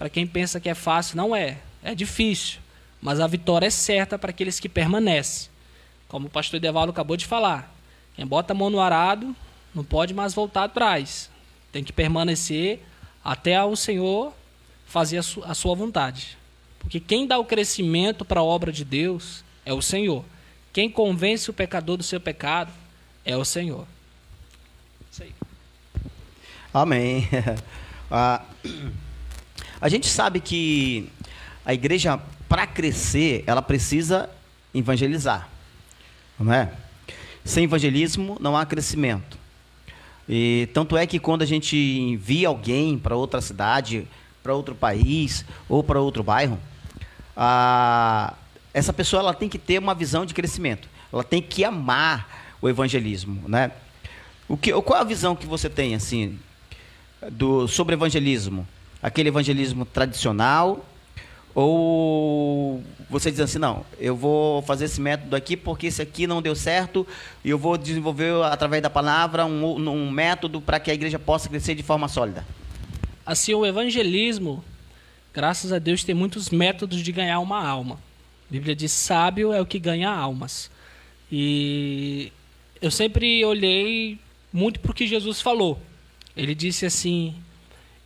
para 0.02 0.10
quem 0.10 0.26
pensa 0.26 0.60
que 0.60 0.68
é 0.68 0.74
fácil, 0.74 1.16
não 1.16 1.36
é. 1.36 1.60
É 1.84 1.94
difícil. 1.94 2.60
Mas 3.00 3.20
a 3.20 3.28
vitória 3.28 3.68
é 3.68 3.70
certa 3.70 4.18
para 4.18 4.32
aqueles 4.32 4.60
que 4.60 4.68
permanecem. 4.68 5.48
Como 6.08 6.26
o 6.26 6.30
pastor 6.30 6.58
Edevaldo 6.58 6.90
acabou 6.90 7.16
de 7.16 7.28
falar. 7.28 7.72
Quem 8.16 8.26
bota 8.26 8.52
a 8.52 8.56
mão 8.56 8.72
no 8.72 8.80
arado 8.80 9.36
não 9.76 9.84
pode 9.84 10.12
mais 10.12 10.34
voltar 10.34 10.64
atrás. 10.64 11.30
Tem 11.72 11.84
que 11.84 11.94
permanecer 11.94 12.80
até 13.24 13.64
o 13.64 13.76
Senhor 13.76 14.34
fazer 14.88 15.20
a 15.20 15.54
sua 15.54 15.76
vontade. 15.76 16.36
Porque 16.80 17.00
quem 17.00 17.28
dá 17.28 17.38
o 17.38 17.46
crescimento 17.46 18.26
para 18.26 18.40
a 18.40 18.44
obra 18.44 18.72
de 18.72 18.84
Deus 18.84 19.44
é 19.64 19.72
o 19.72 19.84
Senhor. 19.84 20.26
Quem 20.74 20.90
convence 20.90 21.48
o 21.48 21.54
pecador 21.54 21.96
do 21.96 22.04
seu 22.04 22.20
pecado 22.20 22.74
é 23.24 23.38
o 23.38 23.46
Senhor. 23.46 23.86
Amém. 26.74 27.28
a, 28.10 28.42
a 29.80 29.90
gente 29.90 30.08
sabe 30.08 30.40
que 30.40 31.10
a 31.66 31.74
igreja, 31.74 32.18
para 32.48 32.66
crescer, 32.66 33.44
ela 33.46 33.62
precisa 33.62 34.30
evangelizar. 34.74 35.50
Não 36.40 36.54
é? 36.54 36.72
Sem 37.44 37.66
evangelismo 37.66 38.38
não 38.40 38.56
há 38.56 38.66
crescimento. 38.66 39.38
E 40.30 40.70
tanto 40.74 40.96
é 40.96 41.06
que 41.06 41.20
quando 41.20 41.42
a 41.42 41.46
gente 41.46 41.76
envia 41.76 42.48
alguém 42.48 42.98
para 42.98 43.16
outra 43.16 43.42
cidade, 43.42 44.08
para 44.42 44.54
outro 44.54 44.74
país 44.74 45.44
ou 45.68 45.84
para 45.84 46.00
outro 46.00 46.24
bairro, 46.24 46.58
a, 47.36 48.34
essa 48.74 48.94
pessoa 48.94 49.22
ela 49.22 49.34
tem 49.34 49.50
que 49.50 49.60
ter 49.60 49.78
uma 49.78 49.94
visão 49.94 50.26
de 50.26 50.34
crescimento. 50.34 50.88
Ela 51.12 51.24
tem 51.24 51.42
que 51.42 51.66
amar 51.66 52.56
o 52.62 52.70
evangelismo, 52.70 53.50
né? 53.50 53.72
O 54.48 54.56
que, 54.56 54.72
qual 54.82 55.00
é 55.00 55.02
a 55.02 55.06
visão 55.06 55.36
que 55.36 55.46
você 55.46 55.70
tem 55.70 55.96
assim 55.96 56.40
do 57.30 57.68
sobre 57.68 57.94
evangelismo? 57.94 58.68
Aquele 59.02 59.30
evangelismo 59.30 59.86
tradicional 59.86 60.86
ou 61.54 62.82
você 63.10 63.30
diz 63.30 63.42
assim, 63.42 63.60
não, 63.60 63.86
eu 64.00 64.16
vou 64.16 64.62
fazer 64.62 64.86
esse 64.86 65.02
método 65.02 65.36
aqui 65.36 65.58
porque 65.58 65.88
esse 65.88 66.02
aqui 66.02 66.26
não 66.26 66.42
deu 66.42 66.56
certo 66.56 67.06
e 67.44 67.50
eu 67.50 67.58
vou 67.58 67.78
desenvolver 67.78 68.42
através 68.44 68.82
da 68.82 68.90
palavra 68.90 69.46
um, 69.46 69.76
um 69.90 70.10
método 70.10 70.62
para 70.62 70.80
que 70.80 70.90
a 70.90 70.94
igreja 70.94 71.20
possa 71.20 71.50
crescer 71.50 71.76
de 71.76 71.84
forma 71.84 72.08
sólida? 72.08 72.46
Assim, 73.26 73.54
o 73.54 73.66
evangelismo, 73.66 74.64
graças 75.34 75.74
a 75.74 75.80
Deus, 75.80 76.04
tem 76.04 76.16
muitos 76.16 76.50
métodos 76.50 77.02
de 77.02 77.12
ganhar 77.12 77.40
uma 77.40 77.66
alma. 77.66 77.96
A 78.50 78.52
Bíblia 78.52 78.76
diz: 78.76 78.92
sábio 78.92 79.54
é 79.54 79.62
o 79.62 79.66
que 79.66 79.78
ganha 79.78 80.10
almas. 80.10 80.72
E 81.32 82.32
eu 82.82 82.92
sempre 82.92 83.44
olhei 83.46 84.20
muito 84.52 84.80
para 84.80 84.92
o 84.92 84.94
que 84.94 85.06
Jesus 85.06 85.40
falou. 85.40 85.82
Ele 86.36 86.56
disse 86.56 86.86
assim: 86.86 87.36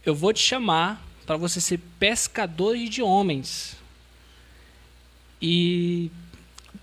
Eu 0.06 0.16
vou 0.16 0.34
te 0.34 0.40
chamar 0.40 1.06
para 1.26 1.38
você 1.38 1.60
ser 1.60 1.80
pescador 2.00 2.78
de 2.78 3.02
homens. 3.02 3.76
E 5.42 6.12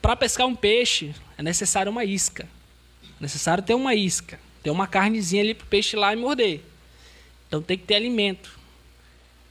para 0.01 0.17
pescar 0.17 0.47
um 0.47 0.55
peixe 0.55 1.15
é 1.39 1.43
necessário 1.43 1.91
uma 1.91 2.05
isca. 2.05 2.49
É 3.03 3.23
necessário 3.23 3.63
ter 3.63 3.75
uma 3.75 3.95
isca, 3.95 4.39
ter 4.63 4.71
uma 4.71 4.87
carnezinha 4.87 5.43
ali 5.43 5.55
para 5.55 5.65
o 5.65 5.69
peixe 5.69 5.97
ir 5.97 5.99
lá 5.99 6.13
e 6.13 6.17
morder. 6.17 6.61
Então 7.47 7.63
tem 7.63 7.79
que 7.79 7.85
ter 7.85 7.95
alimento. 7.95 8.59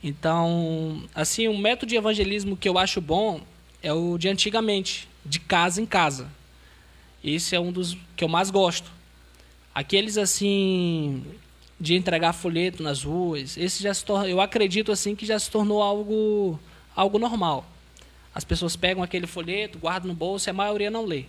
Então, 0.03 1.07
assim, 1.13 1.47
um 1.47 1.57
método 1.57 1.89
de 1.89 1.95
evangelismo 1.95 2.57
que 2.57 2.67
eu 2.67 2.77
acho 2.77 2.99
bom 2.99 3.41
é 3.83 3.93
o 3.93 4.17
de 4.17 4.27
antigamente, 4.27 5.07
de 5.23 5.39
casa 5.39 5.81
em 5.81 5.85
casa. 5.85 6.29
Esse 7.23 7.55
é 7.55 7.59
um 7.59 7.71
dos 7.71 7.95
que 8.15 8.23
eu 8.23 8.27
mais 8.27 8.49
gosto. 8.49 8.91
Aqueles 9.73 10.17
assim 10.17 11.23
de 11.81 11.95
entregar 11.95 12.31
folheto 12.31 12.83
nas 12.83 13.03
ruas, 13.03 13.57
esse 13.57 13.81
já 13.81 13.91
se 13.91 14.05
torna, 14.05 14.29
eu 14.29 14.39
acredito 14.39 14.91
assim 14.91 15.15
que 15.15 15.25
já 15.25 15.39
se 15.39 15.49
tornou 15.49 15.81
algo 15.81 16.59
algo 16.95 17.17
normal. 17.17 17.65
As 18.35 18.43
pessoas 18.43 18.75
pegam 18.75 19.01
aquele 19.01 19.25
folheto, 19.25 19.79
guardam 19.79 20.09
no 20.09 20.13
bolso 20.13 20.47
e 20.47 20.51
a 20.51 20.53
maioria 20.53 20.91
não 20.91 21.05
lê. 21.05 21.25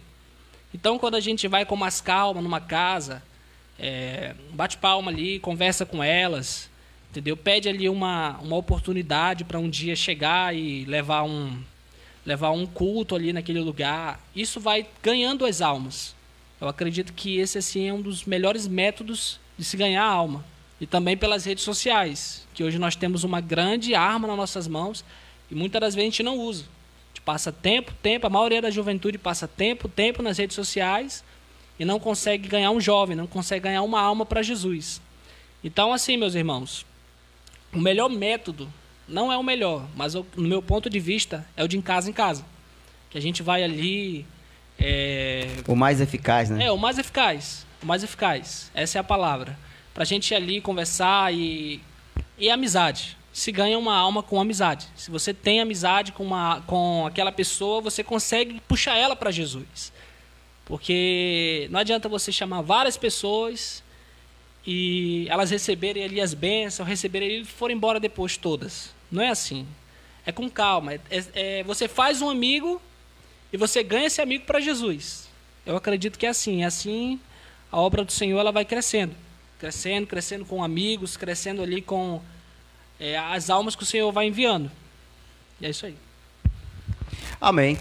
Então, 0.74 0.98
quando 0.98 1.14
a 1.14 1.20
gente 1.20 1.48
vai 1.48 1.64
com 1.64 1.74
mais 1.74 2.02
calma 2.02 2.42
numa 2.42 2.60
casa, 2.60 3.22
é, 3.78 4.34
bate 4.52 4.76
palma 4.76 5.10
ali, 5.10 5.38
conversa 5.38 5.86
com 5.86 6.04
elas, 6.04 6.68
entendeu? 7.10 7.34
Pede 7.34 7.70
ali 7.70 7.88
uma, 7.88 8.38
uma 8.42 8.56
oportunidade 8.56 9.44
para 9.44 9.58
um 9.58 9.70
dia 9.70 9.96
chegar 9.96 10.54
e 10.54 10.84
levar 10.84 11.22
um, 11.22 11.62
levar 12.26 12.50
um 12.50 12.66
culto 12.66 13.16
ali 13.16 13.32
naquele 13.32 13.60
lugar. 13.60 14.20
Isso 14.36 14.60
vai 14.60 14.86
ganhando 15.02 15.46
as 15.46 15.62
almas. 15.62 16.14
Eu 16.60 16.68
acredito 16.68 17.14
que 17.14 17.38
esse 17.38 17.56
assim 17.56 17.88
é 17.88 17.92
um 17.92 18.02
dos 18.02 18.26
melhores 18.26 18.68
métodos 18.68 19.40
de 19.56 19.64
se 19.64 19.76
ganhar 19.76 20.04
a 20.04 20.10
alma. 20.10 20.44
E 20.80 20.86
também 20.86 21.16
pelas 21.16 21.44
redes 21.44 21.62
sociais, 21.62 22.46
que 22.52 22.64
hoje 22.64 22.78
nós 22.78 22.96
temos 22.96 23.22
uma 23.22 23.40
grande 23.40 23.94
arma 23.94 24.26
nas 24.26 24.36
nossas 24.36 24.66
mãos 24.66 25.04
e 25.50 25.54
muitas 25.54 25.80
das 25.80 25.94
vezes 25.94 26.08
a 26.08 26.10
gente 26.10 26.22
não 26.22 26.38
usa. 26.38 26.64
A 26.64 27.08
gente 27.14 27.20
passa 27.24 27.52
tempo, 27.52 27.92
tempo, 28.02 28.26
a 28.26 28.30
maioria 28.30 28.60
da 28.60 28.70
juventude 28.70 29.16
passa 29.16 29.46
tempo, 29.46 29.88
tempo 29.88 30.22
nas 30.22 30.38
redes 30.38 30.56
sociais 30.56 31.22
e 31.78 31.84
não 31.84 32.00
consegue 32.00 32.48
ganhar 32.48 32.70
um 32.72 32.80
jovem, 32.80 33.16
não 33.16 33.26
consegue 33.26 33.64
ganhar 33.64 33.82
uma 33.82 34.00
alma 34.00 34.26
para 34.26 34.42
Jesus. 34.42 35.00
Então, 35.62 35.92
assim, 35.92 36.16
meus 36.16 36.34
irmãos, 36.34 36.84
o 37.72 37.78
melhor 37.78 38.08
método 38.08 38.68
não 39.06 39.32
é 39.32 39.36
o 39.36 39.42
melhor, 39.42 39.86
mas 39.94 40.14
no 40.14 40.24
meu 40.36 40.62
ponto 40.62 40.90
de 40.90 40.98
vista 40.98 41.46
é 41.56 41.62
o 41.62 41.68
de 41.68 41.76
em 41.76 41.82
casa 41.82 42.10
em 42.10 42.12
casa. 42.12 42.44
Que 43.10 43.18
a 43.18 43.22
gente 43.22 43.42
vai 43.42 43.62
ali. 43.62 44.26
É... 44.78 45.46
O 45.68 45.76
mais 45.76 46.00
eficaz, 46.00 46.50
né? 46.50 46.64
É, 46.64 46.72
o 46.72 46.78
mais 46.78 46.98
eficaz 46.98 47.66
o 47.82 47.86
mais 47.86 48.02
eficaz. 48.04 48.70
Essa 48.74 48.98
é 48.98 49.00
a 49.00 49.04
palavra. 49.04 49.58
Para 49.92 50.02
a 50.02 50.06
gente 50.06 50.30
ir 50.30 50.34
ali 50.34 50.60
conversar 50.60 51.32
e. 51.34 51.80
E 52.38 52.48
amizade. 52.50 53.16
Se 53.32 53.50
ganha 53.52 53.78
uma 53.78 53.96
alma 53.96 54.22
com 54.22 54.40
amizade. 54.40 54.86
Se 54.96 55.10
você 55.10 55.32
tem 55.32 55.60
amizade 55.60 56.12
com, 56.12 56.24
uma, 56.24 56.60
com 56.62 57.06
aquela 57.06 57.32
pessoa, 57.32 57.80
você 57.80 58.02
consegue 58.02 58.60
puxar 58.66 58.96
ela 58.96 59.16
para 59.16 59.30
Jesus. 59.30 59.92
Porque 60.64 61.68
não 61.70 61.80
adianta 61.80 62.08
você 62.08 62.30
chamar 62.30 62.62
várias 62.62 62.96
pessoas 62.96 63.82
e 64.66 65.26
elas 65.28 65.50
receberem 65.50 66.04
ali 66.04 66.20
as 66.20 66.34
bênçãos, 66.34 66.88
receberem 66.88 67.28
ali 67.28 67.40
e 67.42 67.44
forem 67.44 67.76
embora 67.76 67.98
depois 67.98 68.36
todas. 68.36 68.94
Não 69.10 69.22
é 69.22 69.28
assim. 69.28 69.66
É 70.26 70.32
com 70.32 70.48
calma. 70.50 70.94
É, 70.94 71.00
é, 71.34 71.62
você 71.62 71.88
faz 71.88 72.20
um 72.20 72.28
amigo 72.28 72.80
e 73.52 73.56
você 73.56 73.82
ganha 73.82 74.06
esse 74.06 74.20
amigo 74.20 74.44
para 74.44 74.60
Jesus. 74.60 75.28
Eu 75.64 75.76
acredito 75.76 76.18
que 76.18 76.26
é 76.26 76.28
assim. 76.28 76.62
É 76.62 76.66
assim 76.66 77.18
a 77.72 77.80
obra 77.80 78.04
do 78.04 78.12
Senhor 78.12 78.38
ela 78.38 78.52
vai 78.52 78.66
crescendo. 78.66 79.14
Crescendo, 79.58 80.06
crescendo 80.06 80.44
com 80.44 80.62
amigos, 80.62 81.16
crescendo 81.16 81.62
ali 81.62 81.80
com 81.80 82.20
é, 83.00 83.18
as 83.18 83.48
almas 83.48 83.74
que 83.74 83.82
o 83.82 83.86
Senhor 83.86 84.12
vai 84.12 84.26
enviando. 84.26 84.70
E 85.58 85.64
é 85.64 85.70
isso 85.70 85.86
aí. 85.86 85.96
Amém. 87.40 87.78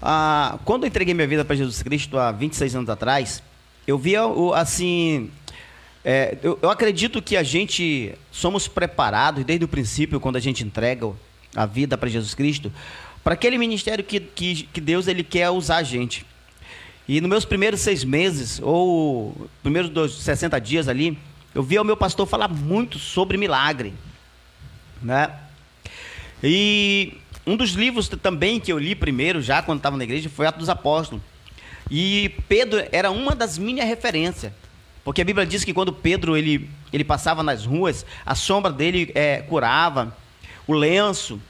Ah, 0.00 0.58
quando 0.64 0.84
eu 0.84 0.88
entreguei 0.88 1.12
minha 1.12 1.26
vida 1.26 1.44
para 1.44 1.56
Jesus 1.56 1.82
Cristo 1.82 2.16
há 2.16 2.30
26 2.30 2.76
anos 2.76 2.88
atrás, 2.88 3.42
eu 3.86 3.98
via 3.98 4.20
assim. 4.54 5.30
É, 6.04 6.38
eu, 6.42 6.56
eu, 6.62 6.70
acredito 6.70 7.20
que 7.20 7.36
a 7.36 7.42
gente 7.42 8.14
somos 8.30 8.68
preparados 8.68 9.44
desde 9.44 9.64
o 9.64 9.68
princípio, 9.68 10.20
quando 10.20 10.36
a 10.36 10.40
gente 10.40 10.62
entrega 10.62 11.10
a 11.56 11.66
vida 11.66 11.98
para 11.98 12.08
Jesus 12.08 12.34
Cristo, 12.34 12.72
para 13.24 13.34
aquele 13.34 13.58
ministério 13.58 14.04
que, 14.04 14.20
que, 14.20 14.62
que 14.72 14.80
Deus 14.80 15.08
ele 15.08 15.24
quer 15.24 15.50
usar 15.50 15.78
a 15.78 15.82
gente. 15.82 16.24
E 17.08 17.22
nos 17.22 17.30
meus 17.30 17.44
primeiros 17.46 17.80
seis 17.80 18.04
meses, 18.04 18.60
ou 18.62 19.48
primeiros 19.62 19.90
dois, 19.90 20.12
60 20.12 20.60
dias 20.60 20.88
ali, 20.88 21.18
eu 21.54 21.62
vi 21.62 21.78
o 21.78 21.84
meu 21.84 21.96
pastor 21.96 22.26
falar 22.26 22.48
muito 22.48 22.98
sobre 22.98 23.38
milagre. 23.38 23.94
Né? 25.00 25.34
E 26.44 27.14
um 27.46 27.56
dos 27.56 27.70
livros 27.70 28.08
também 28.08 28.60
que 28.60 28.70
eu 28.70 28.78
li 28.78 28.94
primeiro, 28.94 29.40
já 29.40 29.62
quando 29.62 29.78
estava 29.78 29.96
na 29.96 30.04
igreja, 30.04 30.28
foi 30.28 30.46
Atos 30.46 30.58
dos 30.60 30.68
Apóstolos. 30.68 31.24
E 31.90 32.34
Pedro 32.46 32.86
era 32.92 33.10
uma 33.10 33.34
das 33.34 33.56
minhas 33.56 33.88
referências. 33.88 34.52
Porque 35.02 35.22
a 35.22 35.24
Bíblia 35.24 35.46
diz 35.46 35.64
que 35.64 35.72
quando 35.72 35.90
Pedro 35.90 36.36
ele, 36.36 36.68
ele 36.92 37.04
passava 37.04 37.42
nas 37.42 37.64
ruas, 37.64 38.04
a 38.26 38.34
sombra 38.34 38.70
dele 38.70 39.10
é, 39.14 39.38
curava, 39.38 40.14
o 40.66 40.74
lenço, 40.74 41.40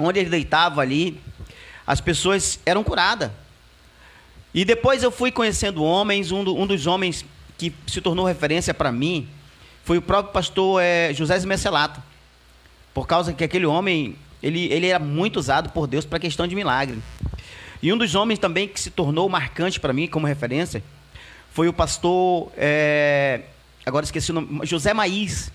onde 0.00 0.18
ele 0.18 0.30
deitava 0.30 0.80
ali, 0.80 1.20
as 1.86 2.00
pessoas 2.00 2.58
eram 2.66 2.82
curadas. 2.82 3.30
E 4.56 4.64
depois 4.64 5.02
eu 5.02 5.10
fui 5.10 5.30
conhecendo 5.30 5.84
homens, 5.84 6.32
um, 6.32 6.42
do, 6.42 6.56
um 6.56 6.66
dos 6.66 6.86
homens 6.86 7.26
que 7.58 7.74
se 7.86 8.00
tornou 8.00 8.24
referência 8.24 8.72
para 8.72 8.90
mim 8.90 9.28
foi 9.84 9.98
o 9.98 10.02
próprio 10.02 10.32
pastor 10.32 10.82
é, 10.82 11.12
José 11.12 11.38
Zimecelato. 11.38 12.02
Por 12.94 13.06
causa 13.06 13.34
que 13.34 13.44
aquele 13.44 13.66
homem, 13.66 14.16
ele, 14.42 14.72
ele 14.72 14.86
era 14.86 14.98
muito 14.98 15.36
usado 15.36 15.68
por 15.68 15.86
Deus 15.86 16.06
para 16.06 16.18
questão 16.18 16.46
de 16.46 16.54
milagre. 16.54 16.98
E 17.82 17.92
um 17.92 17.98
dos 17.98 18.14
homens 18.14 18.38
também 18.38 18.66
que 18.66 18.80
se 18.80 18.88
tornou 18.88 19.28
marcante 19.28 19.78
para 19.78 19.92
mim 19.92 20.06
como 20.06 20.26
referência 20.26 20.82
foi 21.52 21.68
o 21.68 21.72
pastor, 21.72 22.50
é, 22.56 23.42
agora 23.84 24.06
esqueci 24.06 24.30
o 24.30 24.34
nome, 24.34 24.60
José 24.64 24.94
Maís. 24.94 25.52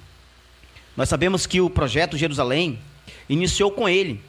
Nós 0.95 1.09
sabemos 1.09 1.47
que 1.47 1.59
o 1.59 1.71
projeto 1.71 2.15
Jerusalém 2.17 2.77
iniciou 3.27 3.71
com 3.71 3.89
ele. 3.89 4.21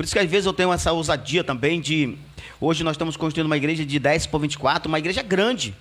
Por 0.00 0.04
isso 0.04 0.14
que 0.14 0.18
às 0.18 0.30
vezes 0.30 0.46
eu 0.46 0.54
tenho 0.54 0.72
essa 0.72 0.90
ousadia 0.92 1.44
também 1.44 1.78
de 1.78 2.16
Hoje 2.58 2.82
nós 2.82 2.94
estamos 2.94 3.18
construindo 3.18 3.44
uma 3.44 3.56
igreja 3.58 3.84
de 3.84 3.98
10 3.98 4.28
por 4.28 4.40
24, 4.40 4.88
uma 4.88 4.98
igreja 4.98 5.20
grande, 5.22 5.74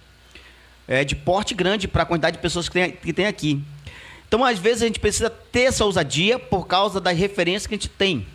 é, 0.90 1.06
de 1.06 1.16
porte 1.16 1.56
grande 1.56 1.88
para 1.88 2.04
a 2.04 2.06
quantidade 2.06 2.36
de 2.36 2.42
pessoas 2.42 2.68
que 2.68 2.74
tem, 2.74 2.92
que 2.92 3.14
tem 3.14 3.28
aqui. 3.28 3.64
Então, 4.28 4.44
às 4.44 4.60
vezes, 4.60 4.84
a 4.84 4.88
gente 4.88 5.00
precisa 5.00 5.30
ter 5.30 5.62
essa 5.62 5.86
ousadia 5.86 6.38
por 6.38 6.68
causa 6.68 7.00
das 7.00 7.18
referências 7.18 7.66
que 7.66 7.76
a 7.76 7.78
gente 7.78 7.88
tem. 7.88 8.28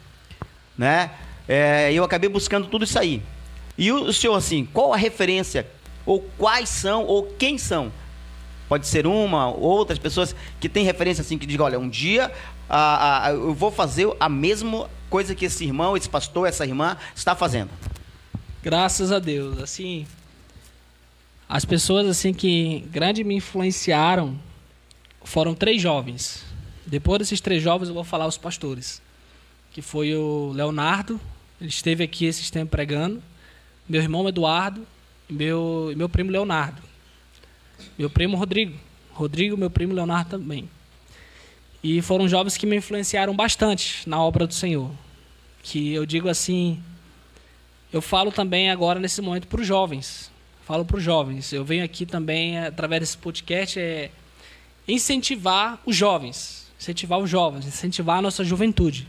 Né? 0.76 1.10
É, 1.46 1.92
eu 1.92 2.02
acabei 2.02 2.30
buscando 2.30 2.66
tudo 2.66 2.86
isso 2.86 2.98
aí. 2.98 3.22
E 3.76 3.92
o, 3.92 4.04
o 4.04 4.12
senhor, 4.14 4.36
assim, 4.36 4.64
qual 4.64 4.90
a 4.94 4.96
referência? 4.96 5.66
Ou 6.06 6.22
quais 6.38 6.70
são, 6.70 7.04
ou 7.04 7.24
quem 7.38 7.58
são? 7.58 7.92
Pode 8.70 8.86
ser 8.86 9.06
uma, 9.06 9.48
outras 9.48 9.98
pessoas 9.98 10.34
que 10.58 10.66
têm 10.66 10.82
referência 10.82 11.20
assim, 11.20 11.36
que 11.36 11.44
digam, 11.44 11.66
olha, 11.66 11.78
um 11.78 11.90
dia 11.90 12.32
ah, 12.68 13.26
ah, 13.26 13.30
eu 13.32 13.52
vou 13.52 13.70
fazer 13.70 14.10
a 14.18 14.28
mesma 14.28 14.88
coisa 15.10 15.34
que 15.34 15.44
esse 15.44 15.64
irmão, 15.64 15.96
esse 15.96 16.08
pastor, 16.08 16.48
essa 16.48 16.64
irmã 16.64 16.96
está 17.14 17.34
fazendo. 17.34 17.70
Graças 18.62 19.12
a 19.12 19.18
Deus. 19.18 19.58
Assim, 19.58 20.06
as 21.48 21.64
pessoas 21.64 22.06
assim 22.06 22.32
que 22.32 22.80
grande 22.90 23.22
me 23.24 23.36
influenciaram 23.36 24.38
foram 25.22 25.54
três 25.54 25.80
jovens. 25.80 26.44
Depois 26.86 27.18
desses 27.18 27.40
três 27.40 27.62
jovens 27.62 27.88
eu 27.88 27.94
vou 27.94 28.04
falar 28.04 28.26
os 28.26 28.36
pastores, 28.36 29.00
que 29.72 29.80
foi 29.80 30.14
o 30.14 30.52
Leonardo, 30.52 31.20
ele 31.60 31.70
esteve 31.70 32.04
aqui 32.04 32.26
esses 32.26 32.50
tempos 32.50 32.70
pregando, 32.70 33.22
meu 33.88 34.02
irmão 34.02 34.28
Eduardo 34.28 34.86
meu, 35.28 35.92
meu 35.96 36.08
primo 36.08 36.30
Leonardo. 36.30 36.82
Meu 37.98 38.10
primo 38.10 38.36
Rodrigo. 38.36 38.76
Rodrigo, 39.12 39.56
meu 39.56 39.70
primo 39.70 39.94
Leonardo 39.94 40.30
também. 40.30 40.68
E 41.84 42.00
foram 42.00 42.26
jovens 42.26 42.56
que 42.56 42.64
me 42.64 42.76
influenciaram 42.76 43.36
bastante 43.36 44.08
na 44.08 44.18
obra 44.18 44.46
do 44.46 44.54
Senhor. 44.54 44.90
Que 45.62 45.92
eu 45.92 46.06
digo 46.06 46.30
assim, 46.30 46.82
eu 47.92 48.00
falo 48.00 48.32
também 48.32 48.70
agora 48.70 48.98
nesse 48.98 49.20
momento 49.20 49.46
para 49.46 49.60
os 49.60 49.66
jovens. 49.66 50.32
Falo 50.64 50.82
para 50.82 50.96
os 50.96 51.02
jovens. 51.02 51.52
Eu 51.52 51.62
venho 51.62 51.84
aqui 51.84 52.06
também, 52.06 52.58
através 52.58 53.00
desse 53.00 53.18
podcast, 53.18 53.78
é 53.78 54.10
incentivar 54.88 55.78
os 55.84 55.94
jovens. 55.94 56.72
Incentivar 56.80 57.18
os 57.18 57.28
jovens, 57.28 57.66
incentivar 57.66 58.16
a 58.16 58.22
nossa 58.22 58.42
juventude. 58.42 59.06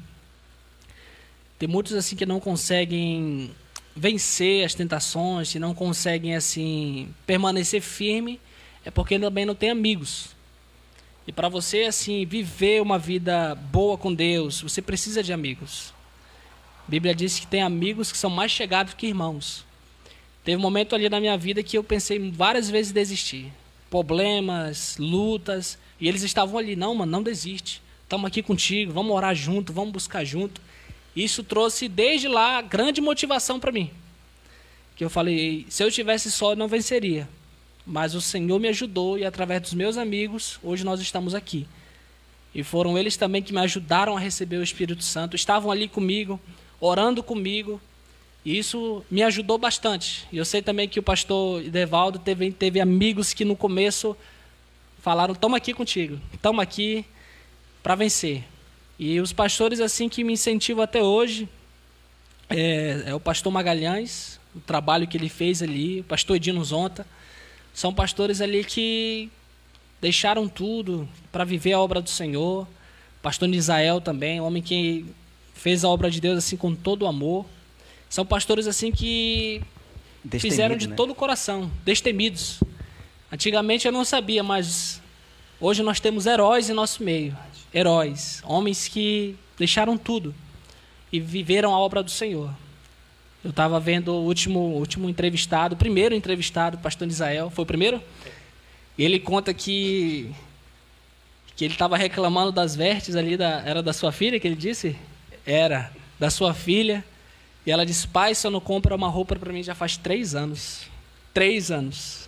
Tem 1.58 1.70
muitos 1.70 1.94
assim 1.94 2.18
que 2.18 2.26
não 2.26 2.42
conseguem 2.42 3.52
vencer 3.96 4.66
as 4.66 4.76
tentações, 4.76 5.50
que 5.50 5.60
não 5.60 5.74
conseguem 5.74 6.36
assim 6.36 7.08
permanecer 7.26 7.80
firme, 7.80 8.38
é 8.84 8.92
porque 8.92 9.18
também 9.18 9.46
não 9.46 9.56
tem 9.56 9.70
amigos. 9.70 10.35
E 11.28 11.32
para 11.32 11.50
você 11.50 11.84
assim 11.84 12.26
viver 12.26 12.82
uma 12.82 13.00
vida 13.00 13.56
boa 13.56 13.98
com 13.98 14.14
Deus, 14.14 14.62
você 14.62 14.82
precisa 14.82 15.24
de 15.24 15.34
amigos. 15.34 15.94
A 16.88 16.92
Bíblia 16.92 17.16
diz 17.16 17.40
que 17.40 17.48
tem 17.48 17.64
amigos 17.64 18.12
que 18.12 18.18
são 18.18 18.30
mais 18.30 18.52
chegados 18.52 18.94
que 18.94 19.08
irmãos. 19.08 19.66
Teve 20.44 20.58
um 20.58 20.62
momento 20.62 20.94
ali 20.94 21.10
na 21.10 21.20
minha 21.20 21.36
vida 21.36 21.64
que 21.64 21.78
eu 21.78 21.84
pensei 21.84 22.20
várias 22.32 22.70
vezes 22.70 22.92
em 22.92 22.94
desistir. 22.94 23.52
Problemas, 23.90 24.96
lutas, 25.00 25.80
e 26.00 26.08
eles 26.08 26.22
estavam 26.22 26.60
ali, 26.60 26.76
não, 26.76 26.94
mano, 26.94 27.12
não 27.12 27.24
desiste. 27.24 27.82
Estamos 28.04 28.28
aqui 28.28 28.44
contigo, 28.44 28.94
vamos 28.94 29.16
orar 29.16 29.34
junto, 29.34 29.74
vamos 29.74 29.92
buscar 29.92 30.24
junto. 30.24 30.62
Isso 31.16 31.44
trouxe 31.44 31.88
desde 31.88 32.28
lá 32.28 32.62
grande 32.62 33.02
motivação 33.02 33.60
para 33.60 33.72
mim. 33.72 33.90
Que 34.96 35.04
eu 35.04 35.10
falei, 35.10 35.66
se 35.70 35.84
eu 35.84 35.90
tivesse 35.90 36.32
só, 36.32 36.52
eu 36.52 36.56
não 36.56 36.68
venceria. 36.68 37.28
Mas 37.86 38.16
o 38.16 38.22
Senhor 38.22 38.60
me 38.60 38.68
ajudou 38.68 39.18
e 39.18 39.26
através 39.26 39.62
dos 39.62 39.74
meus 39.74 39.98
amigos, 39.98 40.60
hoje 40.64 40.84
nós 40.84 41.00
estamos 41.00 41.36
aqui. 41.36 41.68
E 42.54 42.64
foram 42.64 42.98
eles 42.98 43.18
também 43.18 43.44
que 43.44 43.54
me 43.54 43.60
ajudaram 43.60 44.16
a 44.16 44.20
receber 44.20 44.58
o 44.58 44.64
Espírito 44.64 45.04
Santo, 45.04 45.36
estavam 45.36 45.70
ali 45.70 45.88
comigo, 45.88 46.40
orando 46.80 47.22
comigo. 47.22 47.82
E 48.44 48.58
isso 48.58 49.04
me 49.12 49.22
ajudou 49.24 49.58
bastante. 49.58 50.26
E 50.32 50.38
eu 50.38 50.46
sei 50.46 50.62
também 50.62 50.88
que 50.88 51.00
o 51.00 51.04
pastor 51.04 51.62
Devaldo 51.64 52.18
teve, 52.18 52.52
teve 52.52 52.80
amigos 52.80 53.34
que 53.34 53.44
no 53.44 53.56
começo 53.56 54.16
falaram: 55.02 55.36
"Toma 55.36 55.58
aqui 55.58 55.74
contigo, 55.74 56.20
toma 56.42 56.64
aqui 56.64 57.06
para 57.84 57.96
vencer". 57.96 58.44
E 58.98 59.20
os 59.20 59.34
pastores 59.34 59.80
assim 59.80 60.08
que 60.08 60.24
me 60.24 60.34
incentivam 60.34 60.84
até 60.84 61.04
hoje 61.04 61.50
é, 62.50 63.04
é 63.08 63.16
o 63.16 63.20
pastor 63.20 63.52
Magalhães, 63.52 64.40
o 64.56 64.60
trabalho 64.60 65.08
que 65.08 65.18
ele 65.18 65.28
fez 65.28 65.62
ali, 65.62 66.00
o 66.00 66.04
pastor 66.06 66.38
Edino 66.38 66.64
Zonta. 66.64 67.06
São 67.76 67.94
pastores 67.94 68.40
ali 68.40 68.64
que 68.64 69.30
deixaram 70.00 70.48
tudo 70.48 71.08
para 71.30 71.44
viver 71.44 71.74
a 71.74 71.80
obra 71.80 72.02
do 72.02 72.10
Senhor. 72.10 72.66
Pastor 73.22 73.50
Nisael 73.50 74.00
também, 74.00 74.40
homem 74.40 74.64
que 74.64 75.06
fez 75.54 75.84
a 75.84 75.90
obra 75.90 76.10
de 76.10 76.22
Deus 76.22 76.38
assim 76.38 76.56
com 76.56 76.74
todo 76.74 77.02
o 77.02 77.08
amor. 77.08 77.46
São 78.10 78.26
pastores 78.26 78.66
assim 78.66 78.94
que 78.94 79.62
Destemido, 80.24 80.42
fizeram 80.42 80.78
de 80.78 80.88
né? 80.88 80.96
todo 80.96 81.10
o 81.10 81.16
coração, 81.16 81.70
destemidos. 81.84 82.62
Antigamente 83.30 83.86
eu 83.86 83.92
não 83.92 84.06
sabia, 84.06 84.42
mas 84.42 85.02
hoje 85.60 85.84
nós 85.84 86.00
temos 86.00 86.26
heróis 86.26 86.70
em 86.70 86.74
nosso 86.74 87.04
meio. 87.04 87.38
Heróis, 87.74 88.42
homens 88.46 88.88
que 88.88 89.36
deixaram 89.58 89.98
tudo 89.98 90.34
e 91.12 91.20
viveram 91.20 91.76
a 91.76 91.80
obra 91.80 92.02
do 92.02 92.10
Senhor. 92.10 92.56
Eu 93.46 93.52
estava 93.52 93.80
vendo 93.80 94.08
o 94.12 94.24
último, 94.24 94.60
último 94.60 95.08
entrevistado, 95.08 95.76
o 95.76 95.78
primeiro 95.78 96.16
entrevistado, 96.16 96.78
o 96.78 96.80
pastor 96.80 97.08
Israel. 97.08 97.52
Foi 97.52 97.62
o 97.62 97.66
primeiro? 97.66 98.02
E 98.98 99.04
ele 99.06 99.20
conta 99.20 99.54
que 99.54 100.34
que 101.56 101.64
ele 101.64 101.76
estava 101.76 101.96
reclamando 101.96 102.52
das 102.52 102.76
vestes 102.76 103.16
ali 103.16 103.38
da 103.38 103.62
era 103.62 103.84
da 103.84 103.94
sua 103.94 104.12
filha 104.12 104.40
que 104.40 104.48
ele 104.48 104.56
disse? 104.56 104.96
Era 105.46 105.92
da 106.20 106.32
sua 106.32 106.56
filha. 106.56 107.06
E 107.68 107.70
ela 107.70 107.86
disse 107.86 108.08
pai 108.08 108.34
eu 108.44 108.50
não 108.50 108.60
compra 108.60 108.96
uma 108.96 109.10
roupa 109.10 109.36
para 109.36 109.54
mim 109.54 109.62
já 109.62 109.76
faz 109.76 109.96
três 109.96 110.34
anos. 110.34 110.82
Três 111.32 111.70
anos. 111.70 112.28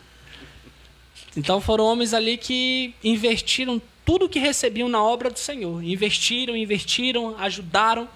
Então 1.35 1.59
foram 1.59 1.85
homens 1.85 2.13
ali 2.13 2.37
que 2.37 2.93
investiram 3.03 3.81
tudo 4.05 4.29
que 4.29 4.37
recebiam 4.37 4.87
na 4.87 5.01
obra 5.01 5.31
do 5.31 5.39
Senhor. 5.39 5.83
Investiram 5.83 6.55
investiram 6.55 7.35
ajudaram 7.39 8.07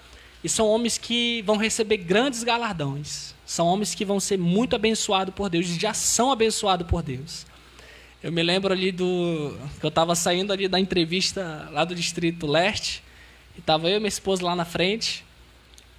e 0.42 0.48
são 0.48 0.66
homens 0.66 0.98
que 0.98 1.42
vão 1.42 1.56
receber 1.56 1.98
grandes 1.98 2.42
galardões. 2.42 3.34
São 3.46 3.66
homens 3.66 3.94
que 3.94 4.04
vão 4.04 4.18
ser 4.18 4.38
muito 4.38 4.74
abençoados 4.74 5.34
por 5.34 5.48
Deus, 5.48 5.66
já 5.66 5.94
são 5.94 6.32
abençoados 6.32 6.86
por 6.86 7.02
Deus. 7.02 7.46
Eu 8.22 8.30
me 8.30 8.42
lembro 8.42 8.72
ali 8.72 8.92
do. 8.92 9.56
que 9.80 9.84
eu 9.84 9.88
estava 9.88 10.14
saindo 10.14 10.52
ali 10.52 10.68
da 10.68 10.78
entrevista 10.78 11.68
lá 11.72 11.84
do 11.84 11.94
Distrito 11.94 12.46
Leste, 12.46 13.02
e 13.56 13.58
estava 13.58 13.88
eu 13.88 13.96
e 13.96 13.98
minha 13.98 14.08
esposa 14.08 14.44
lá 14.44 14.54
na 14.54 14.64
frente. 14.64 15.24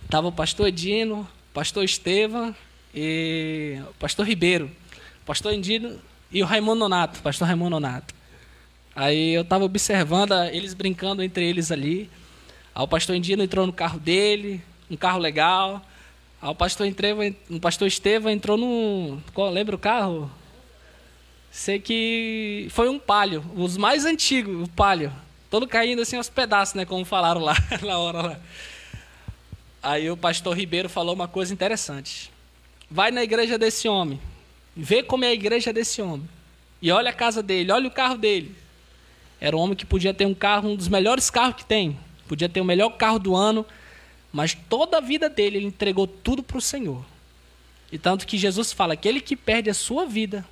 Estava 0.05 0.27
o 0.27 0.31
pastor 0.31 0.67
Edino, 0.67 1.21
o 1.21 1.53
pastor 1.53 1.83
Estevam 1.83 2.55
e 2.95 3.77
o 3.89 3.93
pastor 3.95 4.25
Ribeiro. 4.25 4.71
O 5.21 5.25
pastor 5.25 5.53
Edino 5.53 5.99
e 6.31 6.41
o 6.41 6.45
Raimundo 6.45 6.79
Nonato, 6.79 7.21
pastor 7.21 7.47
Raimundo 7.47 7.71
Nonato. 7.71 8.13
Aí 8.95 9.33
eu 9.33 9.41
estava 9.41 9.63
observando 9.65 10.33
eles 10.51 10.73
brincando 10.73 11.23
entre 11.23 11.45
eles 11.45 11.71
ali. 11.71 12.09
Aí 12.75 12.83
o 12.83 12.87
pastor 12.87 13.15
Indino 13.15 13.43
entrou 13.43 13.67
no 13.67 13.73
carro 13.73 13.99
dele, 13.99 14.61
um 14.89 14.97
carro 14.97 15.19
legal. 15.19 15.81
Aí 16.41 16.49
o 16.49 16.55
pastor, 16.55 16.87
Entreva, 16.87 17.21
o 17.49 17.59
pastor 17.59 17.87
Estevam 17.87 18.31
entrou 18.31 18.57
no. 18.57 19.21
Qual, 19.33 19.49
lembra 19.49 19.75
o 19.75 19.79
carro? 19.79 20.29
Sei 21.51 21.79
que 21.79 22.67
foi 22.71 22.89
um 22.89 22.97
palio, 22.97 23.45
os 23.55 23.77
mais 23.77 24.05
antigos, 24.05 24.67
o 24.67 24.69
palio. 24.71 25.13
Todo 25.51 25.67
caindo 25.67 26.01
assim 26.01 26.17
aos 26.17 26.29
pedaços, 26.29 26.73
né? 26.73 26.83
Como 26.83 27.05
falaram 27.05 27.41
lá 27.41 27.55
na 27.85 27.97
hora 27.99 28.21
lá. 28.23 28.39
Aí 29.83 30.09
o 30.09 30.17
pastor 30.17 30.57
Ribeiro 30.57 30.89
falou 30.89 31.13
uma 31.13 31.27
coisa 31.27 31.53
interessante. 31.53 32.31
Vai 32.89 33.11
na 33.11 33.23
igreja 33.23 33.57
desse 33.57 33.87
homem. 33.87 34.19
Vê 34.75 35.03
como 35.03 35.25
é 35.25 35.27
a 35.27 35.33
igreja 35.33 35.71
desse 35.71 36.01
homem. 36.01 36.27
E 36.81 36.91
olha 36.91 37.11
a 37.11 37.13
casa 37.13 37.43
dele, 37.43 37.71
olha 37.71 37.87
o 37.87 37.91
carro 37.91 38.17
dele. 38.17 38.55
Era 39.39 39.55
um 39.55 39.59
homem 39.59 39.75
que 39.75 39.85
podia 39.85 40.13
ter 40.13 40.25
um 40.25 40.33
carro, 40.33 40.69
um 40.69 40.75
dos 40.75 40.87
melhores 40.87 41.29
carros 41.29 41.57
que 41.57 41.65
tem. 41.65 41.97
Podia 42.27 42.49
ter 42.49 42.61
o 42.61 42.65
melhor 42.65 42.91
carro 42.91 43.19
do 43.19 43.35
ano, 43.35 43.65
mas 44.31 44.53
toda 44.53 44.97
a 44.97 45.01
vida 45.01 45.29
dele 45.29 45.57
ele 45.57 45.67
entregou 45.67 46.07
tudo 46.07 46.41
para 46.41 46.57
o 46.57 46.61
Senhor. 46.61 47.03
E 47.91 47.97
tanto 47.97 48.25
que 48.25 48.37
Jesus 48.37 48.71
fala: 48.71 48.93
aquele 48.93 49.21
que 49.21 49.35
perde 49.35 49.69
a 49.69 49.73
sua 49.73 50.05
vida 50.05 50.45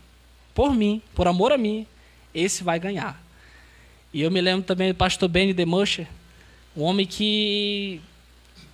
por 0.54 0.74
mim, 0.74 1.02
por 1.16 1.28
amor 1.28 1.52
a 1.52 1.58
mim, 1.58 1.88
esse 2.34 2.64
vai 2.64 2.80
ganhar. 2.80 3.22
E 4.14 4.22
eu 4.22 4.30
me 4.30 4.42
lembro 4.42 4.64
também 4.64 4.90
do 4.90 4.96
pastor 4.96 5.30
Benny 5.30 5.54
Demusher, 5.54 6.08
um 6.76 6.84
homem 6.84 7.06
que 7.06 8.02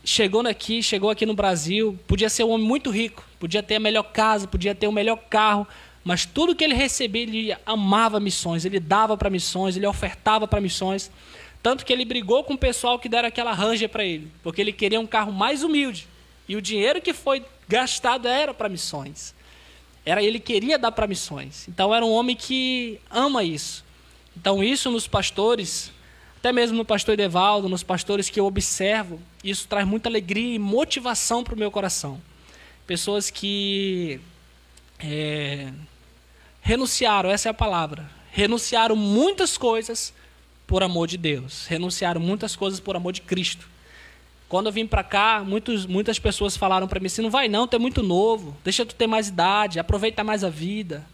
chegou 0.03 0.45
aqui, 0.47 0.81
chegou 0.81 1.09
aqui 1.09 1.25
no 1.25 1.33
Brasil, 1.33 1.97
podia 2.07 2.29
ser 2.29 2.43
um 2.43 2.49
homem 2.49 2.65
muito 2.65 2.89
rico, 2.89 3.23
podia 3.39 3.61
ter 3.61 3.75
a 3.75 3.79
melhor 3.79 4.03
casa, 4.03 4.47
podia 4.47 4.73
ter 4.73 4.87
o 4.87 4.91
melhor 4.91 5.17
carro, 5.29 5.67
mas 6.03 6.25
tudo 6.25 6.55
que 6.55 6.63
ele 6.63 6.73
recebia, 6.73 7.23
ele 7.23 7.57
amava 7.65 8.19
missões, 8.19 8.63
ele 8.63 8.79
dava 8.79 9.17
para 9.17 9.29
missões, 9.29 9.75
ele 9.75 9.85
ofertava 9.85 10.47
para 10.47 10.61
missões. 10.61 11.11
Tanto 11.61 11.85
que 11.85 11.91
ele 11.91 12.05
brigou 12.05 12.43
com 12.43 12.53
o 12.53 12.57
pessoal 12.57 12.99
que 12.99 13.09
deram 13.09 13.27
aquela 13.27 13.53
ranger 13.53 13.89
para 13.89 14.05
ele, 14.05 14.31
porque 14.43 14.61
ele 14.61 14.71
queria 14.71 14.99
um 14.99 15.07
carro 15.07 15.31
mais 15.31 15.63
humilde. 15.63 16.07
E 16.47 16.55
o 16.55 16.61
dinheiro 16.61 17.01
que 17.01 17.13
foi 17.13 17.43
gastado 17.67 18.27
era 18.27 18.53
para 18.53 18.69
missões. 18.69 19.35
Era 20.05 20.23
ele 20.23 20.39
queria 20.39 20.79
dar 20.79 20.91
para 20.91 21.05
missões. 21.05 21.67
Então 21.67 21.93
era 21.93 22.05
um 22.05 22.11
homem 22.11 22.35
que 22.35 22.99
ama 23.11 23.43
isso. 23.43 23.83
Então 24.35 24.63
isso 24.63 24.89
nos 24.89 25.07
pastores, 25.07 25.91
até 26.37 26.53
mesmo 26.53 26.77
no 26.77 26.85
pastor 26.85 27.15
Edevaldo, 27.15 27.67
nos 27.67 27.83
pastores 27.83 28.29
que 28.29 28.39
eu 28.39 28.45
observo, 28.45 29.19
isso 29.43 29.67
traz 29.67 29.85
muita 29.85 30.07
alegria 30.07 30.55
e 30.55 30.59
motivação 30.59 31.43
para 31.43 31.55
o 31.55 31.57
meu 31.57 31.69
coração. 31.69 32.21
Pessoas 32.85 33.29
que 33.29 34.21
é, 34.99 35.73
renunciaram, 36.61 37.29
essa 37.29 37.49
é 37.49 37.51
a 37.51 37.53
palavra, 37.53 38.09
renunciaram 38.31 38.95
muitas 38.95 39.57
coisas 39.57 40.13
por 40.67 40.83
amor 40.83 41.07
de 41.07 41.17
Deus, 41.17 41.65
renunciaram 41.65 42.19
muitas 42.19 42.55
coisas 42.55 42.79
por 42.79 42.95
amor 42.95 43.13
de 43.13 43.21
Cristo. 43.21 43.67
Quando 44.49 44.67
eu 44.67 44.71
vim 44.71 44.85
para 44.85 45.03
cá, 45.03 45.43
muitos, 45.45 45.85
muitas 45.85 46.19
pessoas 46.19 46.55
falaram 46.55 46.87
para 46.87 46.99
mim 46.99 47.07
assim: 47.07 47.21
não 47.21 47.31
vai 47.31 47.47
não, 47.47 47.67
tu 47.67 47.77
é 47.77 47.79
muito 47.79 48.03
novo, 48.03 48.55
deixa 48.63 48.85
tu 48.85 48.93
ter 48.93 49.07
mais 49.07 49.29
idade, 49.29 49.79
aproveita 49.79 50.23
mais 50.23 50.43
a 50.43 50.49
vida. 50.49 51.05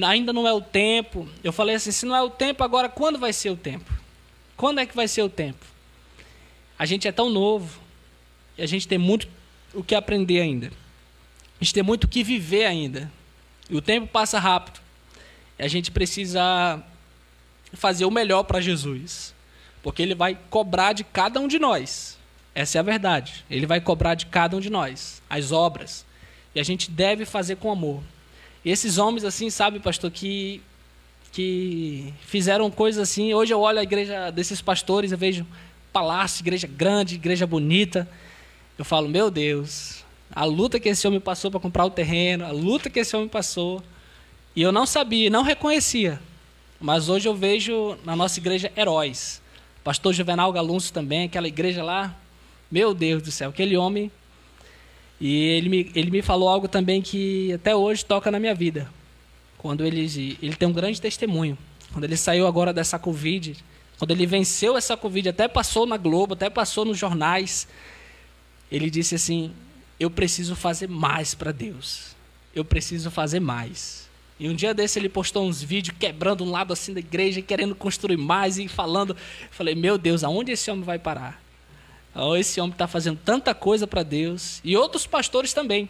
Ainda 0.00 0.32
não 0.32 0.46
é 0.46 0.52
o 0.52 0.60
tempo. 0.60 1.28
Eu 1.42 1.52
falei 1.52 1.76
assim: 1.76 1.90
se 1.90 2.06
não 2.06 2.14
é 2.14 2.22
o 2.22 2.30
tempo, 2.30 2.62
agora 2.62 2.88
quando 2.88 3.18
vai 3.18 3.32
ser 3.32 3.50
o 3.50 3.56
tempo? 3.56 3.92
Quando 4.56 4.80
é 4.80 4.86
que 4.86 4.94
vai 4.94 5.08
ser 5.08 5.22
o 5.22 5.28
tempo? 5.28 5.64
A 6.78 6.86
gente 6.86 7.08
é 7.08 7.12
tão 7.12 7.28
novo 7.30 7.80
e 8.56 8.62
a 8.62 8.66
gente 8.66 8.86
tem 8.86 8.98
muito 8.98 9.28
o 9.74 9.82
que 9.82 9.94
aprender 9.94 10.40
ainda. 10.40 10.68
A 11.60 11.64
gente 11.64 11.74
tem 11.74 11.82
muito 11.82 12.04
o 12.04 12.08
que 12.08 12.22
viver 12.22 12.64
ainda. 12.64 13.10
E 13.68 13.76
o 13.76 13.82
tempo 13.82 14.06
passa 14.06 14.38
rápido. 14.38 14.80
E 15.58 15.62
a 15.62 15.68
gente 15.68 15.90
precisa 15.90 16.82
fazer 17.72 18.04
o 18.04 18.10
melhor 18.10 18.44
para 18.44 18.60
Jesus. 18.60 19.34
Porque 19.82 20.02
ele 20.02 20.14
vai 20.14 20.38
cobrar 20.50 20.92
de 20.92 21.04
cada 21.04 21.40
um 21.40 21.48
de 21.48 21.58
nós. 21.58 22.18
Essa 22.54 22.78
é 22.78 22.80
a 22.80 22.82
verdade. 22.82 23.44
Ele 23.50 23.66
vai 23.66 23.80
cobrar 23.80 24.14
de 24.14 24.26
cada 24.26 24.56
um 24.56 24.60
de 24.60 24.70
nós 24.70 25.22
as 25.30 25.52
obras. 25.52 26.04
E 26.54 26.60
a 26.60 26.62
gente 26.62 26.90
deve 26.90 27.24
fazer 27.24 27.56
com 27.56 27.70
amor. 27.70 28.02
E 28.64 28.70
esses 28.70 28.98
homens, 28.98 29.24
assim, 29.24 29.48
sabe, 29.48 29.78
pastor, 29.78 30.10
que, 30.10 30.60
que 31.32 32.12
fizeram 32.22 32.70
coisas 32.70 33.00
assim. 33.00 33.32
Hoje 33.32 33.54
eu 33.54 33.60
olho 33.60 33.78
a 33.78 33.82
igreja 33.82 34.30
desses 34.30 34.60
pastores, 34.60 35.12
eu 35.12 35.18
vejo 35.18 35.46
palácio, 35.92 36.42
igreja 36.42 36.66
grande, 36.66 37.14
igreja 37.14 37.46
bonita. 37.46 38.08
Eu 38.76 38.84
falo, 38.84 39.08
meu 39.08 39.30
Deus, 39.30 40.04
a 40.30 40.44
luta 40.44 40.80
que 40.80 40.88
esse 40.88 41.06
homem 41.06 41.20
passou 41.20 41.50
para 41.50 41.60
comprar 41.60 41.84
o 41.84 41.90
terreno, 41.90 42.44
a 42.44 42.50
luta 42.50 42.90
que 42.90 42.98
esse 42.98 43.14
homem 43.14 43.28
passou. 43.28 43.82
E 44.54 44.62
eu 44.62 44.72
não 44.72 44.86
sabia, 44.86 45.30
não 45.30 45.42
reconhecia. 45.42 46.20
Mas 46.80 47.08
hoje 47.08 47.28
eu 47.28 47.34
vejo 47.34 47.96
na 48.04 48.14
nossa 48.14 48.38
igreja 48.38 48.72
heróis. 48.76 49.42
Pastor 49.82 50.12
Juvenal 50.12 50.52
Galunço 50.52 50.92
também, 50.92 51.24
aquela 51.24 51.48
igreja 51.48 51.82
lá, 51.82 52.16
meu 52.70 52.94
Deus 52.94 53.22
do 53.22 53.32
céu, 53.32 53.50
aquele 53.50 53.76
homem. 53.76 54.10
E 55.20 55.34
ele 55.34 55.68
me, 55.68 55.90
ele 55.94 56.10
me 56.10 56.22
falou 56.22 56.48
algo 56.48 56.68
também 56.68 57.02
que 57.02 57.52
até 57.52 57.74
hoje 57.74 58.04
toca 58.04 58.30
na 58.30 58.38
minha 58.38 58.54
vida. 58.54 58.88
Quando 59.56 59.84
ele, 59.84 60.36
ele 60.40 60.54
tem 60.54 60.68
um 60.68 60.72
grande 60.72 61.00
testemunho. 61.00 61.58
Quando 61.92 62.04
ele 62.04 62.16
saiu 62.16 62.46
agora 62.46 62.72
dessa 62.72 62.98
Covid, 62.98 63.56
quando 63.98 64.12
ele 64.12 64.26
venceu 64.26 64.76
essa 64.76 64.96
Covid, 64.96 65.30
até 65.30 65.48
passou 65.48 65.84
na 65.84 65.96
Globo, 65.96 66.34
até 66.34 66.48
passou 66.48 66.84
nos 66.84 66.96
jornais. 66.96 67.66
Ele 68.70 68.88
disse 68.88 69.16
assim: 69.16 69.52
Eu 69.98 70.10
preciso 70.10 70.54
fazer 70.54 70.88
mais 70.88 71.34
para 71.34 71.50
Deus. 71.50 72.14
Eu 72.54 72.64
preciso 72.64 73.10
fazer 73.10 73.40
mais. 73.40 74.07
E 74.40 74.48
um 74.48 74.54
dia 74.54 74.72
desse 74.72 74.98
ele 74.98 75.08
postou 75.08 75.46
uns 75.46 75.62
vídeos 75.62 75.96
quebrando 75.98 76.44
um 76.44 76.50
lado 76.50 76.72
assim 76.72 76.92
da 76.94 77.00
igreja, 77.00 77.42
querendo 77.42 77.74
construir 77.74 78.16
mais 78.16 78.58
e 78.58 78.68
falando. 78.68 79.16
falei: 79.50 79.74
Meu 79.74 79.98
Deus, 79.98 80.22
aonde 80.22 80.52
esse 80.52 80.70
homem 80.70 80.84
vai 80.84 80.98
parar? 80.98 81.42
Oh, 82.14 82.36
esse 82.36 82.60
homem 82.60 82.72
está 82.72 82.86
fazendo 82.86 83.18
tanta 83.24 83.54
coisa 83.54 83.86
para 83.86 84.02
Deus. 84.02 84.60
E 84.64 84.76
outros 84.76 85.06
pastores 85.06 85.52
também. 85.52 85.88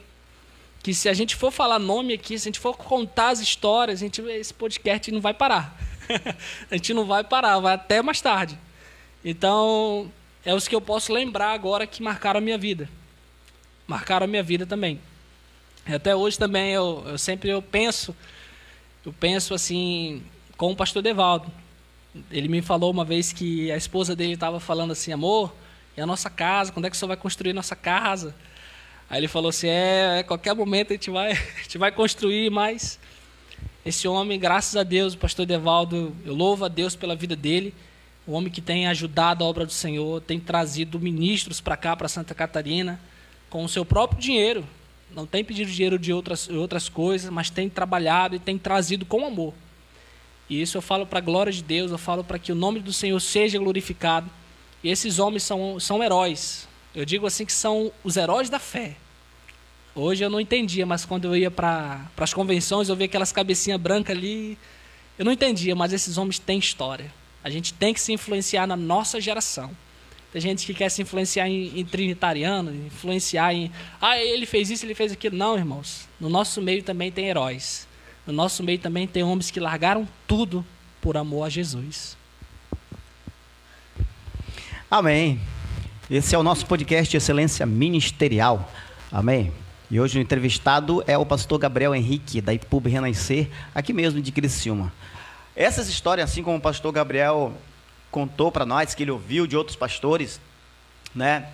Que 0.82 0.94
se 0.94 1.08
a 1.08 1.14
gente 1.14 1.34
for 1.34 1.50
falar 1.50 1.78
nome 1.78 2.14
aqui, 2.14 2.38
se 2.38 2.48
a 2.48 2.50
gente 2.50 2.60
for 2.60 2.76
contar 2.76 3.30
as 3.30 3.40
histórias, 3.40 4.00
a 4.00 4.04
gente, 4.04 4.20
esse 4.22 4.54
podcast 4.54 5.10
não 5.10 5.20
vai 5.20 5.34
parar. 5.34 5.78
a 6.70 6.76
gente 6.76 6.94
não 6.94 7.04
vai 7.04 7.24
parar, 7.24 7.58
vai 7.58 7.74
até 7.74 8.00
mais 8.00 8.20
tarde. 8.20 8.58
Então, 9.24 10.10
é 10.44 10.54
os 10.54 10.68
que 10.68 10.74
eu 10.74 10.80
posso 10.80 11.12
lembrar 11.12 11.52
agora 11.52 11.86
que 11.86 12.02
marcaram 12.02 12.38
a 12.38 12.40
minha 12.40 12.56
vida. 12.56 12.88
Marcaram 13.86 14.24
a 14.24 14.28
minha 14.28 14.42
vida 14.42 14.64
também. 14.64 15.00
Até 15.86 16.14
hoje 16.14 16.38
também 16.38 16.72
eu, 16.72 17.02
eu 17.06 17.18
sempre 17.18 17.48
eu 17.48 17.62
penso, 17.62 18.14
eu 19.08 19.14
penso 19.18 19.54
assim, 19.54 20.22
com 20.56 20.70
o 20.70 20.76
pastor 20.76 21.02
Devaldo. 21.02 21.50
Ele 22.30 22.46
me 22.46 22.60
falou 22.60 22.90
uma 22.90 23.06
vez 23.06 23.32
que 23.32 23.72
a 23.72 23.76
esposa 23.76 24.14
dele 24.14 24.34
estava 24.34 24.60
falando 24.60 24.90
assim, 24.90 25.12
amor, 25.12 25.54
e 25.96 26.00
a 26.00 26.06
nossa 26.06 26.28
casa? 26.28 26.70
Quando 26.70 26.84
é 26.84 26.90
que 26.90 26.96
o 26.96 26.98
senhor 26.98 27.08
vai 27.08 27.16
construir 27.16 27.54
nossa 27.54 27.74
casa? 27.74 28.34
Aí 29.08 29.18
ele 29.18 29.28
falou 29.28 29.48
assim: 29.48 29.68
é, 29.68 30.18
a 30.20 30.24
qualquer 30.24 30.54
momento 30.54 30.90
a 30.90 30.94
gente 30.94 31.10
vai, 31.10 31.32
a 31.56 31.62
gente 31.62 31.78
vai 31.78 31.90
construir, 31.90 32.50
mas 32.50 33.00
esse 33.84 34.06
homem, 34.06 34.38
graças 34.38 34.76
a 34.76 34.82
Deus, 34.82 35.14
o 35.14 35.18
pastor 35.18 35.46
Devaldo, 35.46 36.14
eu 36.26 36.34
louvo 36.34 36.66
a 36.66 36.68
Deus 36.68 36.94
pela 36.94 37.16
vida 37.16 37.34
dele. 37.34 37.74
O 38.26 38.32
homem 38.32 38.52
que 38.52 38.60
tem 38.60 38.86
ajudado 38.86 39.42
a 39.42 39.46
obra 39.46 39.64
do 39.64 39.72
Senhor, 39.72 40.20
tem 40.20 40.38
trazido 40.38 41.00
ministros 41.00 41.62
para 41.62 41.78
cá, 41.78 41.96
para 41.96 42.08
Santa 42.08 42.34
Catarina, 42.34 43.00
com 43.48 43.64
o 43.64 43.68
seu 43.68 43.86
próprio 43.86 44.20
dinheiro. 44.20 44.66
Não 45.14 45.26
tem 45.26 45.44
pedido 45.44 45.70
dinheiro 45.70 45.98
de 45.98 46.12
outras, 46.12 46.48
outras 46.48 46.88
coisas, 46.88 47.30
mas 47.30 47.50
tem 47.50 47.68
trabalhado 47.68 48.36
e 48.36 48.38
tem 48.38 48.58
trazido 48.58 49.06
com 49.06 49.24
amor. 49.24 49.54
E 50.48 50.60
isso 50.60 50.76
eu 50.76 50.82
falo 50.82 51.06
para 51.06 51.18
a 51.18 51.22
glória 51.22 51.52
de 51.52 51.62
Deus, 51.62 51.90
eu 51.90 51.98
falo 51.98 52.24
para 52.24 52.38
que 52.38 52.52
o 52.52 52.54
nome 52.54 52.80
do 52.80 52.92
Senhor 52.92 53.18
seja 53.20 53.58
glorificado. 53.58 54.30
E 54.82 54.88
esses 54.90 55.18
homens 55.18 55.42
são, 55.42 55.78
são 55.78 56.02
heróis. 56.02 56.68
Eu 56.94 57.04
digo 57.04 57.26
assim 57.26 57.44
que 57.44 57.52
são 57.52 57.92
os 58.02 58.16
heróis 58.16 58.48
da 58.48 58.58
fé. 58.58 58.96
Hoje 59.94 60.24
eu 60.24 60.30
não 60.30 60.40
entendia, 60.40 60.86
mas 60.86 61.04
quando 61.04 61.24
eu 61.26 61.36
ia 61.36 61.50
para 61.50 62.06
as 62.16 62.32
convenções, 62.32 62.88
eu 62.88 62.96
via 62.96 63.06
aquelas 63.06 63.32
cabecinhas 63.32 63.80
brancas 63.80 64.16
ali. 64.16 64.56
Eu 65.18 65.24
não 65.24 65.32
entendia, 65.32 65.74
mas 65.74 65.92
esses 65.92 66.16
homens 66.16 66.38
têm 66.38 66.58
história. 66.58 67.12
A 67.42 67.50
gente 67.50 67.74
tem 67.74 67.92
que 67.92 68.00
se 68.00 68.12
influenciar 68.12 68.66
na 68.66 68.76
nossa 68.76 69.20
geração. 69.20 69.70
Tem 70.32 70.42
gente 70.42 70.66
que 70.66 70.74
quer 70.74 70.90
se 70.90 71.00
influenciar 71.00 71.48
em, 71.48 71.78
em 71.78 71.84
trinitariano, 71.84 72.74
influenciar 72.74 73.54
em. 73.54 73.70
Ah, 74.00 74.18
ele 74.18 74.44
fez 74.44 74.70
isso, 74.70 74.84
ele 74.84 74.94
fez 74.94 75.12
aquilo. 75.12 75.36
Não, 75.36 75.56
irmãos. 75.56 76.06
No 76.20 76.28
nosso 76.28 76.60
meio 76.60 76.82
também 76.82 77.10
tem 77.10 77.28
heróis. 77.28 77.88
No 78.26 78.32
nosso 78.32 78.62
meio 78.62 78.78
também 78.78 79.06
tem 79.06 79.22
homens 79.22 79.50
que 79.50 79.58
largaram 79.58 80.06
tudo 80.26 80.64
por 81.00 81.16
amor 81.16 81.44
a 81.44 81.48
Jesus. 81.48 82.16
Amém. 84.90 85.40
Esse 86.10 86.34
é 86.34 86.38
o 86.38 86.42
nosso 86.42 86.66
podcast 86.66 87.16
Excelência 87.16 87.64
Ministerial. 87.64 88.70
Amém. 89.10 89.52
E 89.90 89.98
hoje 89.98 90.18
o 90.18 90.22
entrevistado 90.22 91.02
é 91.06 91.16
o 91.16 91.24
pastor 91.24 91.58
Gabriel 91.58 91.94
Henrique, 91.94 92.42
da 92.42 92.52
IPUB 92.52 92.90
Renascer, 92.90 93.48
aqui 93.74 93.94
mesmo 93.94 94.20
de 94.20 94.30
Criciúma. 94.30 94.92
Essas 95.56 95.88
histórias, 95.88 96.30
assim 96.30 96.42
como 96.42 96.58
o 96.58 96.60
pastor 96.60 96.92
Gabriel 96.92 97.54
contou 98.10 98.50
para 98.50 98.64
nós, 98.66 98.94
que 98.94 99.02
ele 99.02 99.10
ouviu 99.10 99.46
de 99.46 99.56
outros 99.56 99.76
pastores, 99.76 100.40
né? 101.14 101.48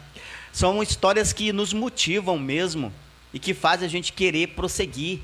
São 0.53 0.83
histórias 0.83 1.33
que 1.33 1.53
nos 1.53 1.73
motivam 1.73 2.39
mesmo 2.39 2.93
e 3.33 3.39
que 3.39 3.53
fazem 3.53 3.87
a 3.87 3.91
gente 3.91 4.13
querer 4.13 4.49
prosseguir, 4.49 5.21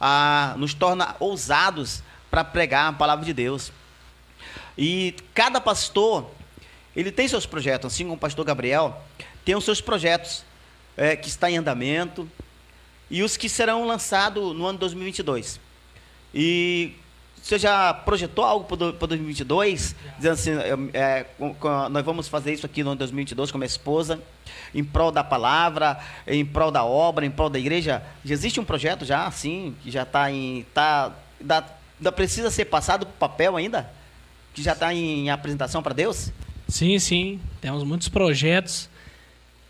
a, 0.00 0.54
nos 0.56 0.74
torna 0.74 1.14
ousados 1.20 2.02
para 2.30 2.42
pregar 2.42 2.88
a 2.88 2.92
palavra 2.92 3.24
de 3.24 3.32
Deus. 3.32 3.72
E 4.76 5.14
cada 5.34 5.60
pastor 5.60 6.30
ele 6.94 7.12
tem 7.12 7.28
seus 7.28 7.46
projetos, 7.46 7.92
assim 7.92 8.04
como 8.04 8.16
o 8.16 8.18
pastor 8.18 8.44
Gabriel, 8.44 9.00
tem 9.44 9.54
os 9.54 9.64
seus 9.64 9.80
projetos 9.80 10.44
é, 10.96 11.14
que 11.14 11.28
está 11.28 11.48
em 11.50 11.56
andamento 11.56 12.28
e 13.08 13.22
os 13.22 13.36
que 13.36 13.48
serão 13.48 13.86
lançados 13.86 14.54
no 14.56 14.66
ano 14.66 14.78
2022. 14.78 15.60
E 16.34 16.94
você 17.48 17.58
já 17.58 17.94
projetou 17.94 18.44
algo 18.44 18.66
para 18.66 19.06
2022? 19.06 19.96
Dizendo 20.18 20.32
assim, 20.32 20.50
é, 20.92 21.24
nós 21.90 22.04
vamos 22.04 22.28
fazer 22.28 22.52
isso 22.52 22.66
aqui 22.66 22.84
no 22.84 22.90
ano 22.90 22.98
2022 22.98 23.50
com 23.50 23.56
minha 23.56 23.66
esposa, 23.66 24.22
em 24.74 24.84
prol 24.84 25.10
da 25.10 25.24
palavra, 25.24 25.98
em 26.26 26.44
prol 26.44 26.70
da 26.70 26.84
obra, 26.84 27.24
em 27.24 27.30
prol 27.30 27.48
da 27.48 27.58
igreja. 27.58 28.02
Já 28.22 28.34
existe 28.34 28.60
um 28.60 28.66
projeto 28.66 29.06
já, 29.06 29.26
assim, 29.26 29.74
que 29.82 29.90
já 29.90 30.02
está 30.02 30.30
em... 30.30 30.66
Tá, 30.74 31.10
ainda 31.40 32.12
precisa 32.12 32.50
ser 32.50 32.66
passado 32.66 33.06
para 33.06 33.30
papel 33.30 33.56
ainda? 33.56 33.90
Que 34.52 34.62
já 34.62 34.74
está 34.74 34.92
em 34.92 35.30
apresentação 35.30 35.82
para 35.82 35.94
Deus? 35.94 36.30
Sim, 36.68 36.98
sim. 36.98 37.40
Temos 37.62 37.82
muitos 37.82 38.10
projetos 38.10 38.90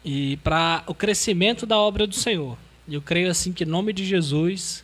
e 0.05 0.37
para 0.39 0.83
o 0.89 0.95
crescimento 0.95 1.65
da 1.65 1.79
obra 1.79 2.09
do 2.09 2.15
Senhor. 2.17 2.59
Eu 2.89 3.01
creio 3.01 3.31
assim 3.31 3.53
que 3.53 3.63
em 3.63 3.69
nome 3.69 3.93
de 3.93 4.05
Jesus, 4.05 4.83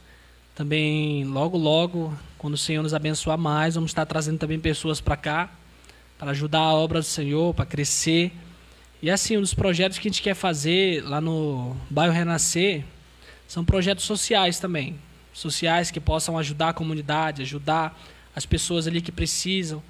também 0.55 1.25
logo 1.25 1.57
logo, 1.59 2.17
quando 2.39 2.55
o 2.55 2.59
Senhor 2.59 2.83
nos 2.83 2.95
abençoar 2.95 3.37
mais, 3.37 3.75
vamos 3.75 3.91
estar 3.91 4.07
trazendo 4.07 4.39
também 4.39 4.59
pessoas 4.59 5.01
para 5.01 5.17
cá 5.17 5.51
para 6.19 6.31
ajudar 6.31 6.61
a 6.61 6.73
obra 6.73 7.01
do 7.01 7.05
Senhor, 7.05 7.53
para 7.53 7.67
crescer. 7.67 8.33
E 9.03 9.11
assim, 9.11 9.37
um 9.37 9.41
dos 9.41 9.53
projetos 9.53 9.99
que 9.99 10.09
a 10.09 10.11
gente 10.11 10.23
quer 10.23 10.35
fazer 10.35 11.03
lá 11.05 11.21
no 11.21 11.77
bairro 11.91 12.13
Renascer 12.13 12.85
são 13.49 13.65
projetos 13.65 14.05
sociais 14.05 14.59
também, 14.59 14.99
sociais 15.33 15.91
que 15.91 16.01
possam 16.01 16.39
ajudar 16.39 16.71
a 16.71 16.73
comunidade, 16.73 17.43
ajudar 17.43 18.01
as 18.35 18.47
pessoas 18.47 18.87
ali 18.87 19.03
que 19.03 19.13
precisam 19.13 19.83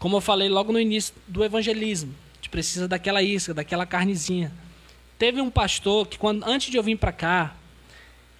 como 0.00 0.16
eu 0.16 0.20
falei 0.22 0.48
logo 0.48 0.72
no 0.72 0.80
início 0.80 1.14
do 1.28 1.44
evangelismo, 1.44 2.14
a 2.32 2.36
gente 2.36 2.48
precisa 2.48 2.88
daquela 2.88 3.22
isca, 3.22 3.52
daquela 3.52 3.84
carnezinha. 3.84 4.50
Teve 5.18 5.42
um 5.42 5.50
pastor 5.50 6.08
que, 6.08 6.18
quando, 6.18 6.42
antes 6.42 6.70
de 6.70 6.78
eu 6.78 6.82
vir 6.82 6.96
para 6.96 7.12
cá, 7.12 7.54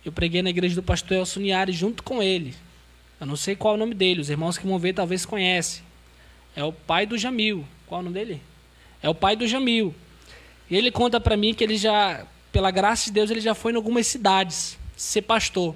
eu 0.04 0.12
preguei 0.12 0.42
na 0.42 0.50
igreja 0.50 0.74
do 0.74 0.82
pastor 0.82 1.18
Elson 1.18 1.40
Niari 1.40 1.72
junto 1.72 2.02
com 2.02 2.22
ele. 2.22 2.54
Eu 3.20 3.26
não 3.26 3.36
sei 3.36 3.54
qual 3.54 3.74
é 3.74 3.76
o 3.76 3.78
nome 3.78 3.94
dele, 3.94 4.20
os 4.20 4.30
irmãos 4.30 4.56
que 4.56 4.66
vão 4.66 4.78
ver 4.78 4.94
talvez 4.94 5.26
conhecem. 5.26 5.82
É 6.56 6.64
o 6.64 6.72
pai 6.72 7.06
do 7.06 7.18
Jamil. 7.18 7.66
Qual 7.86 8.00
é 8.00 8.02
o 8.02 8.04
nome 8.04 8.14
dele? 8.14 8.42
É 9.02 9.08
o 9.08 9.14
pai 9.14 9.36
do 9.36 9.46
Jamil. 9.46 9.94
E 10.70 10.76
ele 10.76 10.90
conta 10.90 11.20
para 11.20 11.36
mim 11.36 11.52
que 11.52 11.62
ele 11.62 11.76
já, 11.76 12.26
pela 12.50 12.70
graça 12.70 13.06
de 13.06 13.12
Deus, 13.12 13.30
ele 13.30 13.40
já 13.40 13.54
foi 13.54 13.72
em 13.72 13.76
algumas 13.76 14.06
cidades 14.06 14.78
ser 14.96 15.22
pastor. 15.22 15.74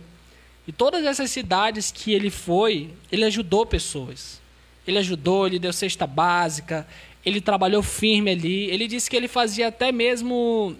E 0.66 0.72
todas 0.72 1.04
essas 1.04 1.30
cidades 1.30 1.90
que 1.92 2.12
ele 2.12 2.30
foi, 2.30 2.90
ele 3.12 3.24
ajudou 3.24 3.66
pessoas. 3.66 4.40
Ele 4.86 4.98
ajudou, 4.98 5.46
ele 5.46 5.58
deu 5.58 5.72
cesta 5.72 6.06
básica, 6.06 6.86
ele 7.24 7.40
trabalhou 7.40 7.82
firme 7.82 8.30
ali. 8.30 8.70
Ele 8.70 8.86
disse 8.86 9.10
que 9.10 9.16
ele 9.16 9.28
fazia 9.28 9.68
até 9.68 9.90
mesmo 9.92 10.76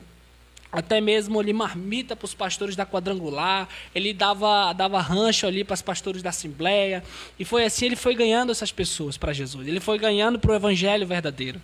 até 0.74 1.00
mesmo 1.00 1.38
ali 1.38 1.52
marmita 1.52 2.16
para 2.16 2.24
os 2.26 2.34
pastores 2.34 2.74
da 2.74 2.84
quadrangular, 2.84 3.68
ele 3.94 4.12
dava, 4.12 4.72
dava 4.72 5.00
rancho 5.00 5.46
ali 5.46 5.62
para 5.62 5.74
os 5.74 5.82
pastores 5.82 6.20
da 6.20 6.30
assembleia, 6.30 7.02
e 7.38 7.44
foi 7.44 7.64
assim 7.64 7.86
ele 7.86 7.96
foi 7.96 8.14
ganhando 8.14 8.50
essas 8.50 8.72
pessoas 8.72 9.16
para 9.16 9.32
Jesus, 9.32 9.66
ele 9.66 9.80
foi 9.80 9.98
ganhando 9.98 10.38
para 10.38 10.50
o 10.50 10.54
evangelho 10.54 11.06
verdadeiro. 11.06 11.60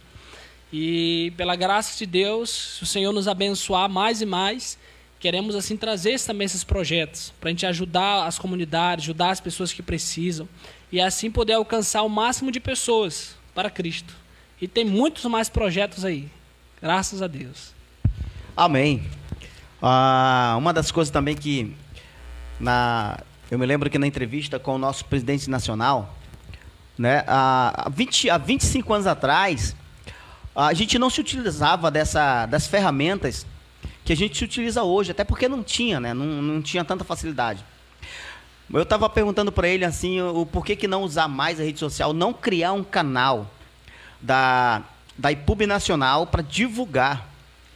E 0.72 1.32
pela 1.36 1.56
graça 1.56 1.98
de 1.98 2.06
Deus, 2.06 2.76
se 2.78 2.84
o 2.84 2.86
Senhor 2.86 3.12
nos 3.12 3.26
abençoar 3.26 3.88
mais 3.88 4.20
e 4.20 4.26
mais, 4.26 4.78
queremos 5.18 5.56
assim 5.56 5.76
trazer 5.76 6.18
também 6.20 6.44
esses 6.44 6.62
projetos, 6.62 7.32
para 7.40 7.48
a 7.48 7.52
gente 7.52 7.66
ajudar 7.66 8.26
as 8.26 8.38
comunidades, 8.38 9.04
ajudar 9.04 9.30
as 9.30 9.40
pessoas 9.40 9.72
que 9.72 9.82
precisam, 9.82 10.48
e 10.92 11.00
assim 11.00 11.30
poder 11.30 11.54
alcançar 11.54 12.02
o 12.02 12.08
máximo 12.08 12.52
de 12.52 12.60
pessoas 12.60 13.34
para 13.52 13.68
Cristo. 13.68 14.14
E 14.60 14.68
tem 14.68 14.84
muitos 14.84 15.24
mais 15.24 15.48
projetos 15.48 16.04
aí, 16.04 16.28
graças 16.80 17.20
a 17.20 17.26
Deus. 17.26 17.79
Amém. 18.56 19.02
Ah, 19.80 20.54
uma 20.58 20.72
das 20.72 20.90
coisas 20.90 21.10
também 21.10 21.34
que 21.34 21.74
na, 22.58 23.18
eu 23.50 23.58
me 23.58 23.64
lembro 23.64 23.88
que 23.88 23.98
na 23.98 24.06
entrevista 24.06 24.58
com 24.58 24.74
o 24.74 24.78
nosso 24.78 25.04
presidente 25.04 25.48
nacional, 25.48 26.14
né, 26.98 27.24
há, 27.26 27.88
20, 27.90 28.28
há 28.28 28.36
25 28.36 28.92
anos 28.92 29.06
atrás, 29.06 29.74
a 30.54 30.74
gente 30.74 30.98
não 30.98 31.08
se 31.08 31.20
utilizava 31.20 31.90
dessa, 31.90 32.44
das 32.46 32.66
ferramentas 32.66 33.46
que 34.04 34.12
a 34.12 34.16
gente 34.16 34.36
se 34.36 34.44
utiliza 34.44 34.82
hoje, 34.82 35.12
até 35.12 35.24
porque 35.24 35.48
não 35.48 35.62
tinha, 35.62 35.98
né, 35.98 36.12
não, 36.12 36.26
não 36.26 36.60
tinha 36.60 36.84
tanta 36.84 37.04
facilidade. 37.04 37.64
Eu 38.72 38.82
estava 38.82 39.08
perguntando 39.08 39.50
para 39.50 39.66
ele 39.66 39.84
assim, 39.84 40.20
o 40.20 40.44
porquê 40.44 40.76
que 40.76 40.86
não 40.86 41.02
usar 41.02 41.26
mais 41.26 41.58
a 41.58 41.62
rede 41.64 41.78
social, 41.78 42.12
não 42.12 42.32
criar 42.32 42.72
um 42.72 42.84
canal 42.84 43.50
da, 44.20 44.82
da 45.16 45.32
IPUB 45.32 45.66
Nacional 45.66 46.26
para 46.26 46.42
divulgar 46.42 47.29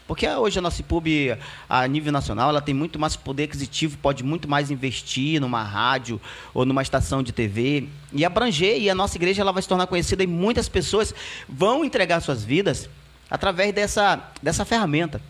porque 0.07 0.28
hoje 0.28 0.59
a 0.59 0.62
nossa 0.62 0.82
IPUB, 0.82 1.36
a 1.68 1.86
nível 1.88 2.12
nacional, 2.12 2.50
ela 2.50 2.61
tem 2.61 2.74
muito 2.74 2.98
mais 2.98 3.16
poder 3.16 3.44
aquisitivo, 3.44 3.96
pode 3.98 4.22
muito 4.22 4.46
mais 4.46 4.70
investir 4.70 5.40
numa 5.40 5.62
rádio 5.62 6.20
ou 6.52 6.66
numa 6.66 6.82
estação 6.82 7.22
de 7.22 7.32
TV 7.32 7.88
e 8.12 8.22
abranger. 8.24 8.80
E 8.80 8.90
a 8.90 8.94
nossa 8.94 9.16
igreja 9.16 9.40
ela 9.40 9.52
vai 9.52 9.62
se 9.62 9.68
tornar 9.68 9.86
conhecida 9.86 10.22
e 10.22 10.26
muitas 10.26 10.68
pessoas 10.68 11.14
vão 11.48 11.84
entregar 11.84 12.20
suas 12.20 12.44
vidas 12.44 12.88
através 13.30 13.74
dessa, 13.74 14.30
dessa 14.42 14.64
ferramenta. 14.66 15.22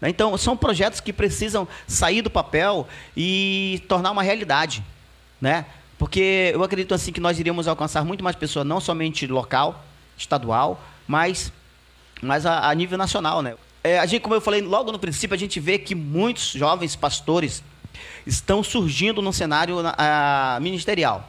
Né? 0.00 0.08
Então, 0.08 0.36
são 0.38 0.56
projetos 0.56 1.00
que 1.00 1.12
precisam 1.12 1.66
sair 1.88 2.22
do 2.22 2.30
papel 2.30 2.86
e 3.16 3.82
tornar 3.88 4.12
uma 4.12 4.22
realidade. 4.22 4.84
Né? 5.40 5.66
Porque 5.98 6.52
eu 6.54 6.62
acredito 6.62 6.94
assim 6.94 7.12
que 7.12 7.20
nós 7.20 7.40
iríamos 7.40 7.66
alcançar 7.66 8.04
muito 8.04 8.22
mais 8.22 8.36
pessoas, 8.36 8.64
não 8.64 8.80
somente 8.80 9.26
local, 9.26 9.84
estadual, 10.16 10.80
mas, 11.06 11.52
mas 12.22 12.46
a, 12.46 12.70
a 12.70 12.74
nível 12.74 12.96
nacional. 12.96 13.42
Né? 13.42 13.56
É, 13.82 13.98
a 13.98 14.06
gente, 14.06 14.22
como 14.22 14.34
eu 14.34 14.40
falei 14.40 14.60
logo 14.60 14.92
no 14.92 14.98
princípio, 14.98 15.34
a 15.34 15.38
gente 15.38 15.58
vê 15.58 15.78
que 15.78 15.94
muitos 15.94 16.52
jovens 16.52 16.94
pastores 16.94 17.62
estão 18.26 18.62
surgindo 18.62 19.22
no 19.22 19.32
cenário 19.32 19.76
ministerial. 20.60 21.28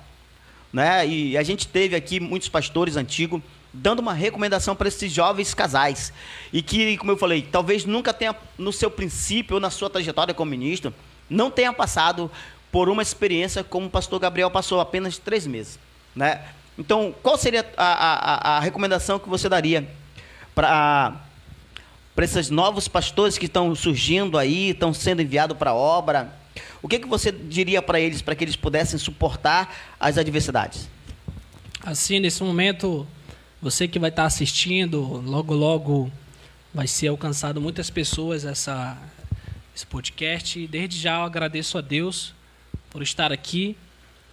Né? 0.71 1.07
E 1.07 1.37
a 1.37 1.43
gente 1.43 1.67
teve 1.67 1.95
aqui 1.95 2.19
muitos 2.19 2.49
pastores 2.49 2.95
antigos 2.95 3.41
dando 3.73 3.99
uma 3.99 4.13
recomendação 4.13 4.75
para 4.75 4.87
esses 4.87 5.11
jovens 5.11 5.53
casais. 5.53 6.11
E 6.51 6.61
que, 6.61 6.97
como 6.97 7.11
eu 7.11 7.17
falei, 7.17 7.41
talvez 7.41 7.85
nunca 7.85 8.13
tenha, 8.13 8.35
no 8.57 8.73
seu 8.73 8.91
princípio 8.91 9.55
ou 9.55 9.59
na 9.59 9.69
sua 9.69 9.89
trajetória 9.89 10.33
como 10.33 10.51
ministro, 10.51 10.93
não 11.29 11.49
tenha 11.49 11.71
passado 11.71 12.29
por 12.71 12.89
uma 12.89 13.01
experiência 13.01 13.63
como 13.63 13.87
o 13.87 13.89
pastor 13.89 14.19
Gabriel 14.19 14.51
passou 14.51 14.81
apenas 14.81 15.17
três 15.17 15.47
meses. 15.47 15.79
Né? 16.13 16.41
Então, 16.77 17.15
qual 17.23 17.37
seria 17.37 17.69
a, 17.77 17.85
a, 17.85 18.57
a 18.57 18.59
recomendação 18.59 19.19
que 19.19 19.29
você 19.29 19.47
daria 19.47 19.87
para 20.53 21.21
para 22.15 22.25
esses 22.25 22.49
novos 22.49 22.87
pastores 22.87 23.37
que 23.37 23.45
estão 23.45 23.73
surgindo 23.73 24.37
aí, 24.37 24.69
estão 24.69 24.93
sendo 24.93 25.21
enviados 25.21 25.57
para 25.57 25.71
a 25.71 25.75
obra? 25.75 26.33
O 26.81 26.87
que, 26.87 26.99
que 26.99 27.07
você 27.07 27.31
diria 27.31 27.81
para 27.81 27.99
eles, 27.99 28.21
para 28.21 28.35
que 28.35 28.43
eles 28.43 28.55
pudessem 28.55 28.99
suportar 28.99 29.93
as 29.99 30.17
adversidades? 30.17 30.89
Assim, 31.83 32.19
nesse 32.19 32.43
momento, 32.43 33.07
você 33.61 33.87
que 33.87 33.99
vai 33.99 34.09
estar 34.09 34.25
assistindo, 34.25 35.01
logo, 35.25 35.53
logo 35.53 36.11
vai 36.73 36.87
ser 36.87 37.07
alcançado 37.07 37.61
muitas 37.61 37.89
pessoas 37.89 38.45
essa, 38.45 38.97
esse 39.75 39.85
podcast. 39.85 40.59
E 40.59 40.67
desde 40.67 40.99
já 40.99 41.17
eu 41.17 41.23
agradeço 41.23 41.77
a 41.77 41.81
Deus 41.81 42.33
por 42.89 43.01
estar 43.01 43.31
aqui. 43.31 43.77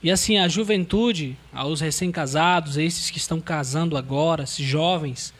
E 0.03 0.11
assim, 0.11 0.39
a 0.39 0.49
juventude, 0.49 1.37
aos 1.53 1.81
recém-casados, 1.81 2.77
esses 2.77 3.11
que 3.11 3.19
estão 3.19 3.41
casando 3.41 3.97
agora, 3.97 4.45
esses 4.45 4.65
jovens, 4.65 5.35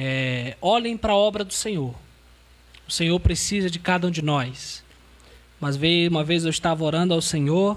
é, 0.00 0.56
olhem 0.62 0.96
para 0.96 1.12
a 1.12 1.16
obra 1.16 1.44
do 1.44 1.52
Senhor. 1.52 1.92
O 2.86 2.92
Senhor 2.92 3.18
precisa 3.18 3.68
de 3.68 3.80
cada 3.80 4.06
um 4.06 4.12
de 4.12 4.22
nós. 4.22 4.84
Mas 5.60 5.76
veio 5.76 6.08
uma 6.08 6.22
vez 6.22 6.44
eu 6.44 6.50
estava 6.50 6.84
orando 6.84 7.12
ao 7.12 7.20
Senhor 7.20 7.76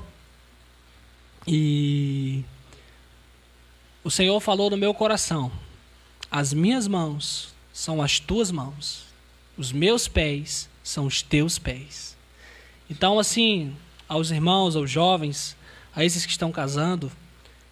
e 1.47 2.43
o 4.03 4.11
Senhor 4.11 4.39
falou 4.39 4.69
no 4.69 4.78
meu 4.78 4.93
coração: 4.93 5.51
As 6.30 6.53
minhas 6.53 6.88
mãos 6.88 7.55
são 7.74 8.03
as 8.03 8.19
tuas 8.19 8.51
mãos, 8.51 9.05
os 9.57 9.72
meus 9.72 10.07
pés 10.07 10.69
são 10.84 11.07
os 11.07 11.24
teus 11.24 11.57
pés. 11.57 12.15
Então, 12.88 13.17
assim, 13.17 13.76
aos 14.07 14.30
irmãos, 14.30 14.76
aos 14.76 14.91
jovens, 14.91 15.57
a 15.95 16.05
esses 16.05 16.24
que 16.24 16.32
estão 16.32 16.51
casando, 16.51 17.11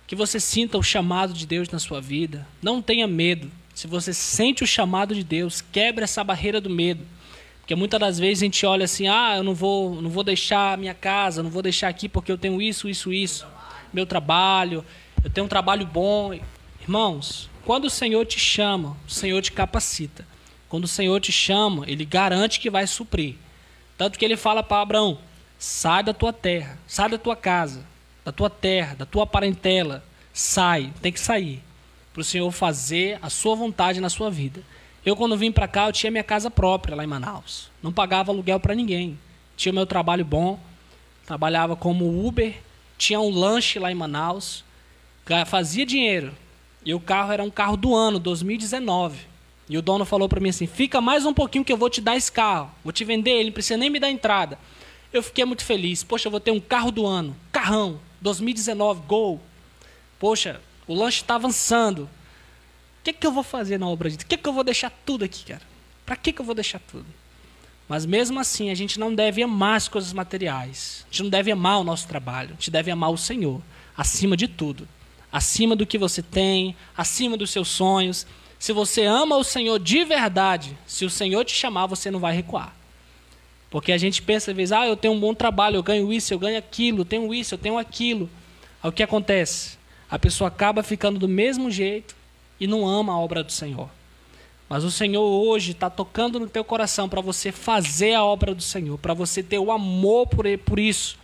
que 0.07 0.15
você 0.15 0.39
sinta 0.39 0.75
o 0.75 0.81
chamado 0.81 1.33
de 1.33 1.45
Deus 1.45 1.69
na 1.69 1.77
sua 1.77 2.01
vida. 2.01 2.47
Não 2.63 2.81
tenha 2.81 3.05
medo 3.05 3.51
se 3.79 3.87
você 3.87 4.13
sente 4.13 4.61
o 4.61 4.67
chamado 4.67 5.15
de 5.15 5.23
Deus, 5.23 5.61
quebra 5.61 6.03
essa 6.03 6.21
barreira 6.21 6.59
do 6.59 6.69
medo. 6.69 7.07
Porque 7.61 7.73
muitas 7.75 7.97
das 7.97 8.19
vezes 8.19 8.43
a 8.43 8.45
gente 8.45 8.65
olha 8.65 8.83
assim: 8.83 9.07
"Ah, 9.07 9.35
eu 9.37 9.43
não 9.43 9.55
vou, 9.55 10.01
não 10.01 10.09
vou 10.09 10.21
deixar 10.21 10.73
a 10.73 10.77
minha 10.77 10.93
casa, 10.93 11.41
não 11.41 11.49
vou 11.49 11.61
deixar 11.61 11.87
aqui 11.87 12.09
porque 12.09 12.29
eu 12.29 12.37
tenho 12.37 12.61
isso, 12.61 12.89
isso, 12.89 13.13
isso. 13.13 13.47
Meu 13.93 14.05
trabalho, 14.05 14.83
eu 15.23 15.29
tenho 15.29 15.45
um 15.45 15.47
trabalho 15.49 15.85
bom". 15.85 16.37
Irmãos, 16.81 17.49
quando 17.63 17.85
o 17.85 17.89
Senhor 17.89 18.25
te 18.25 18.37
chama, 18.37 18.97
o 19.07 19.09
Senhor 19.11 19.41
te 19.41 19.53
capacita. 19.53 20.27
Quando 20.67 20.83
o 20.83 20.87
Senhor 20.87 21.17
te 21.21 21.31
chama, 21.31 21.85
ele 21.89 22.03
garante 22.03 22.59
que 22.59 22.69
vai 22.69 22.85
suprir. 22.85 23.35
Tanto 23.97 24.19
que 24.19 24.25
ele 24.25 24.35
fala 24.35 24.61
para 24.61 24.81
Abraão: 24.81 25.19
"Sai 25.57 26.03
da 26.03 26.13
tua 26.13 26.33
terra, 26.33 26.77
sai 26.85 27.07
da 27.07 27.17
tua 27.17 27.37
casa, 27.37 27.85
da 28.25 28.33
tua 28.33 28.49
terra, 28.49 28.95
da 28.95 29.05
tua 29.05 29.25
parentela, 29.25 30.03
sai, 30.33 30.91
tem 31.01 31.13
que 31.13 31.19
sair 31.21 31.63
para 32.19 32.23
o 32.23 32.25
Senhor 32.25 32.51
fazer 32.51 33.17
a 33.21 33.29
sua 33.29 33.55
vontade 33.55 34.01
na 34.01 34.09
sua 34.09 34.29
vida. 34.29 34.61
Eu, 35.05 35.15
quando 35.15 35.37
vim 35.37 35.53
para 35.53 35.69
cá, 35.69 35.87
eu 35.87 35.93
tinha 35.93 36.11
minha 36.11 36.23
casa 36.23 36.51
própria 36.51 36.93
lá 36.93 37.01
em 37.01 37.07
Manaus. 37.07 37.71
Não 37.81 37.93
pagava 37.93 38.29
aluguel 38.29 38.59
para 38.59 38.75
ninguém. 38.75 39.17
Tinha 39.55 39.71
meu 39.71 39.85
trabalho 39.85 40.25
bom, 40.25 40.59
trabalhava 41.25 41.77
como 41.77 42.27
Uber, 42.27 42.57
tinha 42.97 43.21
um 43.21 43.29
lanche 43.29 43.79
lá 43.79 43.89
em 43.89 43.95
Manaus, 43.95 44.65
fazia 45.47 45.85
dinheiro. 45.85 46.33
E 46.85 46.93
o 46.93 46.99
carro 46.99 47.31
era 47.31 47.41
um 47.41 47.49
carro 47.49 47.77
do 47.77 47.95
ano, 47.95 48.19
2019. 48.19 49.17
E 49.69 49.77
o 49.77 49.81
dono 49.81 50.03
falou 50.03 50.27
para 50.27 50.41
mim 50.41 50.49
assim: 50.49 50.67
fica 50.67 50.99
mais 50.99 51.25
um 51.25 51.33
pouquinho 51.33 51.63
que 51.63 51.71
eu 51.71 51.77
vou 51.77 51.89
te 51.89 52.01
dar 52.01 52.17
esse 52.17 52.29
carro. 52.29 52.69
Vou 52.83 52.91
te 52.91 53.05
vender 53.05 53.31
ele, 53.31 53.45
não 53.45 53.53
precisa 53.53 53.77
nem 53.77 53.89
me 53.89 53.97
dar 53.97 54.11
entrada. 54.11 54.59
Eu 55.13 55.23
fiquei 55.23 55.45
muito 55.45 55.63
feliz. 55.63 56.03
Poxa, 56.03 56.27
eu 56.27 56.31
vou 56.31 56.41
ter 56.41 56.51
um 56.51 56.59
carro 56.59 56.91
do 56.91 57.05
ano. 57.05 57.33
Carrão, 57.49 57.97
2019, 58.19 59.03
Gol. 59.07 59.39
Poxa, 60.19 60.59
o 60.89 60.95
lanche 60.95 61.21
está 61.21 61.35
avançando. 61.35 62.03
O 62.03 63.03
que, 63.03 63.13
que 63.13 63.27
eu 63.27 63.31
vou 63.31 63.43
fazer 63.43 63.77
na 63.77 63.87
obra 63.87 64.09
de 64.09 64.17
Deus? 64.17 64.25
O 64.25 64.27
que, 64.27 64.35
que 64.35 64.49
eu 64.49 64.51
vou 64.51 64.63
deixar 64.63 64.91
tudo 65.05 65.23
aqui, 65.23 65.45
cara? 65.45 65.61
Para 66.03 66.15
que, 66.15 66.33
que 66.33 66.41
eu 66.41 66.45
vou 66.45 66.55
deixar 66.55 66.79
tudo? 66.79 67.05
Mas 67.87 68.07
mesmo 68.07 68.39
assim, 68.39 68.71
a 68.71 68.75
gente 68.75 68.99
não 68.99 69.13
deve 69.13 69.43
amar 69.43 69.77
as 69.77 69.87
coisas 69.87 70.11
materiais. 70.11 71.05
A 71.05 71.11
gente 71.11 71.23
não 71.23 71.29
deve 71.29 71.51
amar 71.51 71.79
o 71.79 71.83
nosso 71.83 72.07
trabalho. 72.07 72.49
A 72.49 72.53
gente 72.53 72.71
deve 72.71 72.89
amar 72.89 73.11
o 73.11 73.17
Senhor, 73.17 73.61
acima 73.95 74.35
de 74.35 74.47
tudo. 74.47 74.87
Acima 75.31 75.75
do 75.75 75.85
que 75.85 75.95
você 75.95 76.23
tem, 76.23 76.75
acima 76.97 77.37
dos 77.37 77.51
seus 77.51 77.67
sonhos. 77.67 78.25
Se 78.57 78.73
você 78.73 79.05
ama 79.05 79.37
o 79.37 79.43
Senhor 79.43 79.77
de 79.77 80.03
verdade, 80.03 80.75
se 80.87 81.05
o 81.05 81.09
Senhor 81.09 81.45
te 81.45 81.53
chamar, 81.53 81.85
você 81.85 82.09
não 82.09 82.19
vai 82.19 82.35
recuar. 82.35 82.75
Porque 83.69 83.91
a 83.91 83.97
gente 83.97 84.23
pensa 84.23 84.49
às 84.49 84.57
vezes, 84.57 84.71
ah, 84.71 84.87
eu 84.87 84.97
tenho 84.97 85.13
um 85.13 85.19
bom 85.19 85.35
trabalho, 85.35 85.75
eu 85.75 85.83
ganho 85.83 86.11
isso, 86.11 86.33
eu 86.33 86.39
ganho 86.39 86.57
aquilo, 86.57 87.01
eu 87.01 87.05
tenho 87.05 87.31
isso, 87.31 87.53
eu 87.53 87.59
tenho 87.59 87.77
aquilo. 87.77 88.27
Aí 88.81 88.89
o 88.89 88.91
que 88.91 89.03
acontece? 89.03 89.78
A 90.09 90.17
pessoa 90.17 90.47
acaba 90.47 90.81
ficando 90.81 91.19
do 91.19 91.27
mesmo 91.27 91.69
jeito 91.69 92.15
e 92.59 92.65
não 92.65 92.87
ama 92.87 93.13
a 93.13 93.19
obra 93.19 93.43
do 93.43 93.51
Senhor. 93.51 93.89
Mas 94.67 94.83
o 94.83 94.91
Senhor 94.91 95.23
hoje 95.23 95.71
está 95.71 95.89
tocando 95.89 96.39
no 96.39 96.47
teu 96.47 96.63
coração 96.63 97.09
para 97.09 97.21
você 97.21 97.51
fazer 97.51 98.13
a 98.13 98.23
obra 98.23 98.53
do 98.53 98.61
Senhor, 98.61 98.97
para 98.99 99.13
você 99.13 99.41
ter 99.41 99.57
o 99.57 99.71
amor 99.71 100.27
por, 100.27 100.45
por 100.59 100.79
isso. 100.79 101.17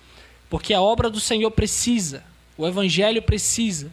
Porque 0.50 0.74
a 0.74 0.82
obra 0.82 1.10
do 1.10 1.20
Senhor 1.20 1.52
precisa, 1.52 2.24
o 2.58 2.66
Evangelho 2.66 3.22
precisa. 3.22 3.92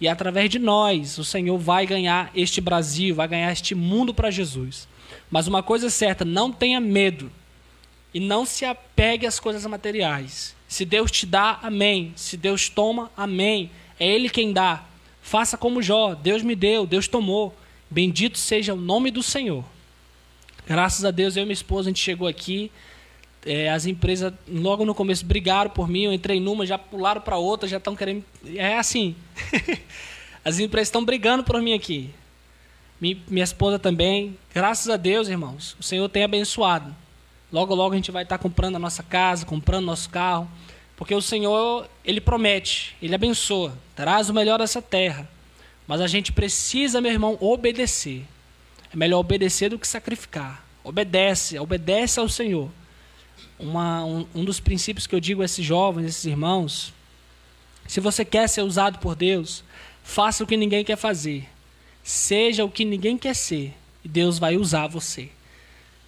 E 0.00 0.08
através 0.08 0.50
de 0.50 0.58
nós, 0.58 1.18
o 1.18 1.24
Senhor 1.24 1.56
vai 1.58 1.86
ganhar 1.86 2.30
este 2.34 2.60
Brasil, 2.60 3.14
vai 3.14 3.28
ganhar 3.28 3.52
este 3.52 3.74
mundo 3.74 4.12
para 4.12 4.30
Jesus. 4.30 4.88
Mas 5.30 5.46
uma 5.46 5.62
coisa 5.62 5.86
é 5.86 5.90
certa, 5.90 6.24
não 6.24 6.52
tenha 6.52 6.80
medo. 6.80 7.30
E 8.12 8.20
não 8.20 8.44
se 8.44 8.64
apegue 8.64 9.26
às 9.26 9.40
coisas 9.40 9.64
materiais. 9.64 10.54
Se 10.68 10.84
Deus 10.84 11.10
te 11.10 11.24
dá, 11.24 11.58
amém. 11.62 12.12
Se 12.16 12.36
Deus 12.36 12.68
toma, 12.68 13.10
amém. 13.16 13.70
É 13.98 14.06
Ele 14.06 14.28
quem 14.28 14.52
dá. 14.52 14.84
Faça 15.20 15.56
como 15.56 15.82
Jó. 15.82 16.14
Deus 16.14 16.42
me 16.42 16.54
deu, 16.54 16.86
Deus 16.86 17.08
tomou. 17.08 17.54
Bendito 17.90 18.38
seja 18.38 18.74
o 18.74 18.76
nome 18.76 19.10
do 19.10 19.22
Senhor. 19.22 19.64
Graças 20.66 21.04
a 21.04 21.10
Deus, 21.10 21.36
eu 21.36 21.42
e 21.42 21.46
minha 21.46 21.52
esposa, 21.52 21.88
a 21.88 21.90
gente 21.90 22.00
chegou 22.00 22.26
aqui. 22.26 22.70
É, 23.44 23.68
as 23.70 23.86
empresas, 23.86 24.32
logo 24.48 24.84
no 24.84 24.94
começo, 24.94 25.26
brigaram 25.26 25.70
por 25.70 25.88
mim. 25.88 26.04
Eu 26.04 26.12
entrei 26.12 26.40
numa, 26.40 26.64
já 26.64 26.78
pularam 26.78 27.20
para 27.20 27.36
outra, 27.36 27.68
já 27.68 27.78
estão 27.78 27.96
querendo. 27.96 28.24
É 28.54 28.78
assim. 28.78 29.14
as 30.44 30.58
empresas 30.58 30.88
estão 30.88 31.04
brigando 31.04 31.44
por 31.44 31.60
mim 31.60 31.74
aqui. 31.74 32.10
Minha 33.00 33.42
esposa 33.42 33.80
também. 33.80 34.38
Graças 34.54 34.88
a 34.88 34.96
Deus, 34.96 35.26
irmãos, 35.26 35.76
o 35.80 35.82
Senhor 35.82 36.08
tem 36.08 36.22
abençoado. 36.22 36.94
Logo, 37.52 37.74
logo 37.74 37.92
a 37.92 37.96
gente 37.96 38.12
vai 38.12 38.22
estar 38.22 38.38
comprando 38.38 38.76
a 38.76 38.78
nossa 38.78 39.02
casa, 39.02 39.44
comprando 39.44 39.84
nosso 39.84 40.08
carro. 40.08 40.48
Porque 40.96 41.14
o 41.14 41.22
Senhor, 41.22 41.88
Ele 42.04 42.20
promete, 42.20 42.96
Ele 43.02 43.14
abençoa, 43.14 43.76
traz 43.96 44.28
o 44.28 44.34
melhor 44.34 44.58
dessa 44.58 44.80
terra. 44.80 45.28
Mas 45.86 46.00
a 46.00 46.06
gente 46.06 46.32
precisa, 46.32 47.00
meu 47.00 47.12
irmão, 47.12 47.36
obedecer. 47.40 48.24
É 48.92 48.96
melhor 48.96 49.18
obedecer 49.18 49.70
do 49.70 49.78
que 49.78 49.86
sacrificar. 49.86 50.64
Obedece, 50.84 51.58
obedece 51.58 52.20
ao 52.20 52.28
Senhor. 52.28 52.70
Uma, 53.58 54.04
um, 54.04 54.26
um 54.34 54.44
dos 54.44 54.60
princípios 54.60 55.06
que 55.06 55.14
eu 55.14 55.20
digo 55.20 55.42
a 55.42 55.44
esses 55.44 55.64
jovens, 55.64 56.06
esses 56.06 56.24
irmãos, 56.24 56.92
se 57.86 58.00
você 58.00 58.24
quer 58.24 58.48
ser 58.48 58.62
usado 58.62 58.98
por 58.98 59.14
Deus, 59.14 59.64
faça 60.02 60.44
o 60.44 60.46
que 60.46 60.56
ninguém 60.56 60.84
quer 60.84 60.96
fazer. 60.96 61.48
Seja 62.02 62.64
o 62.64 62.70
que 62.70 62.84
ninguém 62.84 63.16
quer 63.16 63.34
ser. 63.34 63.74
E 64.04 64.08
Deus 64.08 64.38
vai 64.38 64.56
usar 64.56 64.86
você. 64.88 65.30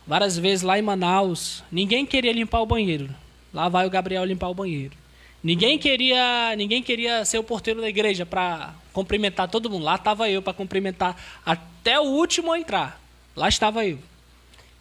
Várias 0.07 0.37
vezes 0.37 0.63
lá 0.63 0.79
em 0.79 0.83
Manaus, 0.83 1.63
ninguém 1.71 2.05
queria 2.05 2.33
limpar 2.33 2.61
o 2.61 2.67
banheiro. 2.67 3.15
Lá 3.55 3.69
vai 3.69 3.87
o 3.87 3.91
Gabriel 3.91 4.25
limpar 4.25 4.49
o 4.49 4.55
banheiro. 4.55 4.97
Ninguém 5.43 5.79
queria, 5.79 6.57
ninguém 6.57 6.83
queria 6.83 7.25
ser 7.25 7.39
o 7.39 7.45
porteiro 7.45 7.81
da 7.81 7.89
igreja 7.89 8.27
para 8.27 8.75
cumprimentar 8.93 9.49
todo 9.49 9.71
mundo. 9.71 9.85
Lá 9.85 9.95
estava 9.95 10.29
eu 10.29 10.43
para 10.43 10.53
cumprimentar 10.53 11.17
até 11.47 12.01
o 12.01 12.05
último 12.05 12.53
a 12.53 12.59
entrar. 12.59 13.01
Lá 13.37 13.49
estava 13.49 13.87
eu. 13.87 13.99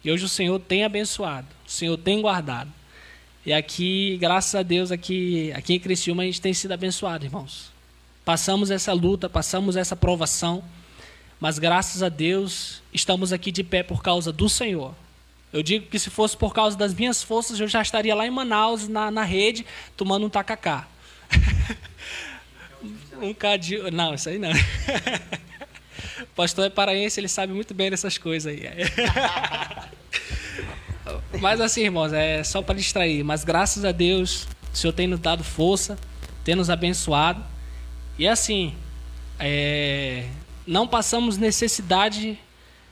E 0.04 0.10
hoje 0.10 0.24
o 0.24 0.28
Senhor 0.28 0.58
tem 0.58 0.84
abençoado, 0.84 1.46
o 1.66 1.70
Senhor 1.70 1.96
tem 1.96 2.20
guardado. 2.20 2.70
E 3.46 3.52
aqui, 3.52 4.16
graças 4.18 4.54
a 4.54 4.62
Deus, 4.62 4.90
aqui, 4.90 5.52
aqui 5.54 5.74
em 5.74 5.78
Criciúma 5.78 6.22
a 6.22 6.26
gente 6.26 6.40
tem 6.40 6.52
sido 6.52 6.72
abençoado, 6.72 7.24
irmãos. 7.24 7.70
Passamos 8.24 8.70
essa 8.70 8.92
luta, 8.92 9.28
passamos 9.28 9.76
essa 9.76 9.94
provação, 9.94 10.64
mas 11.38 11.58
graças 11.58 12.02
a 12.02 12.08
Deus 12.08 12.82
estamos 12.92 13.32
aqui 13.32 13.52
de 13.52 13.62
pé 13.62 13.82
por 13.82 14.02
causa 14.02 14.32
do 14.32 14.48
Senhor. 14.48 14.94
Eu 15.54 15.62
digo 15.62 15.86
que 15.86 16.00
se 16.00 16.10
fosse 16.10 16.36
por 16.36 16.52
causa 16.52 16.76
das 16.76 16.92
minhas 16.92 17.22
forças, 17.22 17.60
eu 17.60 17.68
já 17.68 17.80
estaria 17.80 18.12
lá 18.12 18.26
em 18.26 18.30
Manaus, 18.30 18.88
na, 18.88 19.08
na 19.08 19.22
rede, 19.22 19.64
tomando 19.96 20.26
um 20.26 20.28
tacacá. 20.28 20.88
um 23.22 23.32
cadinho. 23.32 23.88
Não, 23.92 24.14
isso 24.14 24.28
aí 24.28 24.36
não. 24.36 24.50
o 24.50 26.26
pastor 26.34 26.66
é 26.66 26.70
paraense, 26.70 27.20
ele 27.20 27.28
sabe 27.28 27.52
muito 27.52 27.72
bem 27.72 27.88
dessas 27.88 28.18
coisas 28.18 28.52
aí. 28.52 28.64
Mas 31.40 31.60
assim, 31.60 31.82
irmãos, 31.82 32.12
é 32.12 32.42
só 32.42 32.60
para 32.60 32.74
distrair. 32.74 33.22
Mas 33.22 33.44
graças 33.44 33.84
a 33.84 33.92
Deus, 33.92 34.48
o 34.72 34.76
Senhor 34.76 34.92
tem 34.92 35.06
nos 35.06 35.20
dado 35.20 35.44
força, 35.44 35.96
tem 36.42 36.56
nos 36.56 36.68
abençoado. 36.68 37.44
E 38.18 38.26
assim, 38.26 38.74
é, 39.38 40.26
não 40.66 40.88
passamos 40.88 41.38
necessidade 41.38 42.36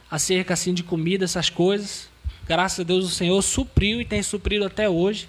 acerca 0.08 0.54
assim 0.54 0.72
de 0.72 0.84
comida, 0.84 1.24
essas 1.24 1.50
coisas. 1.50 2.11
Graças 2.46 2.80
a 2.80 2.82
Deus 2.82 3.04
o 3.04 3.14
Senhor 3.14 3.40
supriu 3.42 4.00
e 4.00 4.04
tem 4.04 4.22
suprido 4.22 4.64
até 4.64 4.88
hoje. 4.88 5.28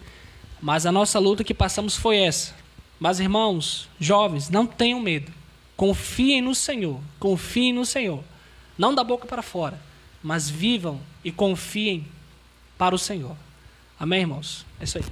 Mas 0.61 0.86
a 0.86 0.91
nossa 0.91 1.20
luta 1.20 1.43
que 1.43 1.53
passamos 1.53 1.95
foi 1.95 2.18
essa. 2.18 2.53
Mas 2.99 3.20
irmãos, 3.20 3.89
jovens, 3.99 4.49
não 4.49 4.66
tenham 4.66 4.99
medo. 4.99 5.32
Confiem 5.76 6.41
no 6.41 6.55
Senhor. 6.55 6.99
Confiem 7.20 7.74
no 7.74 7.86
Senhor. 7.86 8.24
Não 8.78 8.95
da 8.95 9.03
boca 9.03 9.28
para 9.28 9.41
fora, 9.41 9.80
mas 10.22 10.49
vivam 10.49 10.99
e 11.24 11.32
confiem 11.32 12.07
para 12.78 12.95
o 12.95 12.97
Senhor. 12.97 13.36
Amém, 13.99 14.22
irmãos? 14.22 14.66
É 14.80 14.84
isso 14.86 14.97
aí. 14.97 15.03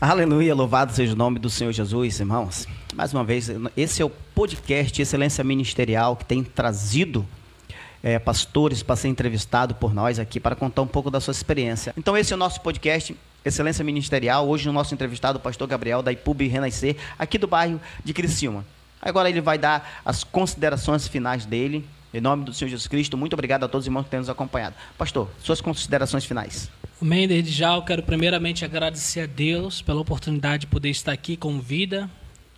Aleluia, 0.00 0.54
louvado 0.54 0.92
seja 0.92 1.12
o 1.12 1.16
nome 1.16 1.38
do 1.38 1.48
Senhor 1.48 1.72
Jesus, 1.72 2.18
irmãos. 2.18 2.66
Mais 2.94 3.14
uma 3.14 3.22
vez, 3.22 3.48
esse 3.76 4.02
é 4.02 4.04
o 4.04 4.10
podcast 4.10 5.00
Excelência 5.00 5.44
Ministerial 5.44 6.16
que 6.16 6.24
tem 6.24 6.42
trazido 6.42 7.26
é, 8.02 8.18
pastores 8.18 8.82
para 8.82 8.96
ser 8.96 9.08
entrevistado 9.08 9.74
por 9.74 9.94
nós 9.94 10.18
aqui 10.18 10.40
para 10.40 10.56
contar 10.56 10.82
um 10.82 10.86
pouco 10.86 11.10
da 11.10 11.20
sua 11.20 11.32
experiência. 11.32 11.94
Então 11.96 12.16
esse 12.16 12.32
é 12.32 12.36
o 12.36 12.38
nosso 12.38 12.60
podcast 12.60 13.16
Excelência 13.44 13.84
Ministerial. 13.84 14.48
Hoje 14.48 14.68
o 14.68 14.72
nosso 14.72 14.92
entrevistado, 14.94 15.38
o 15.38 15.40
pastor 15.40 15.68
Gabriel 15.68 16.02
da 16.02 16.12
IPUB 16.12 16.48
Renascer, 16.48 16.96
aqui 17.18 17.38
do 17.38 17.46
bairro 17.46 17.80
de 18.04 18.12
Criciúma. 18.12 18.64
Agora 19.00 19.28
ele 19.28 19.40
vai 19.40 19.58
dar 19.58 20.00
as 20.04 20.22
considerações 20.22 21.08
finais 21.08 21.44
dele. 21.44 21.84
Em 22.14 22.20
nome 22.20 22.44
do 22.44 22.52
Senhor 22.52 22.68
Jesus 22.68 22.86
Cristo, 22.86 23.16
muito 23.16 23.32
obrigado 23.32 23.64
a 23.64 23.68
todos 23.68 23.84
os 23.84 23.86
irmãos 23.86 24.04
que 24.04 24.10
têm 24.10 24.20
nos 24.20 24.28
acompanhado. 24.28 24.76
Pastor, 24.98 25.28
suas 25.42 25.60
considerações 25.60 26.24
finais. 26.24 26.70
Amém. 27.00 27.26
Desde 27.26 27.50
já 27.50 27.74
eu 27.74 27.82
quero 27.82 28.02
primeiramente 28.02 28.64
agradecer 28.64 29.20
a 29.22 29.26
Deus 29.26 29.80
pela 29.80 30.00
oportunidade 30.00 30.62
de 30.62 30.66
poder 30.66 30.90
estar 30.90 31.10
aqui 31.10 31.36
com 31.36 31.58
vida 31.58 32.08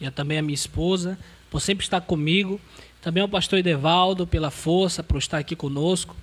e 0.01 0.11
também 0.11 0.39
a 0.39 0.43
minha 0.43 0.55
esposa 0.55 1.17
por 1.51 1.61
sempre 1.61 1.85
estar 1.85 2.01
comigo 2.01 2.61
também 3.05 3.21
ao 3.21 3.29
pastor 3.29 3.59
Edevaldo 3.59 4.27
pela 4.27 4.51
força, 4.51 5.03
por 5.03 5.19
estar 5.19 5.37
aqui 5.37 5.55
conosco. 5.55 6.17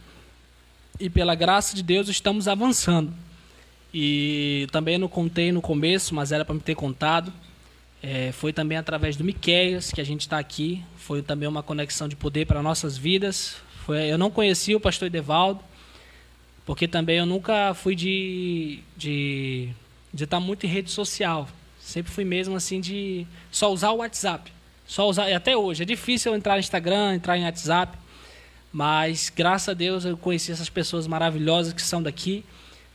E 1.00 1.12
pela 1.12 1.36
graça 1.36 1.76
de 1.76 1.84
Deus 1.84 2.10
estamos 2.10 2.48
avançando. 2.48 3.14
E 3.94 4.68
também 4.72 4.98
não 4.98 5.08
contei 5.08 5.52
no 5.52 5.62
começo, 5.62 6.16
mas 6.16 6.32
era 6.32 6.44
para 6.44 6.56
me 6.56 6.60
ter 6.60 6.74
contado. 6.74 7.32
É, 8.02 8.32
foi 8.32 8.52
também 8.52 8.80
através 8.80 9.16
do 9.16 9.24
Miqueias 9.24 9.92
que 9.92 10.02
a 10.02 10.04
gente 10.04 10.22
está 10.22 10.40
aqui. 10.40 10.84
Foi 10.98 11.22
também 11.22 11.48
uma 11.48 11.62
conexão 11.62 12.08
de 12.08 12.16
poder 12.16 12.48
para 12.48 12.64
nossas 12.64 12.98
vidas. 12.98 13.58
Foi, 13.86 14.12
eu 14.12 14.18
não 14.18 14.32
conhecia 14.32 14.76
o 14.76 14.80
pastor 14.80 15.06
Edevaldo, 15.06 15.64
porque 16.66 16.88
também 16.88 17.20
eu 17.20 17.28
nunca 17.28 17.76
fui 17.76 17.96
de, 17.96 18.80
de, 18.98 19.70
de 20.12 20.24
estar 20.24 20.40
muito 20.40 20.66
em 20.66 20.70
rede 20.70 20.90
social. 20.90 21.48
Sempre 21.80 22.12
fui 22.12 22.26
mesmo 22.26 22.56
assim 22.56 22.82
de 22.82 23.28
só 23.52 23.72
usar 23.72 23.92
o 23.92 23.98
WhatsApp. 23.98 24.52
Só 24.86 25.08
usar, 25.08 25.34
até 25.34 25.56
hoje, 25.56 25.84
é 25.84 25.86
difícil 25.86 26.32
eu 26.32 26.38
entrar 26.38 26.54
no 26.54 26.60
Instagram, 26.60 27.16
entrar 27.16 27.38
em 27.38 27.46
WhatsApp, 27.46 27.98
mas 28.74 29.32
graças 29.34 29.70
a 29.70 29.74
Deus 29.74 30.06
eu 30.06 30.18
conheci 30.18 30.52
essas 30.52 30.70
pessoas 30.70 31.08
maravilhosas 31.08 31.74
que 31.74 31.82
são 31.82 32.02
daqui. 32.02 32.44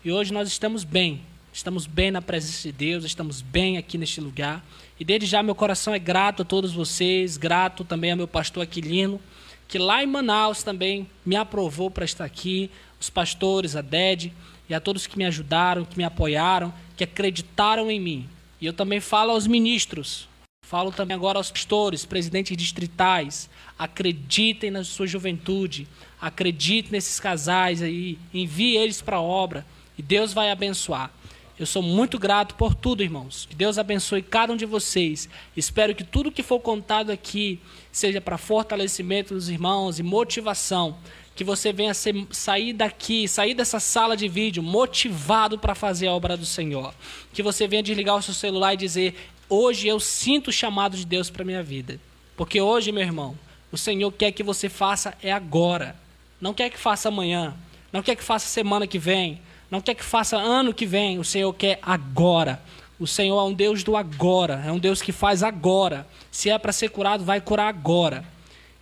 E 0.04 0.12
hoje 0.12 0.32
nós 0.32 0.48
estamos 0.48 0.84
bem, 0.84 1.20
estamos 1.52 1.86
bem 1.86 2.10
na 2.10 2.22
presença 2.22 2.62
de 2.62 2.72
Deus, 2.72 3.04
estamos 3.04 3.40
bem 3.40 3.76
aqui 3.76 3.98
neste 3.98 4.20
lugar. 4.20 4.64
E 4.98 5.04
desde 5.04 5.26
já 5.26 5.42
meu 5.42 5.54
coração 5.54 5.94
é 5.94 5.98
grato 5.98 6.42
a 6.42 6.44
todos 6.44 6.72
vocês, 6.72 7.36
grato 7.36 7.84
também 7.84 8.10
ao 8.10 8.16
meu 8.16 8.28
pastor 8.28 8.62
Aquilino, 8.62 9.20
que 9.68 9.78
lá 9.78 10.02
em 10.02 10.06
Manaus 10.06 10.62
também 10.62 11.08
me 11.24 11.36
aprovou 11.36 11.90
para 11.90 12.04
estar 12.04 12.24
aqui, 12.24 12.70
os 13.00 13.10
pastores, 13.10 13.76
a 13.76 13.82
DED, 13.82 14.32
e 14.68 14.74
a 14.74 14.80
todos 14.80 15.06
que 15.06 15.18
me 15.18 15.24
ajudaram, 15.24 15.84
que 15.84 15.96
me 15.96 16.04
apoiaram, 16.04 16.72
que 16.96 17.04
acreditaram 17.04 17.90
em 17.90 18.00
mim. 18.00 18.28
E 18.60 18.66
eu 18.66 18.72
também 18.72 19.00
falo 19.00 19.32
aos 19.32 19.46
ministros, 19.46 20.28
Falo 20.68 20.90
também 20.90 21.14
agora 21.14 21.38
aos 21.38 21.48
pastores, 21.48 22.04
presidentes 22.04 22.56
distritais, 22.56 23.48
acreditem 23.78 24.68
na 24.68 24.82
sua 24.82 25.06
juventude, 25.06 25.86
acreditem 26.20 26.90
nesses 26.90 27.20
casais 27.20 27.80
aí, 27.80 28.18
envie 28.34 28.76
eles 28.76 29.00
para 29.00 29.18
a 29.18 29.22
obra 29.22 29.64
e 29.96 30.02
Deus 30.02 30.32
vai 30.32 30.50
abençoar. 30.50 31.12
Eu 31.56 31.66
sou 31.66 31.80
muito 31.80 32.18
grato 32.18 32.56
por 32.56 32.74
tudo, 32.74 33.00
irmãos. 33.00 33.46
Que 33.48 33.54
Deus 33.54 33.78
abençoe 33.78 34.20
cada 34.20 34.52
um 34.52 34.56
de 34.56 34.66
vocês. 34.66 35.28
Espero 35.56 35.94
que 35.94 36.02
tudo 36.02 36.32
que 36.32 36.42
for 36.42 36.58
contado 36.58 37.10
aqui 37.10 37.60
seja 37.92 38.20
para 38.20 38.36
fortalecimento 38.36 39.34
dos 39.34 39.48
irmãos 39.48 40.00
e 40.00 40.02
motivação. 40.02 40.98
Que 41.36 41.44
você 41.44 41.72
venha 41.72 41.94
ser, 41.94 42.26
sair 42.30 42.72
daqui, 42.72 43.28
sair 43.28 43.54
dessa 43.54 43.78
sala 43.78 44.16
de 44.16 44.26
vídeo 44.26 44.62
motivado 44.62 45.58
para 45.58 45.74
fazer 45.74 46.08
a 46.08 46.12
obra 46.12 46.36
do 46.36 46.44
Senhor. 46.44 46.92
Que 47.32 47.42
você 47.42 47.68
venha 47.68 47.82
desligar 47.82 48.16
o 48.16 48.22
seu 48.22 48.34
celular 48.34 48.74
e 48.74 48.76
dizer: 48.76 49.14
Hoje 49.48 49.86
eu 49.86 50.00
sinto 50.00 50.48
o 50.48 50.52
chamado 50.52 50.96
de 50.96 51.06
Deus 51.06 51.30
para 51.30 51.44
minha 51.44 51.62
vida. 51.62 52.00
Porque 52.36 52.60
hoje, 52.60 52.92
meu 52.92 53.02
irmão, 53.02 53.36
o 53.70 53.78
Senhor 53.78 54.10
quer 54.12 54.32
que 54.32 54.42
você 54.42 54.68
faça 54.68 55.14
é 55.22 55.32
agora. 55.32 55.96
Não 56.40 56.52
quer 56.52 56.70
que 56.70 56.78
faça 56.78 57.08
amanhã. 57.08 57.54
Não 57.92 58.02
quer 58.02 58.16
que 58.16 58.24
faça 58.24 58.46
semana 58.48 58.86
que 58.86 58.98
vem. 58.98 59.40
Não 59.70 59.80
quer 59.80 59.94
que 59.94 60.04
faça 60.04 60.36
ano 60.36 60.74
que 60.74 60.86
vem. 60.86 61.18
O 61.18 61.24
Senhor 61.24 61.52
quer 61.52 61.78
agora. 61.82 62.60
O 62.98 63.06
Senhor 63.06 63.38
é 63.38 63.44
um 63.44 63.52
Deus 63.52 63.82
do 63.82 63.96
agora. 63.96 64.62
É 64.66 64.72
um 64.72 64.78
Deus 64.78 65.00
que 65.00 65.12
faz 65.12 65.42
agora. 65.42 66.06
Se 66.30 66.50
é 66.50 66.58
para 66.58 66.72
ser 66.72 66.90
curado, 66.90 67.24
vai 67.24 67.40
curar 67.40 67.68
agora. 67.68 68.24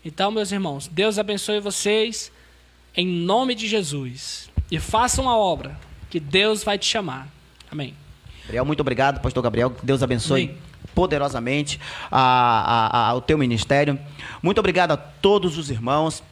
Então, 0.05 0.31
meus 0.31 0.53
irmãos, 0.53 0.89
Deus 0.89 1.19
abençoe 1.19 1.61
vocês 1.61 2.31
em 2.97 3.07
nome 3.07 3.55
de 3.55 3.67
Jesus. 3.67 4.51
E 4.71 4.79
façam 4.79 5.29
a 5.29 5.37
obra 5.37 5.79
que 6.11 6.21
Deus 6.21 6.63
vai 6.63 6.79
te 6.79 6.87
chamar. 6.87 7.29
Amém. 7.71 7.95
Gabriel, 8.45 8.65
muito 8.65 8.81
obrigado, 8.81 9.21
pastor 9.21 9.43
Gabriel. 9.43 9.73
Deus 9.83 10.03
abençoe 10.03 10.45
Amém. 10.45 10.59
poderosamente 10.95 11.81
a, 12.11 12.21
a, 12.21 13.09
a, 13.11 13.15
o 13.15 13.21
teu 13.21 13.39
ministério. 13.39 13.99
Muito 14.43 14.59
obrigado 14.59 14.93
a 14.93 14.97
todos 14.97 15.57
os 15.59 15.71
irmãos. 15.71 16.23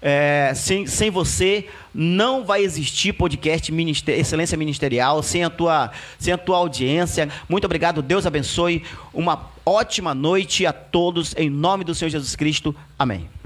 É, 0.00 0.52
sem, 0.54 0.86
sem 0.86 1.10
você 1.10 1.66
não 1.92 2.44
vai 2.44 2.62
existir 2.62 3.12
podcast 3.12 3.72
minister, 3.72 4.16
Excelência 4.16 4.56
Ministerial, 4.56 5.22
sem 5.24 5.42
a, 5.42 5.50
tua, 5.50 5.90
sem 6.18 6.32
a 6.32 6.38
tua 6.38 6.56
audiência. 6.56 7.28
Muito 7.48 7.64
obrigado, 7.64 8.00
Deus 8.00 8.24
abençoe. 8.24 8.84
Uma 9.12 9.50
ótima 9.66 10.14
noite 10.14 10.64
a 10.64 10.72
todos, 10.72 11.34
em 11.36 11.50
nome 11.50 11.82
do 11.82 11.94
Senhor 11.94 12.10
Jesus 12.10 12.36
Cristo. 12.36 12.74
Amém. 12.96 13.37